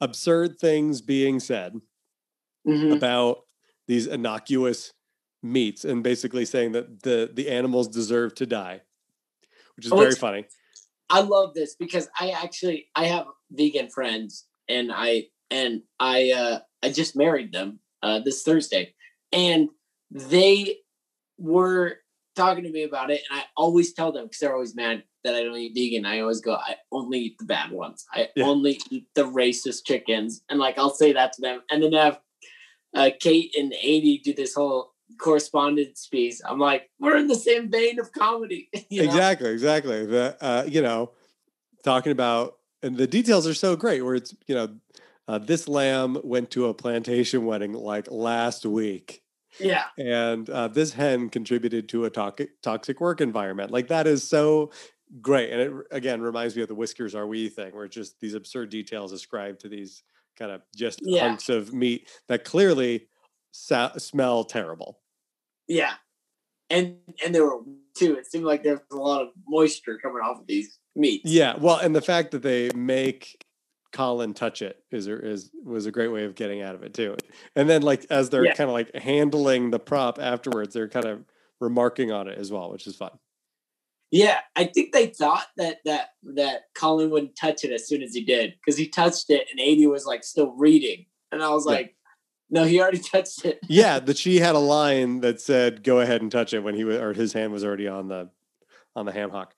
absurd 0.02 0.58
things 0.60 1.02
being 1.02 1.40
said 1.40 1.76
Mhm. 2.68 2.96
about 2.96 3.46
these 3.88 4.08
innocuous 4.08 4.94
meats 5.42 5.86
and 5.86 6.04
basically 6.04 6.46
saying 6.46 6.74
that 6.74 7.02
the 7.04 7.30
the 7.34 7.50
animals 7.50 7.88
deserve 7.88 8.36
to 8.36 8.46
die, 8.46 8.82
which 9.76 9.86
is 9.86 9.92
Oh, 9.92 9.98
very 9.98 10.16
funny. 10.16 10.46
I 11.10 11.22
love 11.22 11.54
this 11.54 11.76
because 11.76 12.08
I 12.20 12.30
actually 12.32 12.90
I 12.96 13.06
have 13.06 13.26
vegan 13.52 13.90
friends 13.90 14.46
and 14.68 14.92
I 14.94 15.28
and 15.50 15.82
I 16.00 16.32
uh 16.32 16.60
I 16.84 16.90
just 16.92 17.16
married 17.16 17.52
them 17.52 17.80
uh 18.02 18.20
this 18.20 18.44
Thursday 18.44 18.94
and 19.32 19.70
they 20.12 20.78
were 21.38 21.98
talking 22.36 22.64
to 22.64 22.72
me 22.72 22.84
about 22.84 23.12
it 23.12 23.22
and 23.30 23.40
I 23.40 23.44
always 23.58 23.94
tell 23.94 24.12
them 24.12 24.26
because 24.26 24.40
they're 24.40 24.54
always 24.54 24.76
mad 24.76 25.04
that 25.24 25.36
I 25.36 25.44
don't 25.44 25.58
eat 25.58 25.74
vegan. 25.76 26.06
I 26.06 26.22
always 26.22 26.40
go, 26.40 26.54
I 26.54 26.76
only 26.92 27.20
eat 27.20 27.38
the 27.40 27.46
bad 27.46 27.72
ones. 27.72 28.06
I 28.14 28.30
Yeah. 28.36 28.46
only 28.46 28.80
eat 28.90 29.08
the 29.16 29.24
racist 29.24 29.86
chickens. 29.86 30.44
And 30.50 30.60
like 30.60 30.78
I'll 30.78 30.90
say 30.94 31.12
that 31.14 31.34
to 31.34 31.42
them. 31.42 31.62
And 31.70 31.84
then 31.84 31.94
have 31.94 32.20
uh 32.96 33.10
Kate 33.20 33.54
and 33.58 33.74
Aidy 33.74 34.22
do 34.24 34.34
this 34.34 34.54
whole 34.54 34.94
correspondence 35.18 36.08
piece. 36.08 36.42
I'm 36.46 36.60
like, 36.60 36.90
we're 37.00 37.18
in 37.18 37.28
the 37.28 37.36
same 37.36 37.70
vein 37.70 38.00
of 38.00 38.12
comedy. 38.12 38.70
you 38.90 39.02
know? 39.02 39.08
Exactly, 39.08 39.52
exactly. 39.52 40.06
The 40.06 40.38
uh, 40.40 40.64
you 40.68 40.82
know, 40.82 41.12
talking 41.84 42.12
about 42.12 42.58
and 42.82 42.96
the 42.96 43.08
details 43.08 43.46
are 43.48 43.54
so 43.54 43.76
great 43.76 44.02
where 44.02 44.16
it's 44.16 44.34
you 44.48 44.56
know, 44.56 44.70
uh, 45.30 45.38
this 45.38 45.68
lamb 45.68 46.18
went 46.24 46.50
to 46.52 46.66
a 46.66 46.74
plantation 46.74 47.46
wedding 47.46 47.74
like 47.74 48.10
last 48.10 48.66
week. 48.66 49.22
Yeah. 49.60 49.86
and 49.98 50.50
uh, 50.50 50.68
this 50.70 50.94
hen 50.94 51.30
contributed 51.30 51.90
to 51.90 52.06
a 52.06 52.10
toxic 52.10 52.62
toxic 52.62 53.00
work 53.02 53.22
environment. 53.22 53.72
Like 53.72 53.88
that 53.90 54.08
is 54.08 54.28
so 54.28 54.72
great, 55.22 55.52
and 55.52 55.60
it 55.62 55.74
again 55.92 56.22
reminds 56.22 56.56
me 56.56 56.62
of 56.62 56.68
the 56.68 56.76
whiskers 56.76 57.14
are 57.16 57.28
we 57.28 57.50
thing, 57.50 57.76
where 57.76 57.86
it's 57.86 57.96
just 57.96 58.20
these 58.20 58.34
absurd 58.36 58.70
details 58.70 59.12
ascribed 59.12 59.60
to 59.62 59.70
these 59.70 60.04
kind 60.38 60.52
of 60.52 60.62
just 60.76 61.00
Yeah. 61.04 61.28
hunks 61.28 61.50
of 61.50 61.74
meat 61.74 62.08
that 62.28 62.44
clearly 62.46 63.08
sa- 63.52 63.98
smell 63.98 64.44
terrible. 64.44 65.00
Yeah, 65.68 65.94
and 66.70 66.98
and 67.26 67.34
there 67.36 67.44
were 67.46 67.62
too. 67.98 68.16
It 68.16 68.28
seemed 68.32 68.46
like 68.46 68.64
there 68.64 68.74
was 68.76 68.82
a 68.92 68.96
lot 68.96 69.22
of 69.24 69.30
moisture 69.48 69.98
coming 70.02 70.22
off 70.24 70.40
of 70.40 70.48
these 70.48 70.78
meats. 70.96 71.26
Yeah, 71.26 71.56
well, 71.58 71.78
and 71.78 71.96
the 71.96 72.02
fact 72.02 72.32
that 72.32 72.44
they 72.44 72.70
make 72.76 73.44
Colin 73.92 74.34
touch 74.34 74.62
it 74.62 74.84
is 74.92 75.08
is 75.08 75.50
was 75.64 75.86
a 75.86 75.92
great 75.92 76.10
way 76.10 76.24
of 76.26 76.36
getting 76.36 76.62
out 76.62 76.76
of 76.76 76.84
it 76.84 76.94
too. 76.94 77.16
And 77.56 77.70
then 77.70 77.82
like 77.82 78.06
as 78.10 78.30
they're 78.30 78.46
Yeah. 78.46 78.54
kind 78.54 78.70
of 78.70 78.74
like 78.74 78.94
handling 78.96 79.72
the 79.72 79.80
prop 79.80 80.20
afterwards, 80.20 80.74
they're 80.74 80.88
kind 80.90 81.06
of 81.06 81.24
remarking 81.60 82.12
on 82.12 82.28
it 82.28 82.38
as 82.38 82.52
well, 82.52 82.72
which 82.72 82.86
is 82.88 82.96
fun. 82.96 83.12
Yeah, 84.12 84.40
I 84.56 84.66
think 84.66 84.92
they 84.92 85.08
thought 85.08 85.48
that 85.58 85.78
that 85.86 86.10
that 86.36 86.62
Colin 86.76 87.10
wouldn't 87.12 87.36
touch 87.36 87.64
it 87.64 87.72
as 87.72 87.88
soon 87.88 88.02
as 88.02 88.14
he 88.14 88.24
did 88.24 88.54
because 88.60 88.78
he 88.78 88.88
touched 88.88 89.30
it 89.30 89.48
and 89.52 89.60
Aidy 89.60 89.90
was 89.90 90.06
like 90.06 90.24
still 90.24 90.52
reading, 90.56 91.06
and 91.32 91.44
I 91.44 91.50
was 91.50 91.66
Yeah. 91.68 91.72
like, 91.74 91.96
no, 92.50 92.64
he 92.64 92.82
already 92.82 92.98
touched 93.14 93.46
it. 93.46 93.60
yeah, 93.68 94.00
that 94.06 94.18
she 94.18 94.40
had 94.40 94.56
a 94.56 94.60
line 94.60 95.22
that 95.22 95.40
said 95.42 95.84
"Go 95.84 96.00
ahead 96.00 96.22
and 96.22 96.32
touch 96.32 96.54
it" 96.54 96.62
when 96.64 96.74
he 96.76 96.84
was 96.84 96.98
or 96.98 97.14
his 97.14 97.34
hand 97.34 97.54
was 97.54 97.64
already 97.64 97.88
on 97.88 98.08
the 98.08 98.30
on 98.96 99.06
the 99.06 99.12
ham 99.12 99.30
hock. 99.30 99.54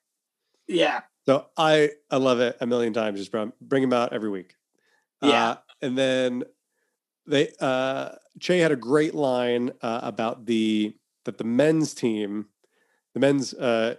Yeah, 0.67 1.01
So 1.25 1.47
I 1.57 1.91
I 2.09 2.17
love 2.17 2.39
it 2.39 2.57
a 2.61 2.67
million 2.67 2.93
times. 2.93 3.19
Just 3.19 3.31
bring, 3.31 3.53
bring 3.61 3.83
him 3.83 3.93
out 3.93 4.13
every 4.13 4.29
week. 4.29 4.55
Yeah. 5.21 5.49
Uh, 5.49 5.55
and 5.81 5.97
then 5.97 6.43
they 7.27 7.51
uh 7.59 8.09
Che 8.39 8.59
had 8.59 8.71
a 8.71 8.77
great 8.77 9.13
line 9.13 9.71
uh, 9.81 9.99
about 10.03 10.45
the 10.45 10.95
that 11.25 11.37
the 11.37 11.43
men's 11.43 11.93
team, 11.93 12.47
the 13.13 13.19
men's 13.19 13.53
uh 13.53 13.95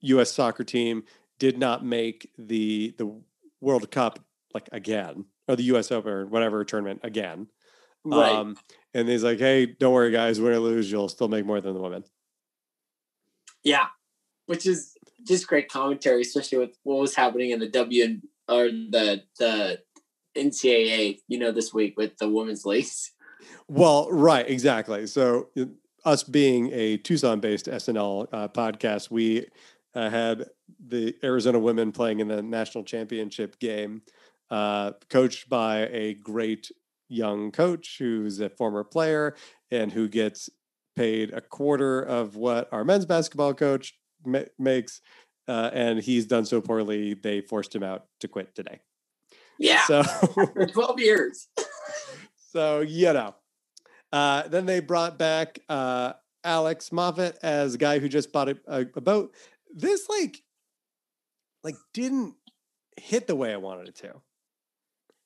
US 0.00 0.32
soccer 0.32 0.64
team 0.64 1.04
did 1.38 1.58
not 1.58 1.84
make 1.84 2.30
the 2.38 2.94
the 2.98 3.20
World 3.60 3.90
Cup 3.90 4.20
like 4.54 4.68
again 4.72 5.26
or 5.48 5.56
the 5.56 5.64
US 5.64 5.90
Open 5.92 6.12
or 6.12 6.26
whatever 6.26 6.64
tournament 6.64 7.00
again. 7.02 7.48
right. 8.04 8.32
Um, 8.32 8.56
and 8.94 9.08
he's 9.08 9.24
like, 9.24 9.38
"Hey, 9.38 9.66
don't 9.66 9.92
worry, 9.92 10.10
guys. 10.10 10.40
Win 10.40 10.52
or 10.52 10.58
lose, 10.60 10.90
you'll 10.90 11.08
still 11.08 11.28
make 11.28 11.44
more 11.44 11.60
than 11.60 11.74
the 11.74 11.80
women." 11.80 12.04
yeah, 13.62 13.86
which 14.46 14.66
is 14.66 14.96
just 15.26 15.46
great 15.46 15.68
commentary, 15.68 16.22
especially 16.22 16.58
with 16.58 16.76
what 16.82 16.98
was 16.98 17.14
happening 17.14 17.50
in 17.50 17.60
the 17.60 17.68
W 17.68 18.20
or 18.48 18.64
the 18.64 19.22
the 19.38 19.80
NCAA. 20.36 21.18
You 21.28 21.38
know, 21.38 21.52
this 21.52 21.72
week 21.72 21.94
with 21.96 22.16
the 22.18 22.28
women's 22.28 22.64
leagues. 22.64 23.12
Well, 23.68 24.10
right, 24.10 24.48
exactly. 24.48 25.06
So, 25.06 25.50
us 26.04 26.22
being 26.22 26.72
a 26.72 26.96
Tucson-based 26.96 27.66
SNL 27.66 28.26
uh, 28.32 28.48
podcast, 28.48 29.10
we 29.10 29.46
uh, 29.94 30.10
had 30.10 30.46
the 30.84 31.14
Arizona 31.22 31.58
women 31.58 31.92
playing 31.92 32.20
in 32.20 32.28
the 32.28 32.42
national 32.42 32.84
championship 32.84 33.58
game, 33.58 34.02
uh, 34.50 34.92
coached 35.08 35.48
by 35.48 35.86
a 35.92 36.14
great 36.14 36.70
young 37.08 37.50
coach 37.50 37.96
who's 37.98 38.40
a 38.40 38.48
former 38.48 38.84
player 38.84 39.34
and 39.70 39.92
who 39.92 40.08
gets 40.08 40.50
paid 40.96 41.32
a 41.32 41.40
quarter 41.40 42.02
of 42.02 42.36
what 42.36 42.68
our 42.72 42.84
men's 42.84 43.06
basketball 43.06 43.54
coach 43.54 43.94
ma- 44.24 44.40
makes. 44.58 45.00
Uh, 45.46 45.70
and 45.72 45.98
he's 46.00 46.26
done 46.26 46.44
so 46.44 46.60
poorly, 46.60 47.14
they 47.14 47.40
forced 47.40 47.74
him 47.74 47.82
out 47.82 48.04
to 48.20 48.28
quit 48.28 48.54
today. 48.54 48.80
Yeah, 49.58 49.82
So, 49.86 50.02
for 50.34 50.66
twelve 50.66 51.00
years. 51.00 51.48
so 52.52 52.80
you 52.80 53.12
know. 53.12 53.34
Uh, 54.12 54.46
then 54.48 54.64
they 54.66 54.80
brought 54.80 55.18
back 55.18 55.58
uh, 55.68 56.12
Alex 56.44 56.92
Moffat 56.92 57.38
as 57.42 57.74
a 57.74 57.78
guy 57.78 57.98
who 57.98 58.08
just 58.08 58.32
bought 58.32 58.48
a, 58.48 58.58
a, 58.66 58.80
a 58.96 59.00
boat. 59.00 59.34
This 59.74 60.08
like, 60.08 60.42
like 61.64 61.76
didn't 61.92 62.34
hit 62.96 63.26
the 63.26 63.36
way 63.36 63.52
I 63.52 63.56
wanted 63.58 63.88
it 63.88 63.96
to. 63.96 64.14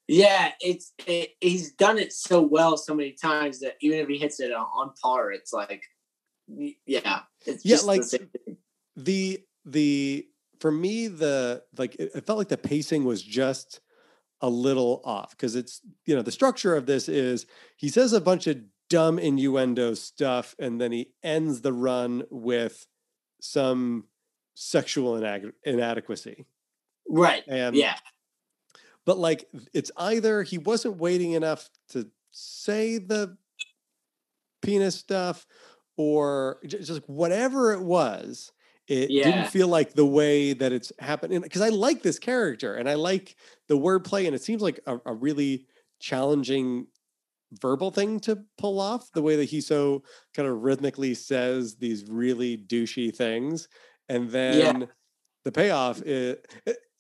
Yeah, 0.09 0.51
it's 0.61 0.93
it, 1.07 1.30
he's 1.40 1.72
done 1.72 1.99
it 1.99 2.12
so 2.12 2.43
well 2.43 2.76
so 2.76 2.95
many 2.95 3.12
times 3.12 3.61
that 3.61 3.74
even 3.80 3.99
if 4.01 4.09
he 4.09 4.18
hits 4.18 4.40
it 4.40 4.53
on, 4.53 4.66
on 4.74 4.93
par, 5.01 5.30
it's 5.30 5.53
like, 5.53 5.84
yeah, 6.86 7.20
it's 7.47 7.64
Yeah, 7.64 7.74
just 7.76 7.86
like- 7.86 8.03
the 8.97 9.40
the 9.64 10.26
for 10.61 10.70
me 10.70 11.09
the 11.09 11.62
like 11.76 11.95
it, 11.97 12.12
it 12.14 12.26
felt 12.26 12.38
like 12.38 12.49
the 12.49 12.59
pacing 12.59 13.05
was 13.05 13.22
just 13.22 13.80
a 14.40 14.49
little 14.49 15.01
off 15.05 15.30
because 15.30 15.55
it's 15.55 15.80
you 16.05 16.14
know 16.14 16.22
the 16.22 16.32
structure 16.32 16.76
of 16.76 16.86
this 16.86 17.09
is 17.09 17.47
he 17.76 17.88
says 17.88 18.12
a 18.12 18.20
bunch 18.20 18.47
of 18.47 18.59
dumb 18.90 19.18
innuendo 19.18 19.95
stuff 19.95 20.55
and 20.59 20.80
then 20.80 20.93
he 20.93 21.09
ends 21.22 21.62
the 21.62 21.72
run 21.72 22.24
with 22.30 22.86
some 23.40 24.05
sexual 24.55 25.14
inag- 25.14 25.53
inadequacy 25.64 26.45
right. 27.09 27.45
and 27.49 27.74
yeah, 27.74 27.97
but 29.07 29.16
like 29.18 29.49
it's 29.72 29.90
either 29.97 30.43
he 30.43 30.59
wasn't 30.59 30.97
waiting 30.97 31.32
enough 31.32 31.70
to 31.88 32.09
say 32.32 32.99
the 32.99 33.36
penis 34.61 34.97
stuff 34.97 35.47
or 35.97 36.59
just 36.66 37.09
whatever 37.09 37.72
it 37.72 37.80
was 37.80 38.53
it 38.88 39.10
Yeah. 39.10 39.24
didn't 39.24 39.46
feel 39.48 39.68
like 39.68 39.92
the 39.94 40.06
way 40.06 40.52
that 40.54 40.72
it's 40.72 40.92
happening 40.98 41.40
because 41.40 41.60
i 41.62 41.68
like 41.68 42.02
this 42.02 42.18
character 42.18 42.74
and 42.74 42.88
i 42.88 42.94
like 42.94 43.36
the 43.68 43.78
wordplay 43.78 44.26
and 44.26 44.34
it 44.34 44.42
seems 44.42 44.60
like 44.62 44.80
a, 44.86 44.98
a 45.06 45.14
really 45.14 45.66
challenging 46.00 46.86
verbal 47.60 47.90
thing 47.90 48.18
to 48.20 48.42
pull 48.58 48.80
off 48.80 49.12
the 49.12 49.22
way 49.22 49.36
that 49.36 49.44
he 49.44 49.60
so 49.60 50.02
kind 50.34 50.48
of 50.48 50.62
rhythmically 50.62 51.14
says 51.14 51.76
these 51.76 52.04
really 52.08 52.56
douchey 52.56 53.14
things 53.14 53.68
and 54.08 54.30
then 54.30 54.88
the 55.44 55.52
payoff 55.52 56.00
is 56.02 56.36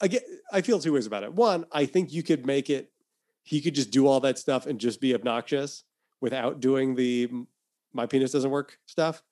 again 0.00 0.20
i 0.52 0.60
feel 0.60 0.78
two 0.78 0.92
ways 0.92 1.06
about 1.06 1.22
it 1.24 1.32
one 1.32 1.64
i 1.72 1.86
think 1.86 2.12
you 2.12 2.22
could 2.22 2.44
make 2.46 2.68
it 2.70 2.92
he 3.44 3.60
could 3.60 3.74
just 3.74 3.90
do 3.90 4.06
all 4.06 4.20
that 4.20 4.38
stuff 4.38 4.66
and 4.66 4.78
just 4.78 5.00
be 5.00 5.14
obnoxious 5.14 5.84
without 6.20 6.60
doing 6.60 6.94
the 6.94 7.28
my 7.92 8.06
penis 8.06 8.32
doesn't 8.32 8.50
work 8.50 8.78
stuff 8.86 9.22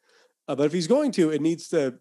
uh, 0.49 0.55
but 0.55 0.65
if 0.67 0.73
he's 0.73 0.89
going 0.89 1.13
to 1.13 1.31
it 1.31 1.41
needs 1.43 1.69
to 1.69 1.99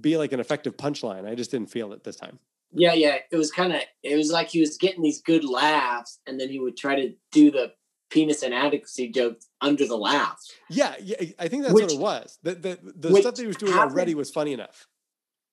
be 0.00 0.16
like 0.16 0.32
an 0.32 0.40
effective 0.40 0.76
punchline 0.76 1.26
i 1.26 1.34
just 1.34 1.50
didn't 1.50 1.70
feel 1.70 1.92
it 1.92 2.04
this 2.04 2.16
time 2.16 2.38
yeah, 2.72 2.92
yeah. 2.92 3.18
It 3.30 3.36
was 3.36 3.50
kind 3.50 3.72
of 3.72 3.80
it 4.02 4.16
was 4.16 4.30
like 4.30 4.48
he 4.48 4.60
was 4.60 4.76
getting 4.76 5.02
these 5.02 5.20
good 5.20 5.44
laughs, 5.44 6.20
and 6.26 6.38
then 6.38 6.48
he 6.48 6.58
would 6.58 6.76
try 6.76 6.94
to 6.94 7.12
do 7.32 7.50
the 7.50 7.72
penis 8.10 8.42
inadequacy 8.42 9.08
jokes 9.08 9.48
under 9.60 9.86
the 9.86 9.96
laugh. 9.96 10.38
Yeah, 10.68 10.94
yeah, 11.00 11.16
I 11.38 11.48
think 11.48 11.62
that's 11.62 11.74
which, 11.74 11.84
what 11.84 11.92
it 11.92 11.98
was. 11.98 12.38
The 12.42 12.54
the, 12.54 12.78
the 12.82 13.20
stuff 13.20 13.34
that 13.34 13.42
he 13.42 13.46
was 13.46 13.56
doing 13.56 13.72
happened, 13.72 13.92
already 13.92 14.14
was 14.14 14.30
funny 14.30 14.52
enough. 14.52 14.86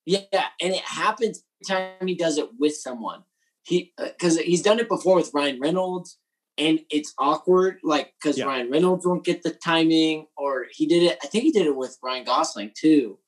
Yeah, 0.06 0.20
and 0.32 0.74
it 0.74 0.82
happens 0.82 1.42
every 1.68 1.90
time 1.98 2.06
he 2.06 2.14
does 2.14 2.38
it 2.38 2.48
with 2.58 2.74
someone. 2.76 3.24
He 3.62 3.92
because 3.96 4.38
uh, 4.38 4.42
he's 4.42 4.62
done 4.62 4.78
it 4.78 4.88
before 4.88 5.16
with 5.16 5.32
Ryan 5.34 5.58
Reynolds, 5.60 6.18
and 6.56 6.80
it's 6.88 7.14
awkward, 7.18 7.78
like 7.82 8.14
because 8.20 8.38
yeah. 8.38 8.46
Ryan 8.46 8.70
Reynolds 8.70 9.06
won't 9.06 9.24
get 9.24 9.42
the 9.42 9.50
timing, 9.50 10.26
or 10.36 10.66
he 10.70 10.86
did 10.86 11.02
it. 11.02 11.18
I 11.22 11.26
think 11.26 11.44
he 11.44 11.52
did 11.52 11.66
it 11.66 11.76
with 11.76 11.98
Ryan 12.02 12.24
Gosling 12.24 12.70
too. 12.74 13.18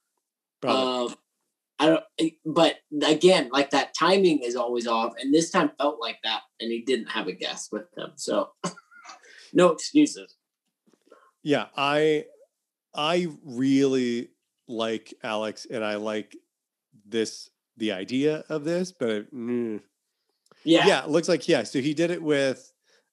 Um, 0.69 1.15
I 1.79 1.87
don't, 1.87 2.05
eh, 2.19 2.31
but 2.45 2.77
again, 3.03 3.49
like 3.53 3.71
that 3.71 3.95
timing 3.99 4.41
is 4.41 4.55
always 4.55 4.87
off, 4.87 5.15
and 5.19 5.33
this 5.33 5.51
time 5.51 5.71
felt 5.79 5.99
like 6.01 6.19
that, 6.25 6.43
and 6.61 6.71
he 6.71 6.83
didn't 6.83 7.09
have 7.09 7.27
a 7.27 7.33
guest 7.33 7.71
with 7.73 7.87
him, 7.97 8.13
so 8.17 8.51
no 9.55 9.69
excuses. 9.69 10.37
Yeah, 11.43 11.67
I, 11.75 12.27
I 12.95 13.29
really 13.45 14.29
like 14.69 15.15
Alex, 15.23 15.67
and 15.71 15.83
I 15.83 15.95
like 15.97 16.37
this 17.07 17.51
the 17.79 17.93
idea 17.93 18.45
of 18.51 18.65
this, 18.65 18.93
but 18.93 19.35
mm, 19.35 19.81
yeah, 20.65 20.87
yeah, 20.87 21.05
it 21.05 21.09
looks 21.09 21.29
like 21.29 21.49
yeah. 21.49 21.63
So 21.63 21.81
he 21.81 21.95
did 21.95 22.11
it 22.11 22.23
with 22.23 22.73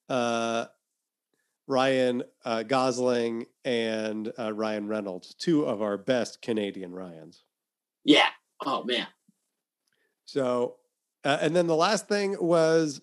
uh, 0.09 0.65
Ryan 1.67 2.23
uh, 2.45 2.63
Gosling 2.63 3.45
and 3.65 4.31
uh, 4.39 4.53
Ryan 4.53 4.87
Reynolds, 4.87 5.35
two 5.35 5.65
of 5.65 5.81
our 5.81 5.97
best 5.97 6.41
Canadian 6.41 6.93
Ryans. 6.93 7.43
Yeah, 8.05 8.29
Oh 8.65 8.83
man. 8.83 9.07
So, 10.25 10.75
uh, 11.23 11.37
and 11.41 11.55
then 11.55 11.67
the 11.67 11.75
last 11.75 12.07
thing 12.07 12.35
was, 12.39 13.01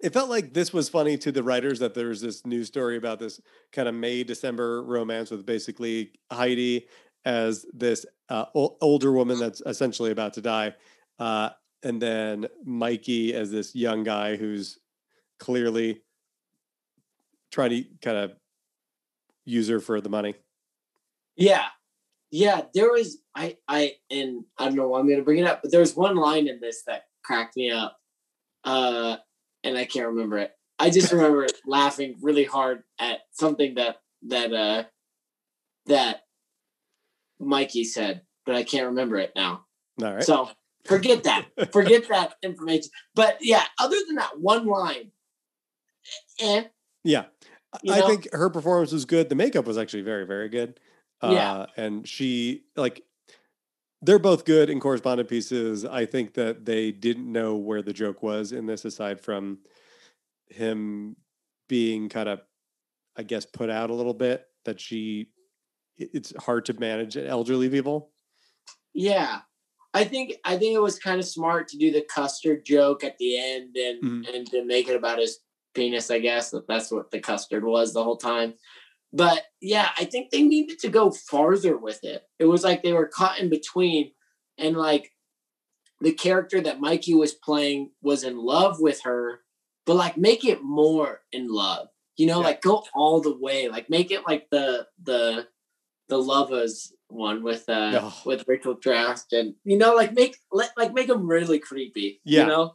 it 0.00 0.12
felt 0.12 0.28
like 0.28 0.52
this 0.52 0.72
was 0.72 0.88
funny 0.88 1.16
to 1.18 1.32
the 1.32 1.42
writers 1.42 1.78
that 1.78 1.94
there 1.94 2.08
was 2.08 2.20
this 2.20 2.44
news 2.44 2.68
story 2.68 2.96
about 2.96 3.18
this 3.18 3.40
kind 3.72 3.88
of 3.88 3.94
May 3.94 4.24
December 4.24 4.82
romance 4.82 5.30
with 5.30 5.46
basically 5.46 6.12
Heidi 6.30 6.86
as 7.24 7.64
this 7.72 8.04
uh, 8.28 8.46
o- 8.54 8.76
older 8.80 9.12
woman 9.12 9.38
that's 9.38 9.62
essentially 9.64 10.10
about 10.10 10.34
to 10.34 10.42
die, 10.42 10.74
uh, 11.18 11.50
and 11.82 12.00
then 12.02 12.46
Mikey 12.64 13.34
as 13.34 13.50
this 13.50 13.74
young 13.74 14.04
guy 14.04 14.36
who's 14.36 14.78
clearly 15.38 16.02
trying 17.54 17.70
to 17.70 17.84
kind 18.02 18.16
of 18.16 18.32
use 19.44 19.68
her 19.68 19.78
for 19.78 20.00
the 20.00 20.08
money. 20.08 20.34
Yeah, 21.36 21.66
yeah, 22.30 22.62
there 22.74 22.90
was 22.90 23.18
I 23.36 23.56
I 23.68 23.92
and 24.10 24.44
I 24.58 24.64
don't 24.64 24.74
know 24.74 24.88
why 24.88 24.98
I'm 24.98 25.08
gonna 25.08 25.22
bring 25.22 25.38
it 25.38 25.46
up, 25.46 25.62
but 25.62 25.70
there's 25.70 25.94
one 25.94 26.16
line 26.16 26.48
in 26.48 26.60
this 26.60 26.82
that 26.86 27.04
cracked 27.24 27.56
me 27.56 27.70
up. 27.70 27.96
Uh 28.64 29.16
and 29.62 29.78
I 29.78 29.84
can't 29.84 30.08
remember 30.08 30.38
it. 30.38 30.50
I 30.78 30.90
just 30.90 31.12
remember 31.12 31.46
laughing 31.64 32.16
really 32.20 32.44
hard 32.44 32.82
at 32.98 33.20
something 33.30 33.76
that 33.76 33.98
that 34.28 34.52
uh 34.52 34.84
that 35.86 36.22
Mikey 37.38 37.84
said, 37.84 38.22
but 38.44 38.56
I 38.56 38.64
can't 38.64 38.86
remember 38.86 39.16
it 39.16 39.32
now. 39.36 39.66
All 40.02 40.14
right. 40.14 40.24
So 40.24 40.50
forget 40.86 41.22
that. 41.24 41.46
forget 41.72 42.08
that 42.08 42.34
information. 42.42 42.90
But 43.14 43.38
yeah, 43.42 43.62
other 43.78 43.96
than 44.06 44.16
that 44.16 44.40
one 44.40 44.66
line, 44.66 45.12
and 46.42 46.68
yeah, 47.04 47.24
I 47.88 48.00
know? 48.00 48.08
think 48.08 48.28
her 48.32 48.50
performance 48.50 48.92
was 48.92 49.04
good. 49.04 49.28
The 49.28 49.34
makeup 49.34 49.66
was 49.66 49.78
actually 49.78 50.02
very, 50.02 50.26
very 50.26 50.48
good. 50.48 50.80
Yeah. 51.22 51.52
Uh, 51.52 51.66
and 51.76 52.08
she 52.08 52.64
like 52.76 53.02
they're 54.02 54.18
both 54.18 54.44
good 54.44 54.68
in 54.68 54.80
correspondent 54.80 55.28
pieces. 55.28 55.84
I 55.84 56.04
think 56.04 56.34
that 56.34 56.64
they 56.64 56.92
didn't 56.92 57.30
know 57.30 57.56
where 57.56 57.82
the 57.82 57.92
joke 57.92 58.22
was 58.22 58.52
in 58.52 58.66
this, 58.66 58.84
aside 58.84 59.20
from 59.20 59.58
him 60.48 61.16
being 61.68 62.08
kind 62.08 62.28
of, 62.28 62.40
I 63.16 63.22
guess, 63.22 63.46
put 63.46 63.70
out 63.70 63.90
a 63.90 63.94
little 63.94 64.14
bit. 64.14 64.46
That 64.64 64.80
she, 64.80 65.28
it's 65.96 66.32
hard 66.38 66.66
to 66.66 66.78
manage 66.78 67.16
elderly 67.16 67.68
people. 67.68 68.10
Yeah, 68.92 69.40
I 69.94 70.04
think 70.04 70.34
I 70.44 70.56
think 70.56 70.74
it 70.74 70.82
was 70.82 70.98
kind 70.98 71.18
of 71.18 71.26
smart 71.26 71.68
to 71.68 71.78
do 71.78 71.90
the 71.90 72.02
custard 72.02 72.64
joke 72.64 73.04
at 73.04 73.16
the 73.18 73.38
end 73.38 73.76
and 73.76 74.02
mm-hmm. 74.02 74.34
and 74.34 74.46
to 74.50 74.64
make 74.64 74.88
it 74.88 74.96
about 74.96 75.18
his 75.18 75.38
penis. 75.74 76.10
I 76.10 76.18
guess 76.18 76.50
that 76.50 76.66
that's 76.68 76.90
what 76.90 77.10
the 77.10 77.20
custard 77.20 77.64
was 77.64 77.92
the 77.92 78.04
whole 78.04 78.16
time. 78.16 78.54
But 79.12 79.42
yeah, 79.60 79.90
I 79.98 80.04
think 80.04 80.30
they 80.30 80.42
needed 80.42 80.78
to 80.80 80.88
go 80.88 81.10
farther 81.10 81.76
with 81.76 82.00
it. 82.02 82.22
It 82.38 82.46
was 82.46 82.64
like 82.64 82.82
they 82.82 82.92
were 82.92 83.06
caught 83.06 83.38
in 83.38 83.48
between, 83.48 84.10
and 84.58 84.76
like 84.76 85.12
the 86.00 86.12
character 86.12 86.60
that 86.60 86.80
Mikey 86.80 87.14
was 87.14 87.32
playing 87.32 87.90
was 88.02 88.24
in 88.24 88.36
love 88.36 88.80
with 88.80 89.02
her, 89.04 89.40
but 89.86 89.94
like 89.94 90.16
make 90.16 90.44
it 90.44 90.62
more 90.62 91.20
in 91.32 91.48
love. 91.48 91.88
You 92.16 92.26
know, 92.26 92.40
yeah. 92.40 92.46
like 92.46 92.62
go 92.62 92.84
all 92.94 93.20
the 93.20 93.36
way. 93.36 93.68
Like 93.68 93.88
make 93.88 94.10
it 94.10 94.26
like 94.26 94.48
the 94.50 94.86
the 95.02 95.46
the 96.08 96.18
lovers 96.18 96.92
one 97.08 97.42
with 97.42 97.68
uh 97.68 98.00
oh. 98.02 98.22
with 98.26 98.44
Rachel 98.46 98.76
Dratch 98.76 99.32
and 99.32 99.54
you 99.64 99.78
know 99.78 99.94
like 99.94 100.12
make 100.12 100.36
let 100.52 100.70
like 100.76 100.92
make 100.92 101.08
them 101.08 101.26
really 101.26 101.58
creepy. 101.58 102.20
Yeah. 102.24 102.42
You 102.42 102.46
know? 102.48 102.74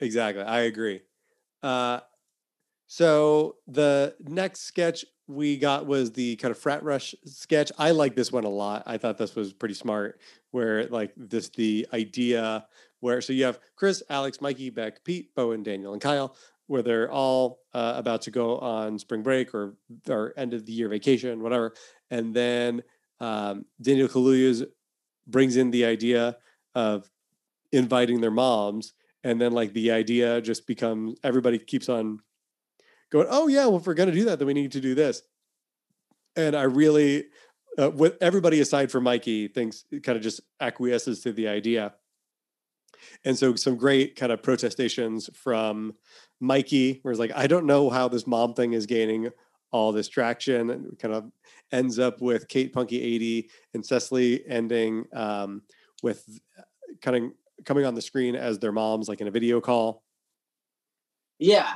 Exactly. 0.00 0.44
I 0.44 0.60
agree. 0.60 1.02
Uh 1.62 2.00
so 2.88 3.56
the 3.66 4.14
next 4.18 4.62
sketch 4.62 5.04
we 5.26 5.58
got 5.58 5.86
was 5.86 6.10
the 6.10 6.36
kind 6.36 6.50
of 6.50 6.58
frat 6.58 6.82
rush 6.82 7.14
sketch. 7.26 7.70
I 7.78 7.90
like 7.90 8.16
this 8.16 8.32
one 8.32 8.44
a 8.44 8.48
lot. 8.48 8.82
I 8.86 8.96
thought 8.96 9.18
this 9.18 9.36
was 9.36 9.52
pretty 9.52 9.74
smart, 9.74 10.20
where 10.52 10.86
like 10.86 11.12
this 11.16 11.50
the 11.50 11.86
idea 11.92 12.66
where 13.00 13.20
so 13.20 13.34
you 13.34 13.44
have 13.44 13.60
Chris, 13.76 14.02
Alex, 14.08 14.40
Mikey, 14.40 14.70
Beck, 14.70 15.04
Pete, 15.04 15.34
Bowen, 15.34 15.62
Daniel, 15.62 15.92
and 15.92 16.00
Kyle, 16.00 16.34
where 16.66 16.82
they're 16.82 17.12
all 17.12 17.60
uh, 17.74 17.92
about 17.96 18.22
to 18.22 18.30
go 18.30 18.58
on 18.58 18.98
spring 18.98 19.22
break 19.22 19.54
or 19.54 19.74
or 20.08 20.32
end 20.38 20.54
of 20.54 20.64
the 20.64 20.72
year 20.72 20.88
vacation, 20.88 21.42
whatever, 21.42 21.74
and 22.10 22.32
then 22.32 22.82
um, 23.20 23.66
Daniel 23.82 24.08
Kaluuya 24.08 24.66
brings 25.26 25.56
in 25.56 25.70
the 25.70 25.84
idea 25.84 26.38
of 26.74 27.10
inviting 27.70 28.22
their 28.22 28.30
moms, 28.30 28.94
and 29.24 29.38
then 29.38 29.52
like 29.52 29.74
the 29.74 29.90
idea 29.90 30.40
just 30.40 30.66
becomes 30.66 31.18
everybody 31.22 31.58
keeps 31.58 31.90
on 31.90 32.20
going, 33.10 33.26
oh 33.30 33.48
yeah, 33.48 33.66
well 33.66 33.78
if 33.78 33.86
we're 33.86 33.94
going 33.94 34.10
to 34.10 34.14
do 34.14 34.24
that, 34.26 34.38
then 34.38 34.46
we 34.46 34.54
need 34.54 34.72
to 34.72 34.80
do 34.80 34.94
this. 34.94 35.22
And 36.36 36.54
I 36.54 36.62
really, 36.62 37.26
uh, 37.78 37.90
with 37.90 38.16
everybody 38.20 38.60
aside 38.60 38.90
from 38.90 39.04
Mikey, 39.04 39.48
thinks 39.48 39.84
kind 40.02 40.16
of 40.16 40.22
just 40.22 40.40
acquiesces 40.60 41.20
to 41.20 41.32
the 41.32 41.48
idea. 41.48 41.94
And 43.24 43.38
so 43.38 43.54
some 43.54 43.76
great 43.76 44.16
kind 44.16 44.32
of 44.32 44.42
protestations 44.42 45.30
from 45.34 45.94
Mikey, 46.40 47.00
where 47.02 47.12
it's 47.12 47.20
like, 47.20 47.32
I 47.34 47.46
don't 47.46 47.66
know 47.66 47.90
how 47.90 48.08
this 48.08 48.26
mom 48.26 48.54
thing 48.54 48.72
is 48.72 48.86
gaining 48.86 49.30
all 49.70 49.92
this 49.92 50.08
traction 50.08 50.70
and 50.70 50.98
kind 50.98 51.14
of 51.14 51.30
ends 51.72 51.98
up 51.98 52.20
with 52.20 52.48
Kate 52.48 52.74
Punkie 52.74 53.02
Aidy 53.02 53.50
and 53.74 53.84
Cecily 53.84 54.42
ending 54.48 55.04
um, 55.12 55.62
with 56.02 56.24
kind 57.02 57.16
of 57.16 57.32
coming 57.64 57.84
on 57.84 57.94
the 57.94 58.02
screen 58.02 58.34
as 58.34 58.58
their 58.58 58.72
moms, 58.72 59.08
like 59.08 59.20
in 59.20 59.28
a 59.28 59.32
video 59.32 59.60
call. 59.60 60.02
Yeah. 61.38 61.74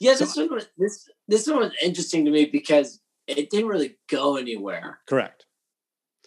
Yeah, 0.00 0.14
this 0.14 0.34
so, 0.34 0.46
one 0.46 0.54
was 0.54 0.66
this 0.76 1.08
this 1.28 1.46
one 1.46 1.60
was 1.60 1.72
interesting 1.82 2.24
to 2.24 2.30
me 2.30 2.46
because 2.46 3.00
it 3.26 3.50
didn't 3.50 3.68
really 3.68 3.96
go 4.08 4.36
anywhere. 4.36 5.00
Correct. 5.08 5.46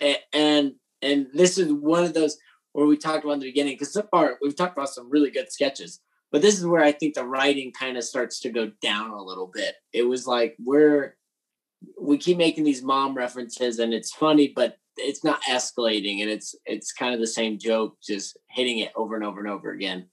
And 0.01 0.17
and, 0.33 0.73
and 1.01 1.27
this 1.33 1.57
is 1.57 1.71
one 1.71 2.03
of 2.03 2.13
those 2.13 2.37
where 2.73 2.85
we 2.85 2.97
talked 2.97 3.23
about 3.23 3.33
in 3.33 3.39
the 3.39 3.47
beginning 3.47 3.73
because 3.73 3.93
so 3.93 4.03
far 4.11 4.37
we've 4.41 4.55
talked 4.55 4.77
about 4.77 4.89
some 4.89 5.09
really 5.09 5.31
good 5.31 5.51
sketches, 5.51 5.99
but 6.31 6.41
this 6.41 6.57
is 6.57 6.65
where 6.65 6.83
I 6.83 6.91
think 6.91 7.15
the 7.15 7.25
writing 7.25 7.71
kind 7.71 7.97
of 7.97 8.03
starts 8.03 8.39
to 8.41 8.49
go 8.49 8.71
down 8.81 9.11
a 9.11 9.23
little 9.23 9.49
bit. 9.53 9.75
It 9.93 10.03
was 10.03 10.27
like 10.27 10.55
we're 10.63 11.15
we 11.99 12.17
keep 12.17 12.37
making 12.37 12.63
these 12.63 12.83
mom 12.83 13.15
references 13.15 13.79
and 13.79 13.93
it's 13.93 14.11
funny, 14.11 14.51
but 14.53 14.77
it's 14.97 15.23
not 15.23 15.41
escalating 15.43 16.21
and 16.21 16.29
it's 16.29 16.55
it's 16.65 16.91
kind 16.91 17.13
of 17.13 17.19
the 17.19 17.27
same 17.27 17.57
joke, 17.57 17.97
just 18.01 18.37
hitting 18.49 18.79
it 18.79 18.91
over 18.95 19.15
and 19.15 19.23
over 19.23 19.39
and 19.39 19.49
over 19.49 19.71
again. 19.71 20.07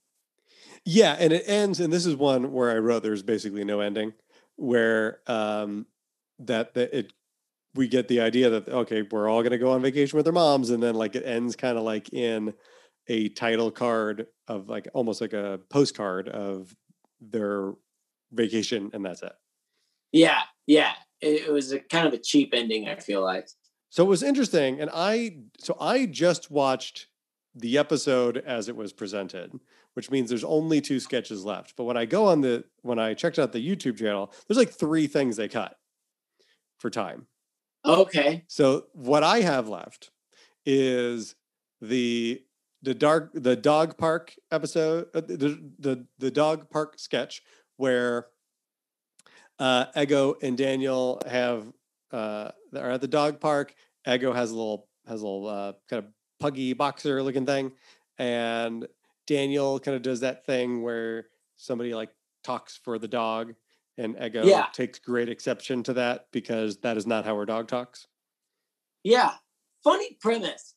Yeah, 0.89 1.17
and 1.19 1.33
it 1.33 1.43
ends, 1.47 1.81
and 1.81 1.91
this 1.91 2.05
is 2.05 2.15
one 2.15 2.53
where 2.53 2.71
I 2.71 2.77
wrote 2.77 3.03
there's 3.03 3.21
basically 3.21 3.65
no 3.65 3.81
ending, 3.81 4.13
where 4.55 5.19
um, 5.27 5.85
that 6.39 6.75
that 6.75 6.97
it 6.97 7.11
we 7.75 7.89
get 7.89 8.07
the 8.07 8.21
idea 8.21 8.49
that 8.49 8.69
okay, 8.69 9.01
we're 9.01 9.27
all 9.27 9.43
gonna 9.43 9.57
go 9.57 9.71
on 9.73 9.81
vacation 9.81 10.15
with 10.15 10.25
our 10.27 10.31
moms, 10.31 10.69
and 10.69 10.81
then 10.81 10.95
like 10.95 11.17
it 11.17 11.25
ends 11.25 11.57
kind 11.57 11.77
of 11.77 11.83
like 11.83 12.13
in 12.13 12.53
a 13.07 13.27
title 13.27 13.69
card 13.69 14.27
of 14.47 14.69
like 14.69 14.87
almost 14.93 15.19
like 15.19 15.33
a 15.33 15.59
postcard 15.69 16.29
of 16.29 16.73
their 17.19 17.73
vacation, 18.31 18.89
and 18.93 19.03
that's 19.03 19.21
it. 19.23 19.33
Yeah, 20.13 20.43
yeah, 20.67 20.93
it, 21.19 21.47
it 21.47 21.51
was 21.51 21.73
a 21.73 21.81
kind 21.81 22.07
of 22.07 22.13
a 22.13 22.17
cheap 22.17 22.53
ending. 22.53 22.87
I 22.87 22.95
feel 22.95 23.21
like. 23.21 23.49
So 23.89 24.05
it 24.05 24.07
was 24.07 24.23
interesting, 24.23 24.79
and 24.79 24.89
I 24.93 25.39
so 25.59 25.75
I 25.81 26.05
just 26.05 26.49
watched 26.49 27.07
the 27.59 27.77
episode 27.77 28.37
as 28.37 28.69
it 28.69 28.75
was 28.75 28.93
presented, 28.93 29.59
which 29.93 30.11
means 30.11 30.29
there's 30.29 30.43
only 30.43 30.81
two 30.81 30.99
sketches 30.99 31.43
left. 31.43 31.75
But 31.75 31.85
when 31.85 31.97
I 31.97 32.05
go 32.05 32.25
on 32.25 32.41
the 32.41 32.63
when 32.81 32.99
I 32.99 33.13
checked 33.13 33.39
out 33.39 33.51
the 33.51 33.65
YouTube 33.65 33.97
channel, 33.97 34.31
there's 34.47 34.57
like 34.57 34.71
three 34.71 35.07
things 35.07 35.37
they 35.37 35.47
cut 35.47 35.77
for 36.77 36.89
time. 36.89 37.27
Okay. 37.85 38.43
So 38.47 38.85
what 38.93 39.23
I 39.23 39.41
have 39.41 39.67
left 39.67 40.11
is 40.65 41.35
the 41.81 42.43
the 42.81 42.93
dark 42.93 43.31
the 43.33 43.55
dog 43.55 43.97
park 43.97 44.35
episode 44.51 45.07
uh, 45.13 45.21
the, 45.21 45.59
the 45.79 46.05
the 46.19 46.31
dog 46.31 46.69
park 46.69 46.99
sketch 46.99 47.41
where 47.77 48.27
uh, 49.59 49.85
Ego 49.99 50.35
and 50.41 50.57
Daniel 50.57 51.21
have 51.27 51.71
uh, 52.11 52.51
are 52.75 52.91
at 52.91 53.01
the 53.01 53.07
dog 53.07 53.39
park. 53.39 53.73
Ego 54.07 54.33
has 54.33 54.51
a 54.51 54.55
little 54.55 54.87
has 55.07 55.21
a 55.21 55.25
little 55.25 55.47
uh, 55.47 55.73
kind 55.89 56.03
of 56.03 56.11
puggy 56.39 56.73
boxer 56.73 57.21
looking 57.23 57.45
thing, 57.45 57.71
and 58.17 58.87
Daniel 59.25 59.79
kind 59.79 59.95
of 59.95 60.01
does 60.01 60.19
that 60.21 60.45
thing 60.45 60.81
where 60.83 61.27
somebody 61.57 61.93
like 61.93 62.09
talks 62.43 62.77
for 62.77 62.97
the 62.99 63.07
dog, 63.07 63.53
and 63.97 64.15
Ego 64.21 64.45
Yeah. 64.45 64.67
takes 64.73 64.99
great 64.99 65.29
exception 65.29 65.83
to 65.83 65.93
that 65.93 66.27
because 66.31 66.77
that 66.77 66.97
is 66.97 67.05
not 67.07 67.25
how 67.25 67.35
her 67.37 67.45
dog 67.45 67.67
talks. 67.67 68.07
Yeah. 69.03 69.33
Funny 69.83 70.17
premise. 70.21 70.75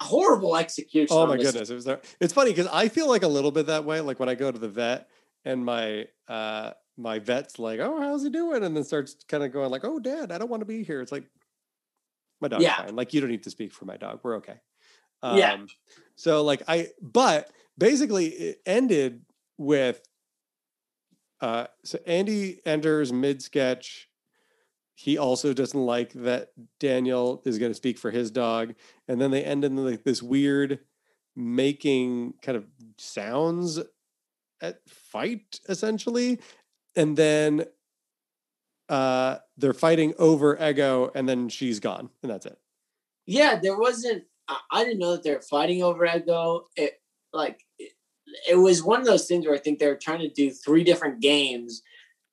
Horrible 0.00 0.56
execution. 0.56 1.16
Oh 1.16 1.26
my 1.26 1.36
goodness, 1.36 1.70
it 1.70 1.74
was. 1.74 1.86
It's 2.20 2.32
funny 2.32 2.50
because 2.50 2.66
I 2.72 2.88
feel 2.88 3.08
like 3.08 3.22
a 3.22 3.28
little 3.28 3.50
bit 3.52 3.66
that 3.66 3.84
way. 3.84 4.00
Like 4.00 4.18
when 4.18 4.28
I 4.28 4.34
go 4.34 4.50
to 4.50 4.58
the 4.58 4.68
vet 4.68 5.08
and 5.44 5.64
my 5.64 6.06
uh 6.28 6.72
my 6.96 7.18
vet's 7.20 7.58
like, 7.58 7.78
"Oh, 7.80 8.00
how's 8.00 8.22
he 8.24 8.30
doing?" 8.30 8.64
and 8.64 8.76
then 8.76 8.84
starts 8.84 9.16
kind 9.28 9.42
of 9.44 9.52
going 9.52 9.70
like, 9.70 9.84
"Oh, 9.84 9.98
Dad, 9.98 10.32
I 10.32 10.38
don't 10.38 10.50
want 10.50 10.60
to 10.62 10.66
be 10.66 10.82
here." 10.82 11.00
It's 11.00 11.12
like 11.12 11.24
my 12.42 12.48
dog's 12.48 12.64
Yeah. 12.64 12.76
fine. 12.76 12.94
Like 12.96 13.14
you 13.14 13.20
don't 13.20 13.30
need 13.30 13.44
to 13.44 13.50
speak 13.50 13.72
for 13.72 13.86
my 13.86 13.96
dog. 13.96 14.20
We're 14.22 14.36
okay. 14.36 14.60
Yeah. 15.22 15.52
Um, 15.54 15.68
So 16.16 16.42
like 16.42 16.62
I, 16.68 16.88
but 17.00 17.50
basically 17.78 18.26
it 18.26 18.60
ended 18.66 19.22
with. 19.58 20.00
Uh, 21.40 21.66
so 21.84 21.98
Andy 22.06 22.60
enters 22.64 23.12
mid 23.12 23.42
sketch. 23.42 24.08
He 24.94 25.18
also 25.18 25.52
doesn't 25.52 25.80
like 25.80 26.12
that 26.12 26.50
Daniel 26.78 27.42
is 27.44 27.58
going 27.58 27.72
to 27.72 27.76
speak 27.76 27.98
for 27.98 28.10
his 28.12 28.30
dog, 28.30 28.74
and 29.08 29.20
then 29.20 29.30
they 29.32 29.42
end 29.42 29.64
in 29.64 29.76
like 29.76 30.04
this 30.04 30.22
weird 30.22 30.80
making 31.34 32.34
kind 32.42 32.56
of 32.56 32.66
sounds 32.98 33.80
at 34.60 34.78
fight 34.88 35.58
essentially, 35.68 36.38
and 36.94 37.16
then 37.16 37.64
uh 38.88 39.38
they're 39.56 39.72
fighting 39.72 40.14
over 40.18 40.58
Ego, 40.62 41.10
and 41.14 41.28
then 41.28 41.48
she's 41.48 41.80
gone, 41.80 42.10
and 42.22 42.30
that's 42.30 42.46
it. 42.46 42.58
Yeah, 43.26 43.58
there 43.62 43.78
wasn't. 43.78 44.24
I, 44.70 44.84
didn't 44.84 44.98
know 44.98 45.12
that 45.12 45.22
they 45.22 45.30
were 45.34 45.40
fighting 45.40 45.82
over 45.82 46.04
Ego. 46.04 46.66
It 46.76 47.00
like 47.32 47.60
it, 47.78 47.92
it 48.48 48.56
was 48.56 48.82
one 48.82 49.00
of 49.00 49.06
those 49.06 49.26
things 49.26 49.46
where 49.46 49.54
I 49.54 49.58
think 49.58 49.78
they 49.78 49.86
were 49.86 49.96
trying 50.00 50.18
to 50.20 50.28
do 50.28 50.50
three 50.50 50.84
different 50.84 51.20
games, 51.20 51.82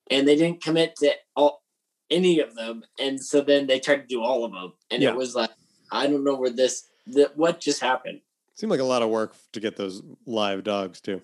and 0.09 0.27
they 0.27 0.35
didn't 0.35 0.63
commit 0.63 0.95
to 0.97 1.13
all 1.35 1.63
any 2.09 2.39
of 2.39 2.55
them, 2.55 2.83
and 2.99 3.23
so 3.23 3.41
then 3.41 3.67
they 3.67 3.79
tried 3.79 3.97
to 4.01 4.07
do 4.07 4.21
all 4.23 4.43
of 4.43 4.51
them, 4.51 4.73
and 4.89 5.03
Yeah. 5.03 5.09
it 5.09 5.15
was 5.15 5.35
like 5.35 5.51
I 5.91 6.07
don't 6.07 6.23
know 6.23 6.35
where 6.35 6.49
this 6.49 6.87
that 7.07 7.37
what 7.37 7.59
just 7.59 7.79
happened. 7.79 8.21
Seemed 8.55 8.71
like 8.71 8.79
a 8.81 8.83
lot 8.83 9.01
of 9.03 9.09
work 9.09 9.35
to 9.53 9.59
get 9.59 9.77
those 9.77 10.01
live 10.25 10.63
dogs 10.63 10.99
too. 10.99 11.21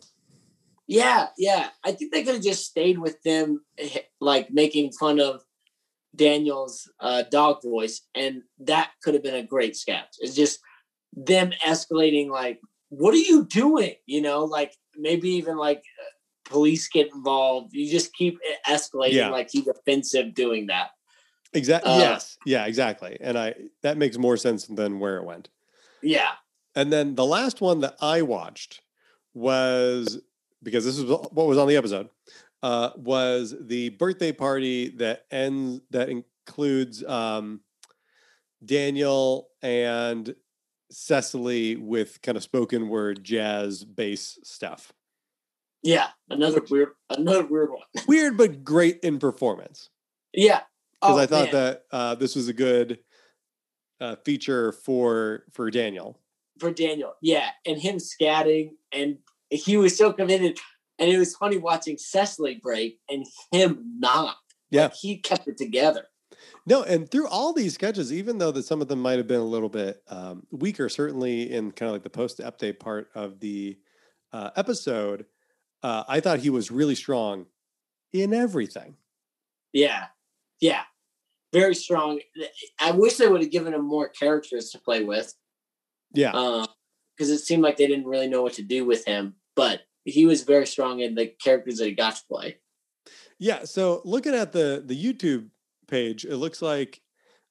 Yeah, 0.87 1.27
yeah. 1.37 1.69
I 1.83 1.91
think 1.93 2.13
they 2.13 2.23
could 2.23 2.35
have 2.35 2.43
just 2.43 2.65
stayed 2.65 2.99
with 2.99 3.21
them, 3.23 3.63
eh, 3.77 3.99
like 4.21 4.51
making 4.51 4.91
fun 4.91 5.19
of 5.19 5.41
Daniel's 6.15 6.89
uh, 6.99 7.23
dog 7.31 7.61
voice, 7.63 8.01
and 8.13 8.43
that 8.59 8.91
could 9.03 9.13
have 9.15 9.23
been 9.23 9.35
a 9.35 9.43
great 9.43 9.75
sketch. 9.75 10.15
It's 10.19 10.35
just 10.35 10.59
them 11.13 11.51
escalating, 11.65 12.29
like, 12.29 12.59
"What 12.89 13.13
are 13.13 13.17
you 13.17 13.45
doing?" 13.45 13.95
You 14.05 14.21
know, 14.21 14.45
like 14.45 14.73
maybe 14.95 15.29
even 15.31 15.57
like 15.57 15.79
uh, 15.79 16.49
police 16.49 16.87
get 16.87 17.11
involved. 17.13 17.73
You 17.73 17.89
just 17.89 18.13
keep 18.13 18.37
escalating, 18.67 19.13
Yeah. 19.13 19.29
like 19.29 19.49
he's 19.51 19.67
offensive 19.67 20.33
doing 20.35 20.67
that. 20.67 20.91
Exactly. 21.53 21.91
Uh, 21.91 21.99
yes. 21.99 22.37
Yeah. 22.45 22.65
Exactly. 22.65 23.17
And 23.21 23.37
I 23.37 23.55
that 23.81 23.97
makes 23.97 24.17
more 24.17 24.37
sense 24.37 24.67
than 24.67 24.99
where 24.99 25.17
it 25.17 25.23
went. 25.25 25.49
Yeah, 26.03 26.33
And 26.75 26.93
then 26.93 27.15
the 27.15 27.25
last 27.25 27.61
one 27.61 27.79
that 27.79 27.95
I 27.99 28.21
watched 28.21 28.81
was 29.33 30.19
because 30.65 30.83
this 30.83 30.97
is 30.97 31.05
what 31.05 31.33
was 31.33 31.57
on 31.57 31.67
the 31.69 31.77
episode 31.77 32.09
uh, 32.63 32.89
was 32.97 33.55
the 33.61 33.89
birthday 33.89 34.31
party 34.33 34.89
that 34.97 35.25
ends 35.31 35.79
that 35.91 36.09
includes 36.09 37.03
um, 37.05 37.61
Daniel 38.63 39.49
and 39.61 40.35
Cecily 40.91 41.75
with 41.75 42.21
kind 42.21 42.37
of 42.37 42.43
spoken 42.43 42.89
word 42.89 43.23
jazz 43.23 43.83
bass 43.83 44.37
stuff. 44.43 44.93
yeah. 45.83 46.09
Another 46.29 46.61
weird, 46.69 46.89
another 47.09 47.45
weird 47.45 47.69
one. 47.71 47.81
Weird 48.07 48.37
but 48.37 48.63
great 48.63 48.99
in 49.03 49.19
performance. 49.19 49.89
Yeah, 50.33 50.61
because 51.01 51.17
Oh, 51.17 51.19
I 51.19 51.25
thought 51.25 51.51
man. 51.51 51.53
that 51.53 51.83
uh, 51.91 52.15
this 52.15 52.35
was 52.35 52.47
a 52.47 52.53
good 52.53 52.99
uh, 54.01 54.15
feature 54.25 54.71
for 54.71 55.43
for 55.53 55.69
Daniel. 55.71 56.19
for 56.59 56.71
Daniel. 56.71 57.13
Yeah, 57.21 57.49
and 57.65 57.79
him 57.81 57.97
scatting, 57.97 58.71
and 58.91 59.17
he 59.49 59.77
was 59.77 59.97
so 59.97 60.13
committed. 60.13 60.59
And 60.97 61.09
it 61.09 61.17
was 61.17 61.35
funny 61.35 61.57
watching 61.57 61.97
Cecily 61.97 62.59
break 62.61 62.99
and 63.09 63.25
him 63.51 63.83
not. 63.99 64.37
Yeah. 64.69 64.83
Like, 64.83 64.93
he 64.93 65.17
kept 65.17 65.47
it 65.47 65.57
together. 65.57 66.05
No, 66.65 66.83
and 66.83 67.09
through 67.09 67.27
all 67.27 67.53
these 67.53 67.73
sketches, 67.73 68.11
even 68.11 68.37
though 68.37 68.51
that 68.51 68.65
some 68.65 68.81
of 68.81 68.87
them 68.87 69.01
might 69.01 69.17
have 69.17 69.27
been 69.27 69.39
a 69.39 69.43
little 69.43 69.69
bit 69.69 70.01
um, 70.07 70.47
weaker, 70.51 70.89
certainly 70.89 71.51
in 71.51 71.71
kind 71.71 71.87
of 71.87 71.93
like 71.93 72.03
the 72.03 72.09
post 72.09 72.39
update 72.39 72.79
part 72.79 73.09
of 73.13 73.39
the 73.39 73.77
uh, 74.33 74.49
episode, 74.55 75.25
uh, 75.83 76.03
I 76.07 76.19
thought 76.19 76.39
he 76.39 76.49
was 76.49 76.71
really 76.71 76.95
strong 76.95 77.45
in 78.11 78.33
everything. 78.33 78.95
Yeah, 79.73 80.05
yeah, 80.59 80.81
very 81.53 81.75
strong. 81.75 82.19
I 82.79 82.91
wish 82.91 83.17
they 83.17 83.27
would 83.27 83.41
have 83.41 83.51
given 83.51 83.73
him 83.73 83.85
more 83.85 84.09
characters 84.09 84.71
to 84.71 84.79
play 84.79 85.03
with, 85.03 85.33
Yeah, 86.13 86.31
because 87.15 87.29
it 87.29 87.39
seemed 87.39 87.63
like 87.63 87.77
they 87.77 87.87
didn't 87.87 88.07
really 88.07 88.27
know 88.27 88.41
what 88.41 88.53
to 88.53 88.61
do 88.63 88.85
with 88.85 89.05
him. 89.05 89.35
But 89.55 89.81
he 90.03 90.25
was 90.25 90.43
very 90.43 90.67
strong 90.67 90.99
in 90.99 91.15
the 91.15 91.27
characters 91.27 91.77
that 91.77 91.85
he 91.85 91.91
got 91.93 92.15
to 92.17 92.21
play. 92.29 92.57
yeah. 93.39 93.63
So 93.65 94.01
looking 94.05 94.33
at 94.35 94.51
the 94.51 94.83
the 94.85 94.95
YouTube 95.01 95.49
page, 95.87 96.25
it 96.25 96.37
looks 96.37 96.61
like 96.61 97.01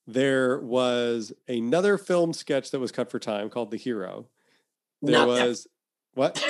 there 0.07 0.59
was 0.61 1.33
another 1.49 1.97
film 1.97 2.33
sketch 2.35 2.71
that 2.71 2.79
was 2.81 2.93
cut 2.93 3.11
for 3.11 3.19
time 3.19 3.49
called 3.49 3.71
The 3.71 3.77
Hero. 3.79 4.29
There 5.03 5.12
Not 5.12 5.27
that- 5.35 5.47
was 5.49 5.67
what? 6.15 6.45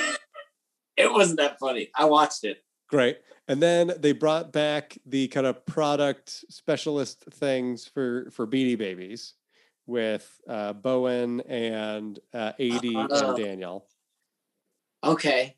it 0.97 1.11
wasn't 1.11 1.39
that 1.39 1.57
funny. 1.59 1.89
I 1.95 2.05
watched 2.05 2.43
it. 2.43 2.63
Great. 2.89 3.17
And 3.47 3.61
then 3.61 3.93
they 3.99 4.11
brought 4.11 4.51
back 4.51 4.97
the 5.05 5.27
kind 5.29 5.45
of 5.45 5.65
product 5.65 6.43
specialist 6.49 7.23
things 7.31 7.85
for 7.87 8.29
for 8.31 8.45
Beanie 8.47 8.77
Babies 8.77 9.33
with 9.87 10.39
uh, 10.47 10.73
Bowen 10.73 11.41
and 11.41 12.19
uh, 12.33 12.53
Aidy 12.59 12.95
Uh. 12.95 13.27
and 13.27 13.37
Daniel. 13.37 13.87
Okay. 15.03 15.55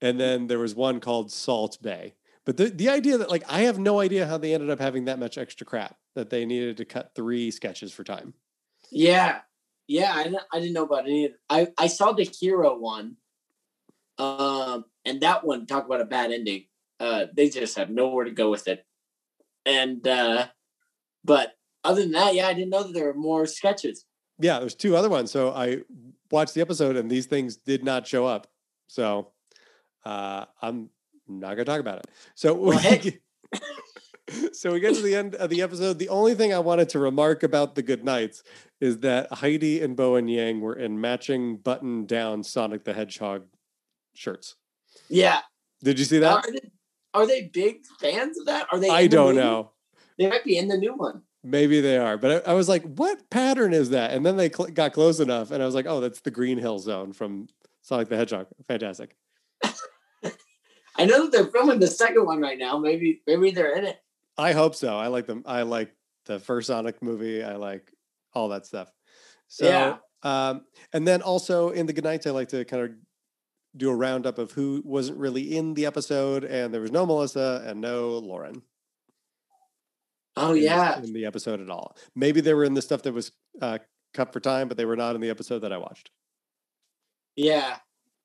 And 0.00 0.20
then 0.20 0.46
there 0.46 0.58
was 0.58 0.74
one 0.74 1.00
called 1.00 1.30
Salt 1.30 1.78
Bae. 1.82 2.14
But 2.44 2.56
the, 2.56 2.66
the 2.66 2.88
idea 2.88 3.18
that 3.18 3.28
like 3.28 3.44
I 3.48 3.62
have 3.62 3.78
no 3.78 4.00
idea 4.00 4.26
how 4.26 4.38
they 4.38 4.54
ended 4.54 4.70
up 4.70 4.78
having 4.78 5.06
that 5.06 5.18
much 5.18 5.36
extra 5.36 5.66
crap 5.66 5.96
that 6.14 6.30
they 6.30 6.46
needed 6.46 6.76
to 6.76 6.84
cut 6.84 7.12
three 7.14 7.50
sketches 7.50 7.92
for 7.92 8.04
time. 8.04 8.34
Yeah, 8.90 9.40
yeah. 9.88 10.12
I 10.14 10.22
didn't, 10.24 10.42
I 10.52 10.60
didn't 10.60 10.74
know 10.74 10.84
about 10.84 11.06
any. 11.06 11.26
Of, 11.26 11.32
I 11.50 11.68
I 11.76 11.88
saw 11.88 12.12
the 12.12 12.22
hero 12.22 12.78
one, 12.78 13.16
um, 14.18 14.84
and 15.04 15.20
that 15.22 15.44
one 15.44 15.66
talk 15.66 15.86
about 15.86 16.00
a 16.00 16.04
bad 16.04 16.30
ending. 16.30 16.66
Uh, 17.00 17.26
they 17.34 17.48
just 17.48 17.76
have 17.76 17.90
nowhere 17.90 18.24
to 18.24 18.30
go 18.30 18.48
with 18.48 18.68
it, 18.68 18.86
and 19.64 20.06
uh, 20.06 20.46
but 21.24 21.56
other 21.86 22.02
than 22.02 22.12
that, 22.12 22.34
yeah, 22.34 22.46
I 22.48 22.54
didn't 22.54 22.70
know 22.70 22.82
that 22.82 22.92
there 22.92 23.06
were 23.06 23.14
more 23.14 23.46
sketches. 23.46 24.04
Yeah, 24.38 24.58
there's 24.58 24.74
two 24.74 24.96
other 24.96 25.08
ones. 25.08 25.30
So 25.30 25.52
I 25.52 25.78
watched 26.30 26.54
the 26.54 26.60
episode 26.60 26.96
and 26.96 27.10
these 27.10 27.26
things 27.26 27.56
did 27.56 27.84
not 27.84 28.06
show 28.06 28.26
up. 28.26 28.46
So 28.86 29.32
uh, 30.04 30.44
I'm 30.60 30.90
not 31.26 31.50
gonna 31.50 31.64
talk 31.64 31.80
about 31.80 31.98
it. 31.98 32.06
So 32.34 32.54
Well, 32.54 32.78
we 33.02 33.18
so 34.52 34.72
we 34.72 34.80
get 34.80 34.94
to 34.94 35.02
the 35.02 35.14
end 35.14 35.34
of 35.36 35.50
the 35.50 35.62
episode. 35.62 35.98
The 35.98 36.08
only 36.08 36.34
thing 36.34 36.52
I 36.52 36.58
wanted 36.58 36.88
to 36.90 36.98
remark 36.98 37.42
about 37.42 37.74
the 37.74 37.82
good 37.82 38.04
nights 38.04 38.42
is 38.80 38.98
that 38.98 39.32
Heidi 39.32 39.82
and 39.82 39.96
Bowen 39.96 40.28
Yang 40.28 40.60
were 40.60 40.74
in 40.74 41.00
matching 41.00 41.56
button 41.56 42.06
down 42.06 42.42
Sonic 42.42 42.84
the 42.84 42.92
Hedgehog 42.92 43.44
shirts. 44.14 44.56
Yeah, 45.08 45.40
Did 45.82 45.98
you 45.98 46.04
see 46.04 46.18
are 46.18 46.20
that? 46.20 46.46
they, 46.52 46.70
are 47.14 47.26
they 47.26 47.50
big 47.52 47.78
fans 48.00 48.38
of 48.38 48.46
that? 48.46 48.66
Are 48.72 48.78
they? 48.78 48.88
I 48.90 49.06
don't 49.06 49.34
movie? 49.34 49.46
know. 49.46 49.72
They 50.18 50.28
might 50.28 50.44
be 50.44 50.56
in 50.58 50.68
the 50.68 50.76
new 50.78 50.94
one. 50.94 51.22
Maybe 51.48 51.80
they 51.80 51.96
are, 51.96 52.16
but 52.16 52.46
I, 52.48 52.50
I 52.50 52.54
was 52.54 52.68
like, 52.68 52.82
"What 52.82 53.30
pattern 53.30 53.72
is 53.72 53.90
that?" 53.90 54.10
And 54.12 54.26
then 54.26 54.36
they 54.36 54.50
cl- 54.50 54.68
got 54.70 54.92
close 54.92 55.20
enough, 55.20 55.52
and 55.52 55.62
I 55.62 55.66
was 55.66 55.74
like, 55.76 55.86
"Oh, 55.86 56.00
that's 56.00 56.20
the 56.20 56.30
Green 56.32 56.58
Hill 56.58 56.78
Zone 56.80 57.12
from 57.12 57.46
Sonic 57.82 58.08
the 58.08 58.16
Hedgehog." 58.16 58.48
Fantastic. 58.66 59.16
I 60.98 61.04
know 61.04 61.22
that 61.24 61.32
they're 61.32 61.46
filming 61.46 61.78
the 61.78 61.86
second 61.86 62.24
one 62.26 62.40
right 62.40 62.58
now. 62.58 62.78
Maybe 62.78 63.22
maybe 63.26 63.50
they're 63.50 63.76
in 63.76 63.84
it. 63.84 63.98
I 64.38 64.52
hope 64.52 64.74
so. 64.74 64.96
I 64.98 65.06
like 65.06 65.26
them. 65.26 65.42
I 65.46 65.62
like 65.62 65.94
the 66.26 66.38
first 66.38 66.66
Sonic 66.66 67.02
movie. 67.02 67.42
I 67.42 67.56
like 67.56 67.92
all 68.34 68.48
that 68.48 68.66
stuff. 68.66 68.90
So, 69.48 69.66
Yeah. 69.66 69.96
um, 70.22 70.64
and 70.92 71.06
then 71.06 71.22
also 71.22 71.70
in 71.70 71.86
the 71.86 71.92
good 71.92 72.04
nights, 72.04 72.26
I 72.26 72.30
like 72.30 72.48
to 72.48 72.64
kind 72.64 72.82
of 72.82 72.90
do 73.76 73.88
a 73.90 73.94
roundup 73.94 74.38
of 74.38 74.52
who 74.52 74.82
wasn't 74.84 75.18
really 75.18 75.56
in 75.56 75.74
the 75.74 75.86
episode, 75.86 76.44
and 76.44 76.72
there 76.74 76.80
was 76.80 76.90
no 76.90 77.06
Melissa 77.06 77.62
and 77.66 77.80
no 77.80 78.18
Lauren. 78.18 78.62
Oh 80.36 80.50
in 80.50 80.54
this- 80.56 80.64
yeah, 80.64 80.98
in 80.98 81.12
the 81.12 81.24
episode 81.26 81.60
at 81.60 81.70
all. 81.70 81.96
Maybe 82.14 82.40
they 82.40 82.54
were 82.54 82.64
in 82.64 82.74
the 82.74 82.82
stuff 82.82 83.02
that 83.02 83.12
was 83.12 83.32
uh, 83.62 83.78
cut 84.14 84.32
for 84.32 84.40
time, 84.40 84.68
but 84.68 84.76
they 84.76 84.84
were 84.84 84.96
not 84.96 85.14
in 85.14 85.20
the 85.20 85.30
episode 85.30 85.60
that 85.60 85.72
I 85.72 85.78
watched. 85.78 86.10
yeah, 87.36 87.76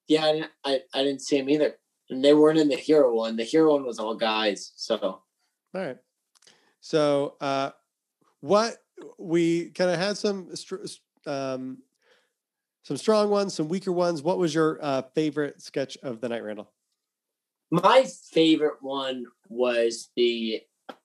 yeah. 0.07 0.25
I 0.25 0.31
didn't, 0.33 0.51
I, 0.65 0.79
I 0.93 1.03
didn't 1.03 1.21
see 1.21 1.37
them 1.39 1.49
either, 1.49 1.75
and 2.09 2.23
they 2.23 2.33
weren't 2.33 2.59
in 2.59 2.67
the 2.69 2.75
hero 2.75 3.13
one. 3.13 3.35
The 3.35 3.43
hero 3.43 3.73
one 3.73 3.85
was 3.85 3.99
all 3.99 4.15
guys. 4.15 4.71
So 4.75 4.97
All 4.99 5.21
right. 5.73 5.97
So, 6.81 7.35
uh, 7.39 7.71
what 8.41 8.77
we 9.17 9.69
kind 9.69 9.91
of 9.91 9.99
had 9.99 10.17
some 10.17 10.49
um, 11.25 11.77
some 12.83 12.97
strong 12.97 13.29
ones, 13.29 13.53
some 13.53 13.69
weaker 13.69 13.91
ones. 13.91 14.21
What 14.23 14.37
was 14.39 14.53
your 14.53 14.79
uh, 14.81 15.03
favorite 15.15 15.61
sketch 15.61 15.97
of 16.03 16.19
the 16.21 16.29
night, 16.29 16.43
Randall? 16.43 16.71
My 17.69 18.05
favorite 18.33 18.81
one 18.81 19.25
was 19.47 20.09
the 20.17 20.61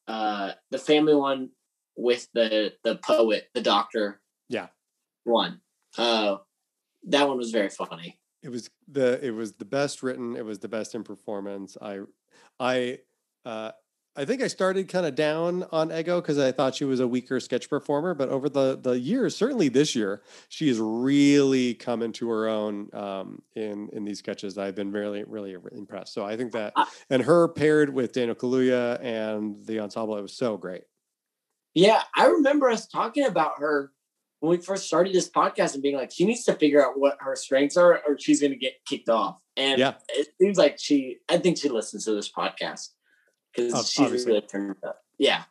uh, 0.08 0.52
the 0.70 0.78
family 0.78 1.14
one 1.14 1.50
with 1.96 2.28
the 2.34 2.72
the 2.84 2.96
poet, 2.96 3.48
the 3.54 3.60
doctor. 3.60 4.20
Yeah. 4.48 4.68
One. 5.24 5.60
Uh, 5.96 6.36
that 7.08 7.28
one 7.28 7.38
was 7.38 7.50
very 7.50 7.70
funny. 7.70 8.18
It 8.42 8.50
was 8.50 8.70
the 8.86 9.24
it 9.24 9.32
was 9.32 9.54
the 9.54 9.64
best 9.64 10.02
written. 10.02 10.36
It 10.36 10.44
was 10.44 10.58
the 10.58 10.68
best 10.68 10.94
in 10.94 11.02
performance. 11.02 11.76
I 11.80 12.00
I 12.60 12.98
uh, 13.44 13.72
I 14.16 14.24
think 14.24 14.42
I 14.42 14.46
started 14.46 14.88
kind 14.88 15.06
of 15.06 15.14
down 15.14 15.66
on 15.72 15.92
Ego 15.92 16.20
because 16.20 16.38
I 16.38 16.52
thought 16.52 16.74
she 16.74 16.84
was 16.84 17.00
a 17.00 17.06
weaker 17.06 17.38
sketch 17.38 17.68
performer, 17.68 18.14
but 18.14 18.28
over 18.28 18.48
the 18.48 18.78
the 18.80 18.98
years, 18.98 19.36
certainly 19.36 19.68
this 19.68 19.94
year, 19.94 20.22
she 20.48 20.68
has 20.68 20.78
really 20.78 21.74
come 21.74 22.02
into 22.02 22.28
her 22.30 22.48
own 22.48 22.88
um, 22.94 23.42
in 23.54 23.88
in 23.92 24.04
these 24.04 24.18
sketches. 24.18 24.56
I've 24.56 24.74
been 24.74 24.92
really 24.92 25.24
really 25.24 25.56
impressed. 25.72 26.14
So 26.14 26.24
I 26.24 26.36
think 26.36 26.52
that 26.52 26.72
and 27.10 27.22
her 27.22 27.48
paired 27.48 27.92
with 27.92 28.12
Daniel 28.12 28.34
Kaluuya 28.34 29.02
and 29.02 29.64
the 29.66 29.80
ensemble, 29.80 30.16
it 30.16 30.22
was 30.22 30.36
so 30.36 30.56
great. 30.56 30.82
Yeah, 31.74 32.02
I 32.16 32.26
remember 32.26 32.70
us 32.70 32.86
talking 32.86 33.26
about 33.26 33.58
her 33.58 33.92
when 34.40 34.50
we 34.50 34.64
first 34.64 34.86
started 34.86 35.14
this 35.14 35.28
podcast 35.28 35.74
and 35.74 35.82
being 35.82 35.96
like, 35.96 36.10
she 36.12 36.24
needs 36.24 36.44
to 36.44 36.54
figure 36.54 36.84
out 36.84 36.98
what 36.98 37.16
her 37.20 37.36
strengths 37.36 37.76
are, 37.76 38.00
or 38.06 38.18
she's 38.18 38.40
going 38.40 38.52
to 38.52 38.58
get 38.58 38.74
kicked 38.86 39.08
off. 39.08 39.36
And 39.56 39.78
yeah. 39.78 39.94
it 40.10 40.28
seems 40.40 40.58
like 40.58 40.78
she, 40.78 41.18
I 41.28 41.38
think 41.38 41.58
she 41.58 41.68
listens 41.68 42.04
to 42.04 42.14
this 42.14 42.30
podcast 42.30 42.90
because 43.56 43.90
she's 43.90 44.26
really 44.26 44.40
turned 44.42 44.76
up. 44.86 45.02
Yeah. 45.18 45.44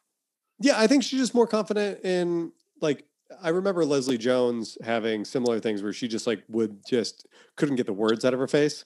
Yeah, 0.60 0.80
I 0.80 0.88
think 0.88 1.04
she's 1.04 1.20
just 1.20 1.36
more 1.36 1.48
confident 1.48 2.04
in 2.06 2.52
like 2.82 3.06
I 3.42 3.50
remember 3.50 3.84
Leslie 3.86 4.18
Jones 4.18 4.78
having 4.84 5.26
similar 5.26 5.60
things 5.60 5.84
where 5.84 5.94
she 5.94 6.08
just 6.08 6.28
like 6.28 6.44
would 6.48 6.86
just 6.88 7.28
couldn't 7.56 7.76
get 7.76 7.86
the 7.86 7.94
words 7.94 8.24
out 8.24 8.34
of 8.34 8.40
her 8.40 8.48
face. 8.48 8.86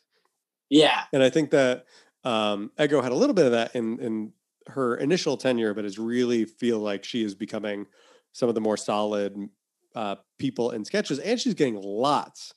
Yeah. 0.69 1.03
And 1.13 1.21
I 1.21 1.29
think 1.29 1.51
that 1.51 1.85
um 2.23 2.71
Ego 2.79 3.01
had 3.01 3.11
a 3.11 3.15
little 3.15 3.35
bit 3.35 3.45
of 3.45 3.51
that 3.51 3.75
in 3.75 3.99
in 3.99 4.33
her 4.67 4.95
initial 4.95 5.37
tenure, 5.37 5.73
but 5.73 5.85
is 5.85 5.99
really 5.99 6.45
feel 6.45 6.79
like 6.79 7.03
she 7.03 7.23
is 7.23 7.35
becoming 7.35 7.87
some 8.31 8.49
of 8.49 8.55
the 8.55 8.61
more 8.61 8.77
solid 8.77 9.49
uh, 9.95 10.15
people 10.37 10.71
in 10.71 10.85
sketches, 10.85 11.19
and 11.19 11.39
she's 11.39 11.53
getting 11.55 11.75
lots 11.81 12.53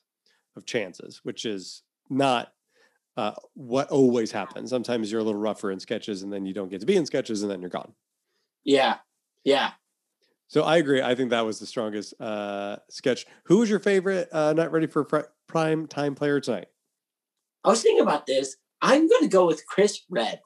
of 0.57 0.67
chances, 0.67 1.21
which 1.23 1.45
is 1.45 1.83
not 2.11 2.53
uh, 3.17 3.33
what 3.55 3.89
always 3.89 4.33
happens. 4.33 4.71
Sometimes 4.71 5.11
you're 5.11 5.21
a 5.21 5.25
little 5.25 5.41
rougher 5.41 5.71
in 5.71 5.81
sketches 5.81 6.23
and 6.23 6.33
then 6.33 6.47
you 6.47 6.55
don't 6.55 6.69
get 6.69 6.81
to 6.81 6.87
be 6.87 6.97
in 6.97 7.07
sketches 7.07 7.43
and 7.43 7.51
then 7.51 7.61
you're 7.61 7.71
gone. 7.71 7.93
Yeah. 8.65 8.97
Yeah. 9.45 9.73
So 10.49 10.63
I 10.63 10.77
agree. 10.77 11.03
I 11.03 11.15
think 11.15 11.31
that 11.31 11.47
was 11.47 11.59
the 11.59 11.67
strongest 11.67 12.15
uh, 12.21 12.77
sketch. 12.91 13.27
Who 13.45 13.59
was 13.59 13.71
your 13.71 13.79
favorite 13.79 14.29
uh, 14.33 14.53
Not 14.53 14.71
Ready 14.71 14.87
for 14.87 15.05
fr- 15.05 15.31
Prime 15.47 15.87
Time 15.87 16.15
player 16.15 16.41
tonight? 16.41 16.69
I 17.65 17.71
was 17.71 17.83
thinking 17.83 18.03
about 18.03 18.27
this. 18.27 18.57
I'm 18.83 19.09
going 19.09 19.23
to 19.23 19.29
go 19.29 19.47
with 19.47 19.67
Chris 19.67 20.01
Redd. 20.11 20.41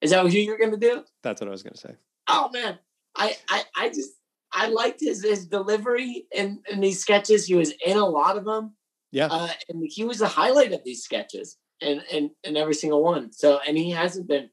Is 0.00 0.10
that 0.10 0.26
who 0.26 0.28
you're 0.28 0.58
going 0.58 0.72
to 0.72 0.76
do? 0.76 1.04
That's 1.22 1.40
what 1.40 1.48
I 1.48 1.50
was 1.50 1.62
going 1.62 1.74
to 1.74 1.80
say. 1.80 1.94
Oh 2.28 2.50
man, 2.52 2.78
I, 3.16 3.36
I 3.48 3.62
I 3.76 3.88
just 3.88 4.10
I 4.52 4.68
liked 4.68 5.00
his 5.00 5.22
his 5.22 5.46
delivery 5.46 6.26
in 6.34 6.60
in 6.70 6.80
these 6.80 7.00
sketches. 7.00 7.46
He 7.46 7.54
was 7.54 7.72
in 7.86 7.96
a 7.96 8.06
lot 8.06 8.36
of 8.36 8.44
them. 8.44 8.74
Yeah. 9.14 9.28
Uh, 9.30 9.48
and 9.68 9.88
he 9.88 10.02
was 10.02 10.18
the 10.18 10.26
highlight 10.26 10.72
of 10.72 10.82
these 10.84 11.04
sketches 11.04 11.56
and, 11.80 12.02
and, 12.12 12.30
and 12.44 12.56
every 12.56 12.74
single 12.74 13.00
one. 13.00 13.32
So, 13.32 13.60
and 13.66 13.78
he 13.78 13.92
hasn't 13.92 14.26
been 14.26 14.50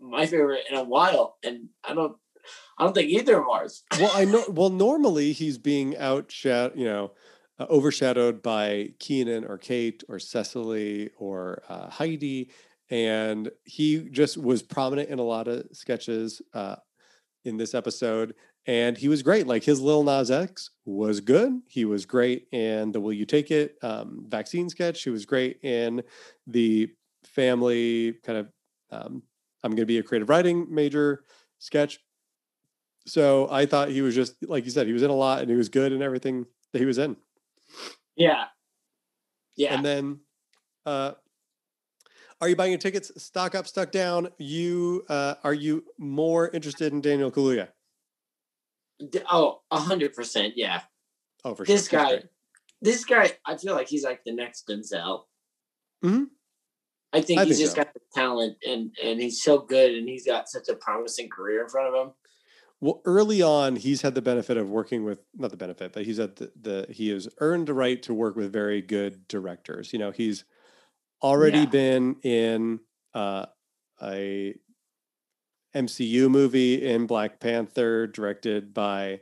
my 0.00 0.26
favorite 0.26 0.64
in 0.68 0.76
a 0.76 0.82
while. 0.82 1.36
And 1.44 1.68
I 1.84 1.94
don't, 1.94 2.16
I 2.76 2.82
don't 2.84 2.92
think 2.92 3.08
either 3.08 3.40
of 3.40 3.46
ours. 3.48 3.84
well, 4.00 4.10
I 4.12 4.24
know, 4.24 4.44
well, 4.48 4.68
normally 4.68 5.30
he's 5.30 5.58
being 5.58 5.94
outshadowed, 5.94 6.76
you 6.76 6.86
know, 6.86 7.12
uh, 7.60 7.66
overshadowed 7.70 8.42
by 8.42 8.88
Kenan 8.98 9.44
or 9.44 9.58
Kate 9.58 10.02
or 10.08 10.18
Cecily 10.18 11.10
or 11.16 11.62
uh, 11.68 11.88
Heidi. 11.88 12.50
And 12.90 13.48
he 13.62 14.08
just 14.10 14.36
was 14.36 14.60
prominent 14.60 15.10
in 15.10 15.20
a 15.20 15.24
lot 15.24 15.46
of 15.46 15.66
sketches 15.72 16.42
uh, 16.52 16.76
in 17.44 17.58
this 17.58 17.74
episode 17.74 18.34
and 18.66 18.96
he 18.96 19.08
was 19.08 19.22
great. 19.22 19.46
Like 19.46 19.64
his 19.64 19.80
Lil 19.80 20.04
Nas 20.04 20.30
X 20.30 20.70
was 20.84 21.20
good. 21.20 21.60
He 21.66 21.84
was 21.84 22.04
great 22.06 22.48
in 22.52 22.92
the 22.92 23.00
Will 23.00 23.12
You 23.12 23.24
Take 23.24 23.50
It 23.50 23.76
um, 23.82 24.24
vaccine 24.28 24.68
sketch. 24.68 25.02
He 25.02 25.10
was 25.10 25.24
great 25.24 25.58
in 25.62 26.02
the 26.46 26.90
family 27.24 28.14
kind 28.24 28.38
of 28.38 28.48
um, 28.90 29.22
I'm 29.62 29.70
going 29.70 29.82
to 29.82 29.86
be 29.86 29.98
a 29.98 30.02
creative 30.02 30.28
writing 30.28 30.66
major 30.70 31.24
sketch. 31.58 32.00
So 33.06 33.48
I 33.50 33.66
thought 33.66 33.88
he 33.88 34.02
was 34.02 34.14
just 34.14 34.34
like 34.46 34.64
you 34.64 34.70
said, 34.70 34.86
he 34.86 34.92
was 34.92 35.02
in 35.02 35.10
a 35.10 35.14
lot 35.14 35.40
and 35.40 35.50
he 35.50 35.56
was 35.56 35.68
good 35.68 35.92
in 35.92 36.02
everything 36.02 36.46
that 36.72 36.78
he 36.78 36.86
was 36.86 36.98
in. 36.98 37.16
Yeah. 38.16 38.44
Yeah. 39.56 39.74
And 39.74 39.84
then 39.84 40.20
uh 40.86 41.12
are 42.40 42.48
you 42.48 42.56
buying 42.56 42.72
your 42.72 42.78
tickets 42.78 43.12
stock 43.22 43.54
up, 43.54 43.66
stuck 43.66 43.90
down? 43.90 44.28
You 44.38 45.04
uh 45.08 45.34
are 45.44 45.54
you 45.54 45.84
more 45.98 46.50
interested 46.50 46.92
in 46.92 47.00
Daniel 47.00 47.30
Kaluuya? 47.30 47.68
Oh, 49.30 49.60
hundred 49.72 50.14
percent, 50.14 50.54
yeah. 50.56 50.82
Oh, 51.44 51.54
for 51.54 51.64
this 51.64 51.88
sure. 51.88 52.00
guy, 52.00 52.22
this 52.82 53.04
guy, 53.04 53.32
I 53.46 53.56
feel 53.56 53.74
like 53.74 53.88
he's 53.88 54.04
like 54.04 54.20
the 54.24 54.32
next 54.32 54.68
Denzel. 54.68 55.22
Hmm. 56.02 56.24
I 57.12 57.20
think 57.20 57.40
I 57.40 57.44
he's 57.44 57.56
think 57.56 57.64
just 57.64 57.76
so. 57.76 57.82
got 57.82 57.94
the 57.94 58.00
talent, 58.14 58.56
and 58.66 58.94
and 59.02 59.20
he's 59.20 59.42
so 59.42 59.58
good, 59.58 59.94
and 59.94 60.08
he's 60.08 60.26
got 60.26 60.48
such 60.48 60.68
a 60.68 60.74
promising 60.74 61.28
career 61.28 61.62
in 61.62 61.68
front 61.68 61.94
of 61.94 62.06
him. 62.06 62.12
Well, 62.80 63.02
early 63.04 63.42
on, 63.42 63.76
he's 63.76 64.00
had 64.00 64.14
the 64.14 64.22
benefit 64.22 64.56
of 64.56 64.70
working 64.70 65.04
with 65.04 65.18
not 65.34 65.50
the 65.50 65.56
benefit, 65.56 65.92
but 65.92 66.06
he's 66.06 66.18
at 66.18 66.36
the, 66.36 66.50
the 66.58 66.86
he 66.88 67.10
has 67.10 67.28
earned 67.38 67.66
the 67.66 67.74
right 67.74 68.02
to 68.04 68.14
work 68.14 68.36
with 68.36 68.52
very 68.52 68.80
good 68.80 69.28
directors. 69.28 69.92
You 69.92 69.98
know, 69.98 70.12
he's 70.12 70.44
already 71.22 71.60
yeah. 71.60 71.66
been 71.66 72.16
in 72.22 72.80
uh, 73.12 73.46
a 74.02 74.54
MCU 75.74 76.30
movie 76.30 76.86
in 76.86 77.06
Black 77.06 77.40
Panther, 77.40 78.06
directed 78.06 78.74
by 78.74 79.20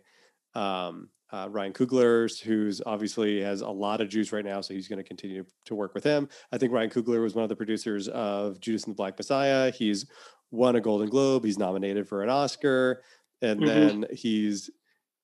um, 0.54 1.10
uh, 1.30 1.48
Ryan 1.50 1.72
Coogler, 1.72 2.40
who's 2.40 2.80
obviously 2.86 3.42
has 3.42 3.60
a 3.60 3.68
lot 3.68 4.00
of 4.00 4.08
juice 4.08 4.32
right 4.32 4.44
now, 4.44 4.60
so 4.60 4.72
he's 4.72 4.88
going 4.88 4.98
to 4.98 5.04
continue 5.04 5.44
to 5.66 5.74
work 5.74 5.94
with 5.94 6.04
him. 6.04 6.28
I 6.52 6.58
think 6.58 6.72
Ryan 6.72 6.90
Coogler 6.90 7.22
was 7.22 7.34
one 7.34 7.42
of 7.42 7.48
the 7.48 7.56
producers 7.56 8.08
of 8.08 8.60
Judas 8.60 8.84
and 8.84 8.92
the 8.92 8.96
Black 8.96 9.18
Messiah. 9.18 9.70
He's 9.70 10.06
won 10.50 10.76
a 10.76 10.80
Golden 10.80 11.08
Globe. 11.08 11.44
He's 11.44 11.58
nominated 11.58 12.08
for 12.08 12.22
an 12.22 12.30
Oscar, 12.30 13.02
and 13.42 13.60
mm-hmm. 13.60 13.66
then 13.66 14.04
he's, 14.12 14.70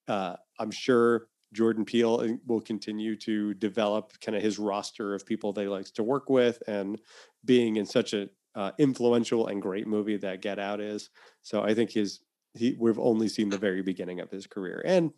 uh, 0.06 0.36
I'm 0.58 0.70
sure, 0.70 1.28
Jordan 1.54 1.84
Peele 1.84 2.20
uh, 2.20 2.28
will 2.46 2.60
continue 2.60 3.16
to 3.16 3.54
develop 3.54 4.12
kind 4.20 4.36
of 4.36 4.42
his 4.42 4.58
roster 4.58 5.14
of 5.14 5.24
people 5.24 5.52
they 5.52 5.62
he 5.62 5.68
likes 5.68 5.90
to 5.92 6.02
work 6.02 6.28
with, 6.28 6.62
and 6.66 7.00
being 7.44 7.76
in 7.76 7.86
such 7.86 8.12
a 8.12 8.28
uh, 8.54 8.72
influential 8.78 9.48
and 9.48 9.60
great 9.60 9.86
movie 9.86 10.16
that 10.18 10.42
Get 10.42 10.58
Out 10.58 10.80
is. 10.80 11.10
So 11.42 11.62
I 11.62 11.74
think 11.74 11.90
his 11.90 12.20
he 12.54 12.76
we've 12.78 12.98
only 12.98 13.28
seen 13.28 13.48
the 13.48 13.58
very 13.58 13.82
beginning 13.82 14.20
of 14.20 14.30
his 14.30 14.46
career, 14.46 14.82
and 14.84 15.12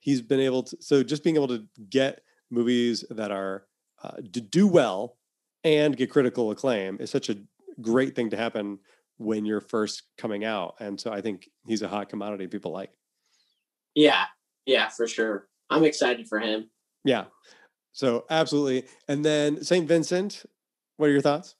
he's 0.00 0.22
been 0.22 0.40
able 0.40 0.62
to. 0.64 0.76
So 0.80 1.02
just 1.02 1.24
being 1.24 1.36
able 1.36 1.48
to 1.48 1.64
get 1.88 2.22
movies 2.50 3.04
that 3.10 3.30
are 3.30 3.66
uh, 4.02 4.16
to 4.32 4.40
do 4.40 4.66
well 4.66 5.16
and 5.64 5.96
get 5.96 6.10
critical 6.10 6.50
acclaim 6.50 6.98
is 7.00 7.10
such 7.10 7.28
a 7.28 7.36
great 7.80 8.14
thing 8.14 8.30
to 8.30 8.36
happen 8.36 8.78
when 9.18 9.44
you're 9.44 9.60
first 9.60 10.04
coming 10.16 10.44
out. 10.44 10.74
And 10.80 10.98
so 11.00 11.12
I 11.12 11.20
think 11.20 11.48
he's 11.66 11.82
a 11.82 11.88
hot 11.88 12.08
commodity 12.08 12.46
people 12.46 12.72
like. 12.72 12.90
Yeah, 13.94 14.24
yeah, 14.64 14.88
for 14.88 15.06
sure. 15.08 15.48
I'm 15.70 15.84
excited 15.84 16.28
for 16.28 16.38
him. 16.38 16.70
Yeah. 17.04 17.24
So 17.92 18.24
absolutely. 18.30 18.84
And 19.08 19.24
then 19.24 19.62
St. 19.64 19.88
Vincent, 19.88 20.44
what 20.96 21.08
are 21.08 21.12
your 21.12 21.20
thoughts? 21.20 21.56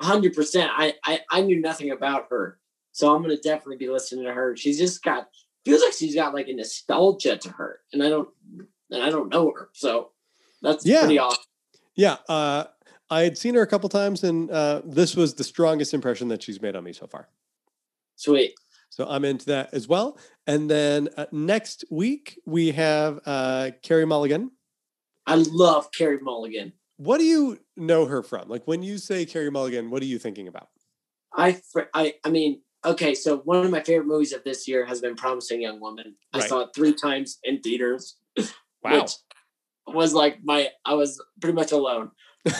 Hundred 0.00 0.34
percent. 0.34 0.70
I, 0.74 0.94
I 1.04 1.20
I 1.30 1.40
knew 1.40 1.60
nothing 1.60 1.90
about 1.90 2.26
her, 2.30 2.58
so 2.92 3.14
I'm 3.14 3.22
gonna 3.22 3.36
definitely 3.36 3.76
be 3.76 3.88
listening 3.88 4.24
to 4.24 4.32
her. 4.32 4.56
She's 4.56 4.78
just 4.78 5.02
got 5.02 5.28
feels 5.64 5.82
like 5.82 5.92
she's 5.92 6.14
got 6.14 6.34
like 6.34 6.48
a 6.48 6.52
nostalgia 6.52 7.36
to 7.36 7.48
her, 7.50 7.80
and 7.92 8.02
I 8.02 8.08
don't 8.08 8.28
and 8.90 9.02
I 9.02 9.10
don't 9.10 9.30
know 9.30 9.52
her, 9.56 9.70
so 9.72 10.10
that's 10.62 10.84
yeah. 10.84 11.00
pretty 11.00 11.18
awesome. 11.18 11.44
Yeah, 11.94 12.16
uh, 12.28 12.64
I 13.08 13.22
had 13.22 13.38
seen 13.38 13.54
her 13.54 13.62
a 13.62 13.66
couple 13.66 13.88
times, 13.88 14.24
and 14.24 14.50
uh, 14.50 14.82
this 14.84 15.14
was 15.14 15.34
the 15.34 15.44
strongest 15.44 15.94
impression 15.94 16.28
that 16.28 16.42
she's 16.42 16.60
made 16.60 16.74
on 16.74 16.82
me 16.82 16.92
so 16.92 17.06
far. 17.06 17.28
Sweet. 18.16 18.54
So 18.90 19.06
I'm 19.08 19.24
into 19.24 19.46
that 19.46 19.70
as 19.72 19.88
well. 19.88 20.18
And 20.46 20.70
then 20.70 21.08
uh, 21.16 21.26
next 21.32 21.84
week 21.90 22.38
we 22.46 22.70
have 22.72 23.20
uh, 23.26 23.70
Carey 23.82 24.04
Mulligan. 24.04 24.52
I 25.26 25.34
love 25.34 25.90
Carey 25.90 26.18
Mulligan. 26.20 26.72
What 26.96 27.18
do 27.18 27.24
you 27.24 27.58
know 27.76 28.06
her 28.06 28.22
from? 28.22 28.48
Like 28.48 28.66
when 28.66 28.82
you 28.82 28.98
say 28.98 29.26
Carey 29.26 29.50
Mulligan, 29.50 29.90
what 29.90 30.02
are 30.02 30.06
you 30.06 30.18
thinking 30.18 30.48
about? 30.48 30.68
I 31.36 31.60
I 31.92 32.14
I 32.24 32.30
mean, 32.30 32.60
okay, 32.84 33.14
so 33.14 33.38
one 33.38 33.64
of 33.64 33.70
my 33.70 33.82
favorite 33.82 34.06
movies 34.06 34.32
of 34.32 34.44
this 34.44 34.68
year 34.68 34.84
has 34.86 35.00
been 35.00 35.16
Promising 35.16 35.62
Young 35.62 35.80
Woman. 35.80 36.14
I 36.32 36.38
right. 36.38 36.48
saw 36.48 36.60
it 36.60 36.70
three 36.74 36.94
times 36.94 37.38
in 37.44 37.60
theaters. 37.60 38.16
Wow. 38.84 39.06
was 39.86 40.12
like 40.12 40.40
my 40.44 40.68
I 40.84 40.92
was 40.92 41.18
pretty 41.40 41.54
much 41.54 41.72
alone. 41.72 42.10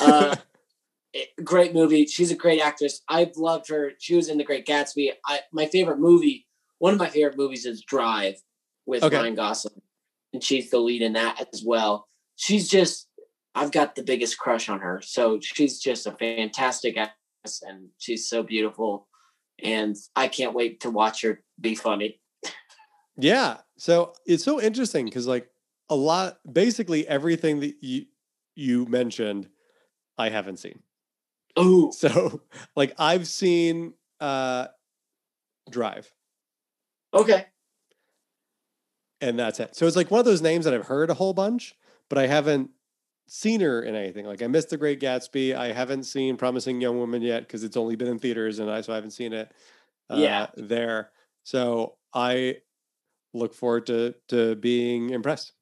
Uh, 0.00 0.36
great 1.44 1.74
movie. 1.74 2.06
She's 2.06 2.30
a 2.30 2.34
great 2.34 2.60
actress. 2.60 3.02
I've 3.08 3.36
loved 3.36 3.68
her. 3.68 3.92
She 3.98 4.14
was 4.14 4.30
in 4.30 4.38
The 4.38 4.44
Great 4.44 4.66
Gatsby. 4.66 5.10
I 5.26 5.40
my 5.52 5.66
favorite 5.66 5.98
movie, 5.98 6.46
one 6.78 6.94
of 6.94 6.98
my 6.98 7.08
favorite 7.08 7.36
movies 7.36 7.66
is 7.66 7.82
Drive 7.82 8.36
with 8.86 9.02
okay. 9.02 9.16
Ryan 9.16 9.34
Gosling, 9.34 9.82
and 10.32 10.42
she's 10.42 10.70
the 10.70 10.78
lead 10.78 11.02
in 11.02 11.12
that 11.12 11.46
as 11.52 11.62
well. 11.64 12.08
She's 12.36 12.68
just, 12.68 13.08
I've 13.54 13.70
got 13.70 13.94
the 13.94 14.02
biggest 14.02 14.38
crush 14.38 14.68
on 14.68 14.80
her. 14.80 15.00
So 15.02 15.38
she's 15.40 15.78
just 15.78 16.06
a 16.06 16.12
fantastic 16.12 16.96
actress, 16.96 17.62
and 17.62 17.88
she's 17.98 18.28
so 18.28 18.42
beautiful, 18.42 19.06
and 19.62 19.96
I 20.16 20.28
can't 20.28 20.54
wait 20.54 20.80
to 20.80 20.90
watch 20.90 21.22
her 21.22 21.42
be 21.60 21.74
funny. 21.74 22.20
Yeah. 23.16 23.58
So 23.76 24.12
it's 24.26 24.44
so 24.44 24.60
interesting 24.60 25.04
because 25.04 25.26
like 25.26 25.48
a 25.88 25.94
lot, 25.94 26.38
basically 26.50 27.06
everything 27.06 27.60
that 27.60 27.76
you 27.80 28.06
you 28.56 28.86
mentioned, 28.86 29.48
I 30.18 30.30
haven't 30.30 30.58
seen. 30.58 30.80
Oh, 31.56 31.90
so 31.90 32.42
like 32.76 32.94
I've 32.98 33.26
seen 33.28 33.94
uh 34.20 34.66
Drive. 35.70 36.12
Okay. 37.12 37.46
And 39.20 39.38
that's 39.38 39.60
it. 39.60 39.74
So 39.74 39.86
it's 39.86 39.96
like 39.96 40.10
one 40.10 40.18
of 40.18 40.26
those 40.26 40.42
names 40.42 40.64
that 40.66 40.74
I've 40.74 40.86
heard 40.86 41.08
a 41.08 41.14
whole 41.14 41.32
bunch, 41.32 41.74
but 42.10 42.18
I 42.18 42.26
haven't 42.26 42.70
seen 43.26 43.60
her 43.60 43.82
in 43.82 43.94
anything. 43.94 44.26
Like 44.26 44.42
I 44.42 44.46
missed 44.46 44.70
The 44.70 44.76
Great 44.76 45.00
Gatsby. 45.00 45.54
I 45.54 45.72
haven't 45.72 46.04
seen 46.04 46.36
Promising 46.36 46.80
Young 46.80 46.98
Woman 46.98 47.22
yet 47.22 47.40
because 47.40 47.64
it's 47.64 47.76
only 47.76 47.96
been 47.96 48.08
in 48.08 48.18
theaters, 48.18 48.58
and 48.58 48.70
I 48.70 48.80
so 48.80 48.92
I 48.92 48.96
haven't 48.96 49.12
seen 49.12 49.32
it. 49.32 49.52
Uh, 50.10 50.16
yeah. 50.16 50.46
There. 50.56 51.10
So 51.44 51.96
I 52.12 52.58
look 53.32 53.54
forward 53.54 53.86
to 53.86 54.14
to 54.28 54.56
being 54.56 55.10
impressed. 55.10 55.52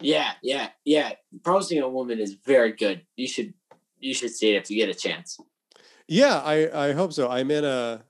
Yeah, 0.00 0.32
yeah, 0.42 0.68
yeah. 0.84 1.12
Promising 1.42 1.80
a 1.80 1.88
Woman 1.88 2.20
is 2.20 2.34
very 2.34 2.72
good. 2.72 3.02
You 3.16 3.26
should 3.26 3.54
you 3.98 4.14
should 4.14 4.30
see 4.30 4.54
it 4.54 4.62
if 4.62 4.70
you 4.70 4.76
get 4.76 4.94
a 4.94 4.98
chance. 4.98 5.38
Yeah, 6.06 6.40
I 6.44 6.88
I 6.88 6.92
hope 6.92 7.12
so. 7.12 7.28
I'm 7.28 7.50
in 7.50 7.64
a 7.64 8.04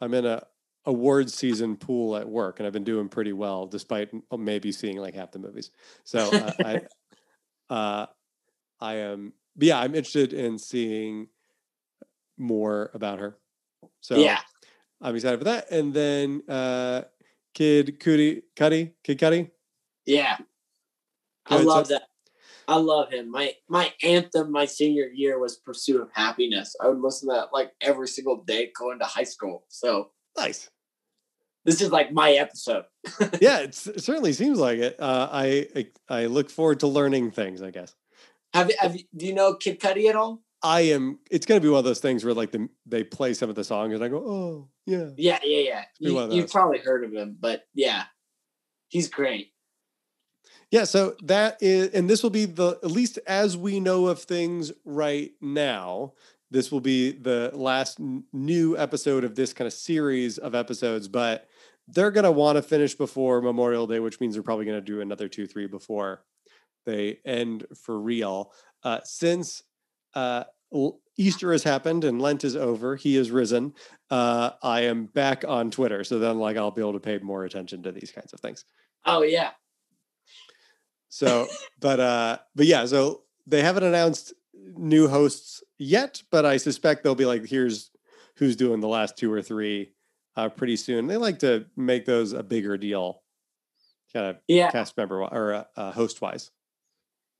I'm 0.00 0.14
in 0.14 0.24
a 0.24 0.42
awards 0.86 1.34
season 1.34 1.76
pool 1.76 2.16
at 2.16 2.28
work, 2.28 2.58
and 2.58 2.66
I've 2.66 2.72
been 2.72 2.84
doing 2.84 3.08
pretty 3.08 3.32
well 3.32 3.66
despite 3.66 4.10
maybe 4.36 4.72
seeing 4.72 4.96
like 4.96 5.14
half 5.14 5.32
the 5.32 5.38
movies. 5.38 5.70
So 6.04 6.30
uh, 6.32 6.52
I 6.64 6.80
uh, 7.74 8.06
I 8.80 8.94
am 8.94 9.32
yeah 9.58 9.78
I'm 9.78 9.94
interested 9.94 10.32
in 10.32 10.58
seeing 10.58 11.28
more 12.38 12.90
about 12.94 13.18
her. 13.18 13.36
So 14.00 14.16
yeah, 14.16 14.40
I'm 15.00 15.14
excited 15.14 15.38
for 15.38 15.44
that. 15.44 15.70
And 15.70 15.92
then 15.92 16.42
uh, 16.48 17.02
Kid 17.54 18.00
Cudi 18.00 18.42
Cudi 18.56 18.92
Kid 19.02 19.18
Cudi. 19.18 19.50
Yeah, 20.04 20.36
I 21.46 21.60
love 21.62 21.88
that. 21.88 22.02
I 22.68 22.76
love 22.76 23.12
him. 23.12 23.30
My 23.30 23.52
my 23.68 23.92
anthem 24.02 24.50
my 24.50 24.64
senior 24.64 25.06
year 25.06 25.38
was 25.38 25.56
"Pursuit 25.56 26.00
of 26.00 26.10
Happiness." 26.12 26.74
I 26.80 26.88
would 26.88 27.00
listen 27.00 27.28
to 27.28 27.34
that 27.34 27.52
like 27.52 27.72
every 27.80 28.08
single 28.08 28.42
day 28.44 28.72
going 28.78 28.98
to 28.98 29.04
high 29.04 29.24
school. 29.24 29.64
So 29.68 30.10
nice. 30.36 30.68
This 31.64 31.80
is 31.80 31.90
like 31.90 32.12
my 32.12 32.32
episode. 32.32 32.84
yeah, 33.40 33.58
it 33.58 33.74
certainly 33.74 34.32
seems 34.32 34.60
like 34.60 34.78
it. 34.78 35.00
Uh, 35.00 35.28
I, 35.32 35.66
I, 35.74 35.86
I 36.08 36.26
look 36.26 36.48
forward 36.48 36.78
to 36.80 36.86
learning 36.86 37.32
things. 37.32 37.60
I 37.60 37.70
guess. 37.70 37.94
Have 38.54 38.70
you, 38.70 38.76
have 38.78 38.96
do 39.16 39.26
you 39.26 39.34
know 39.34 39.54
Kid 39.54 39.80
Cudi 39.80 40.08
at 40.08 40.16
all? 40.16 40.42
I 40.62 40.80
am. 40.82 41.18
It's 41.30 41.46
going 41.46 41.60
to 41.60 41.64
be 41.64 41.70
one 41.70 41.78
of 41.78 41.84
those 41.84 42.00
things 42.00 42.24
where 42.24 42.34
like 42.34 42.50
the, 42.50 42.68
they 42.86 43.04
play 43.04 43.34
some 43.34 43.50
of 43.50 43.56
the 43.56 43.64
songs 43.64 43.94
and 43.94 44.02
I 44.02 44.08
go, 44.08 44.16
oh 44.16 44.68
yeah, 44.86 45.10
yeah, 45.16 45.38
yeah, 45.42 45.60
yeah. 45.60 45.84
You, 45.98 46.32
you've 46.32 46.50
probably 46.50 46.78
heard 46.78 47.04
of 47.04 47.12
him, 47.12 47.36
but 47.38 47.64
yeah, 47.74 48.04
he's 48.88 49.08
great. 49.08 49.52
Yeah, 50.70 50.84
so 50.84 51.14
that 51.22 51.58
is, 51.60 51.90
and 51.90 52.10
this 52.10 52.22
will 52.22 52.30
be 52.30 52.44
the 52.44 52.78
at 52.82 52.90
least 52.90 53.18
as 53.26 53.56
we 53.56 53.78
know 53.78 54.06
of 54.08 54.20
things 54.22 54.72
right 54.84 55.30
now. 55.40 56.14
This 56.50 56.72
will 56.72 56.80
be 56.80 57.12
the 57.12 57.50
last 57.54 58.00
n- 58.00 58.24
new 58.32 58.76
episode 58.76 59.24
of 59.24 59.34
this 59.34 59.52
kind 59.52 59.66
of 59.66 59.72
series 59.72 60.38
of 60.38 60.54
episodes, 60.54 61.08
but 61.08 61.48
they're 61.88 62.10
going 62.10 62.24
to 62.24 62.32
want 62.32 62.56
to 62.56 62.62
finish 62.62 62.94
before 62.94 63.40
Memorial 63.40 63.86
Day, 63.86 64.00
which 64.00 64.20
means 64.20 64.34
they're 64.34 64.42
probably 64.42 64.64
going 64.64 64.78
to 64.78 64.84
do 64.84 65.00
another 65.00 65.28
two, 65.28 65.46
three 65.46 65.66
before 65.66 66.22
they 66.86 67.18
end 67.26 67.66
for 67.76 68.00
real. 68.00 68.52
Uh, 68.82 69.00
since 69.04 69.62
uh, 70.14 70.44
Easter 71.18 71.52
has 71.52 71.64
happened 71.64 72.04
and 72.04 72.22
Lent 72.22 72.44
is 72.44 72.56
over, 72.56 72.96
he 72.96 73.16
has 73.16 73.30
risen. 73.30 73.74
Uh, 74.10 74.50
I 74.62 74.82
am 74.82 75.06
back 75.06 75.44
on 75.46 75.70
Twitter, 75.70 76.04
so 76.04 76.18
then 76.18 76.38
like 76.38 76.56
I'll 76.56 76.70
be 76.70 76.80
able 76.80 76.94
to 76.94 77.00
pay 77.00 77.18
more 77.18 77.44
attention 77.44 77.82
to 77.82 77.92
these 77.92 78.10
kinds 78.12 78.32
of 78.32 78.40
things. 78.40 78.64
Oh 79.04 79.22
yeah, 79.22 79.50
so, 81.08 81.46
but 81.80 82.00
uh, 82.00 82.38
but 82.54 82.66
yeah, 82.66 82.84
so 82.86 83.22
they 83.46 83.62
haven't 83.62 83.84
announced 83.84 84.34
new 84.76 85.08
hosts 85.08 85.62
yet, 85.78 86.22
but 86.30 86.44
I 86.44 86.56
suspect 86.56 87.04
they'll 87.04 87.14
be 87.14 87.24
like, 87.24 87.46
here's 87.46 87.90
who's 88.36 88.56
doing 88.56 88.80
the 88.80 88.88
last 88.88 89.16
two 89.16 89.32
or 89.32 89.40
three 89.40 89.92
uh, 90.36 90.48
pretty 90.50 90.76
soon. 90.76 91.06
They 91.06 91.16
like 91.16 91.38
to 91.38 91.66
make 91.76 92.04
those 92.04 92.32
a 92.32 92.42
bigger 92.42 92.76
deal, 92.76 93.22
kind 94.12 94.26
of 94.26 94.36
yeah. 94.46 94.70
cast 94.70 94.96
member 94.96 95.24
or 95.24 95.54
uh, 95.54 95.64
uh, 95.76 95.92
host 95.92 96.20
wise. 96.20 96.50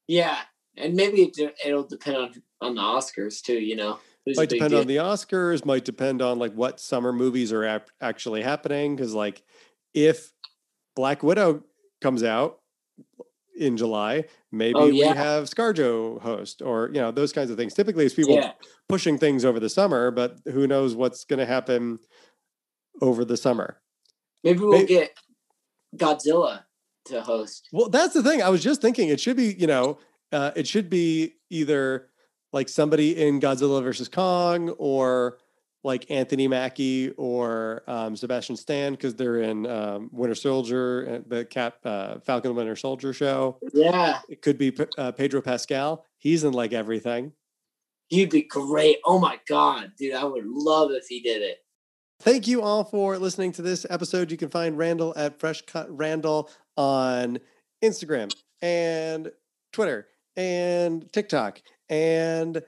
Yeah, 0.09 0.39
and 0.77 0.95
maybe 0.95 1.23
it, 1.23 1.57
it'll 1.65 1.87
depend 1.87 2.17
on 2.17 2.43
on 2.61 2.75
the 2.75 2.81
Oscars 2.81 3.43
too. 3.43 3.59
You 3.59 3.77
know, 3.77 3.99
Who's 4.25 4.37
might 4.37 4.49
depend 4.49 4.71
deal? 4.71 4.81
on 4.81 4.87
the 4.87 4.97
Oscars. 4.97 5.65
Might 5.65 5.85
depend 5.85 6.21
on 6.21 6.39
like 6.39 6.53
what 6.53 6.81
summer 6.81 7.13
movies 7.13 7.53
are 7.53 7.65
ap- 7.65 7.91
actually 8.01 8.43
happening. 8.43 8.97
Because 8.97 9.15
like, 9.15 9.43
if 9.95 10.33
Black 10.95 11.23
Widow 11.23 11.63
comes 12.01 12.23
out 12.23 12.61
in 13.59 13.77
July, 13.77 14.25
maybe 14.53 14.79
oh, 14.79 14.87
yeah. 14.87 15.13
we 15.13 15.17
have 15.17 15.45
ScarJo 15.45 16.21
host 16.21 16.61
or 16.61 16.89
you 16.93 17.01
know 17.01 17.11
those 17.11 17.33
kinds 17.33 17.51
of 17.51 17.57
things. 17.57 17.75
Typically, 17.75 18.05
it's 18.05 18.15
people 18.15 18.35
yeah. 18.35 18.53
pushing 18.89 19.17
things 19.17 19.45
over 19.45 19.61
the 19.61 19.69
summer, 19.69 20.11
but 20.11 20.39
who 20.45 20.67
knows 20.67 20.95
what's 20.95 21.25
going 21.25 21.39
to 21.41 21.47
happen 21.47 21.99
over 23.01 23.25
the 23.25 23.37
summer? 23.37 23.81
Maybe 24.43 24.61
we'll 24.61 24.73
maybe, 24.73 24.87
get 24.87 25.19
Godzilla 25.97 26.65
to 27.07 27.23
host. 27.23 27.69
Well, 27.73 27.89
that's 27.89 28.15
the 28.15 28.23
thing. 28.23 28.43
I 28.43 28.49
was 28.49 28.63
just 28.63 28.81
thinking 28.81 29.09
it 29.09 29.21
should 29.21 29.37
be 29.37 29.55
you 29.59 29.67
know 29.67 29.99
uh, 30.33 30.53
it 30.57 30.67
should 30.67 30.91
be 30.91 31.35
either 31.51 32.09
like 32.53 32.69
somebody 32.69 33.27
in 33.27 33.41
Godzilla 33.41 33.83
versus 33.83 34.09
Kong 34.09 34.71
or 34.71 35.39
like 35.87 36.11
Anthony 36.11 36.49
Mackie 36.49 37.11
or 37.11 37.85
um, 37.87 38.17
Sebastian 38.17 38.57
Stan 38.57 38.93
because 38.93 39.15
they're 39.15 39.41
in 39.43 39.67
um, 39.67 40.11
Winter 40.13 40.35
Soldier, 40.35 41.09
uh, 41.09 41.29
the 41.29 41.45
Cap 41.45 41.77
uh, 41.85 42.19
Falcon 42.21 42.55
Winter 42.57 42.75
Soldier 42.75 43.13
show. 43.13 43.59
Yeah, 43.73 44.19
it 44.29 44.43
could 44.43 44.59
be 44.59 44.77
uh, 44.99 45.13
Pedro 45.13 45.41
Pascal. 45.41 46.05
He's 46.19 46.45
in 46.45 46.53
like 46.53 46.73
everything. 46.73 47.33
He'd 48.09 48.31
be 48.31 48.43
great. 48.43 48.99
Oh 49.05 49.19
my 49.19 49.39
god, 49.49 49.93
dude! 49.97 50.15
I 50.15 50.25
would 50.25 50.47
love 50.47 50.91
if 50.91 51.07
he 51.09 51.21
did 51.21 51.43
it. 51.43 51.59
Thank 52.21 52.47
you 52.49 52.63
all 52.63 52.83
for 52.83 53.19
listening 53.19 53.53
to 53.53 53.63
this 53.63 53.87
episode. 53.91 54.31
You 54.31 54.37
can 54.37 54.49
find 54.49 54.79
Randall 54.79 55.13
at 55.17 55.39
Fresh 55.39 55.63
Cut 55.63 55.87
Randall 55.95 56.51
on 56.77 57.39
Instagram 57.83 58.35
and 58.63 59.31
Twitter 59.73 60.09
and 60.37 61.11
TikTok 61.13 61.63
and 61.89 62.63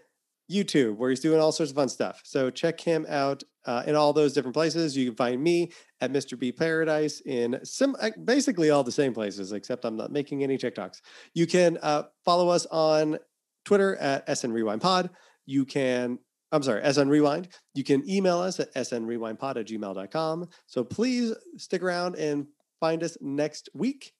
YouTube, 0.50 0.96
where 0.96 1.10
he's 1.10 1.20
doing 1.20 1.40
all 1.40 1.52
sorts 1.52 1.70
of 1.70 1.76
fun 1.76 1.88
stuff. 1.88 2.22
So 2.24 2.50
check 2.50 2.80
him 2.80 3.04
out 3.08 3.42
uh, 3.66 3.82
in 3.86 3.94
all 3.94 4.12
those 4.12 4.32
different 4.32 4.54
places. 4.54 4.96
You 4.96 5.06
can 5.06 5.14
find 5.14 5.42
me 5.42 5.72
at 6.00 6.10
Mr. 6.10 6.38
B 6.38 6.52
Paradise 6.52 7.20
in 7.20 7.60
sim- 7.64 7.96
uh, 8.00 8.10
basically 8.24 8.70
all 8.70 8.82
the 8.82 8.92
same 8.92 9.12
places, 9.12 9.52
except 9.52 9.84
I'm 9.84 9.96
not 9.96 10.10
making 10.10 10.42
any 10.42 10.56
TikToks. 10.56 11.02
You 11.34 11.46
can 11.46 11.78
uh, 11.82 12.04
follow 12.24 12.48
us 12.48 12.64
on 12.66 13.18
Twitter 13.66 13.96
at 13.96 14.38
SN 14.38 14.52
Rewind 14.52 14.80
Pod. 14.80 15.10
You 15.44 15.66
can, 15.66 16.18
I'm 16.50 16.62
sorry, 16.62 16.82
SN 16.90 17.08
Rewind. 17.08 17.48
You 17.74 17.84
can 17.84 18.08
email 18.08 18.38
us 18.38 18.58
at 18.58 18.74
snrewindpod 18.74 19.56
at 19.56 19.66
gmail.com. 19.66 20.48
So 20.66 20.84
please 20.84 21.34
stick 21.58 21.82
around 21.82 22.16
and 22.16 22.46
find 22.80 23.02
us 23.02 23.16
next 23.20 23.68
week 23.74 24.12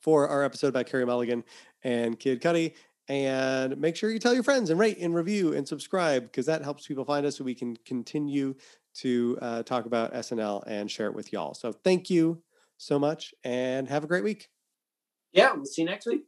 for 0.00 0.28
our 0.28 0.42
episode 0.42 0.68
about 0.68 0.86
Carey 0.86 1.06
Mulligan 1.06 1.44
and 1.82 2.18
Kid 2.18 2.42
Cudi. 2.42 2.74
And 3.08 3.76
make 3.78 3.96
sure 3.96 4.10
you 4.10 4.18
tell 4.18 4.34
your 4.34 4.42
friends 4.42 4.70
and 4.70 4.78
rate 4.78 4.98
and 4.98 5.14
review 5.14 5.52
and 5.52 5.66
subscribe 5.66 6.22
because 6.24 6.46
that 6.46 6.62
helps 6.62 6.86
people 6.86 7.04
find 7.04 7.26
us 7.26 7.36
so 7.36 7.44
we 7.44 7.54
can 7.54 7.76
continue 7.84 8.54
to 8.94 9.38
uh, 9.42 9.62
talk 9.62 9.86
about 9.86 10.14
SNL 10.14 10.62
and 10.66 10.90
share 10.90 11.06
it 11.06 11.14
with 11.14 11.32
y'all. 11.32 11.54
So 11.54 11.72
thank 11.72 12.10
you 12.10 12.42
so 12.76 12.98
much 12.98 13.34
and 13.44 13.88
have 13.88 14.04
a 14.04 14.06
great 14.06 14.24
week. 14.24 14.48
Yeah, 15.32 15.52
we'll 15.54 15.64
see 15.64 15.82
you 15.82 15.88
next 15.88 16.06
week. 16.06 16.24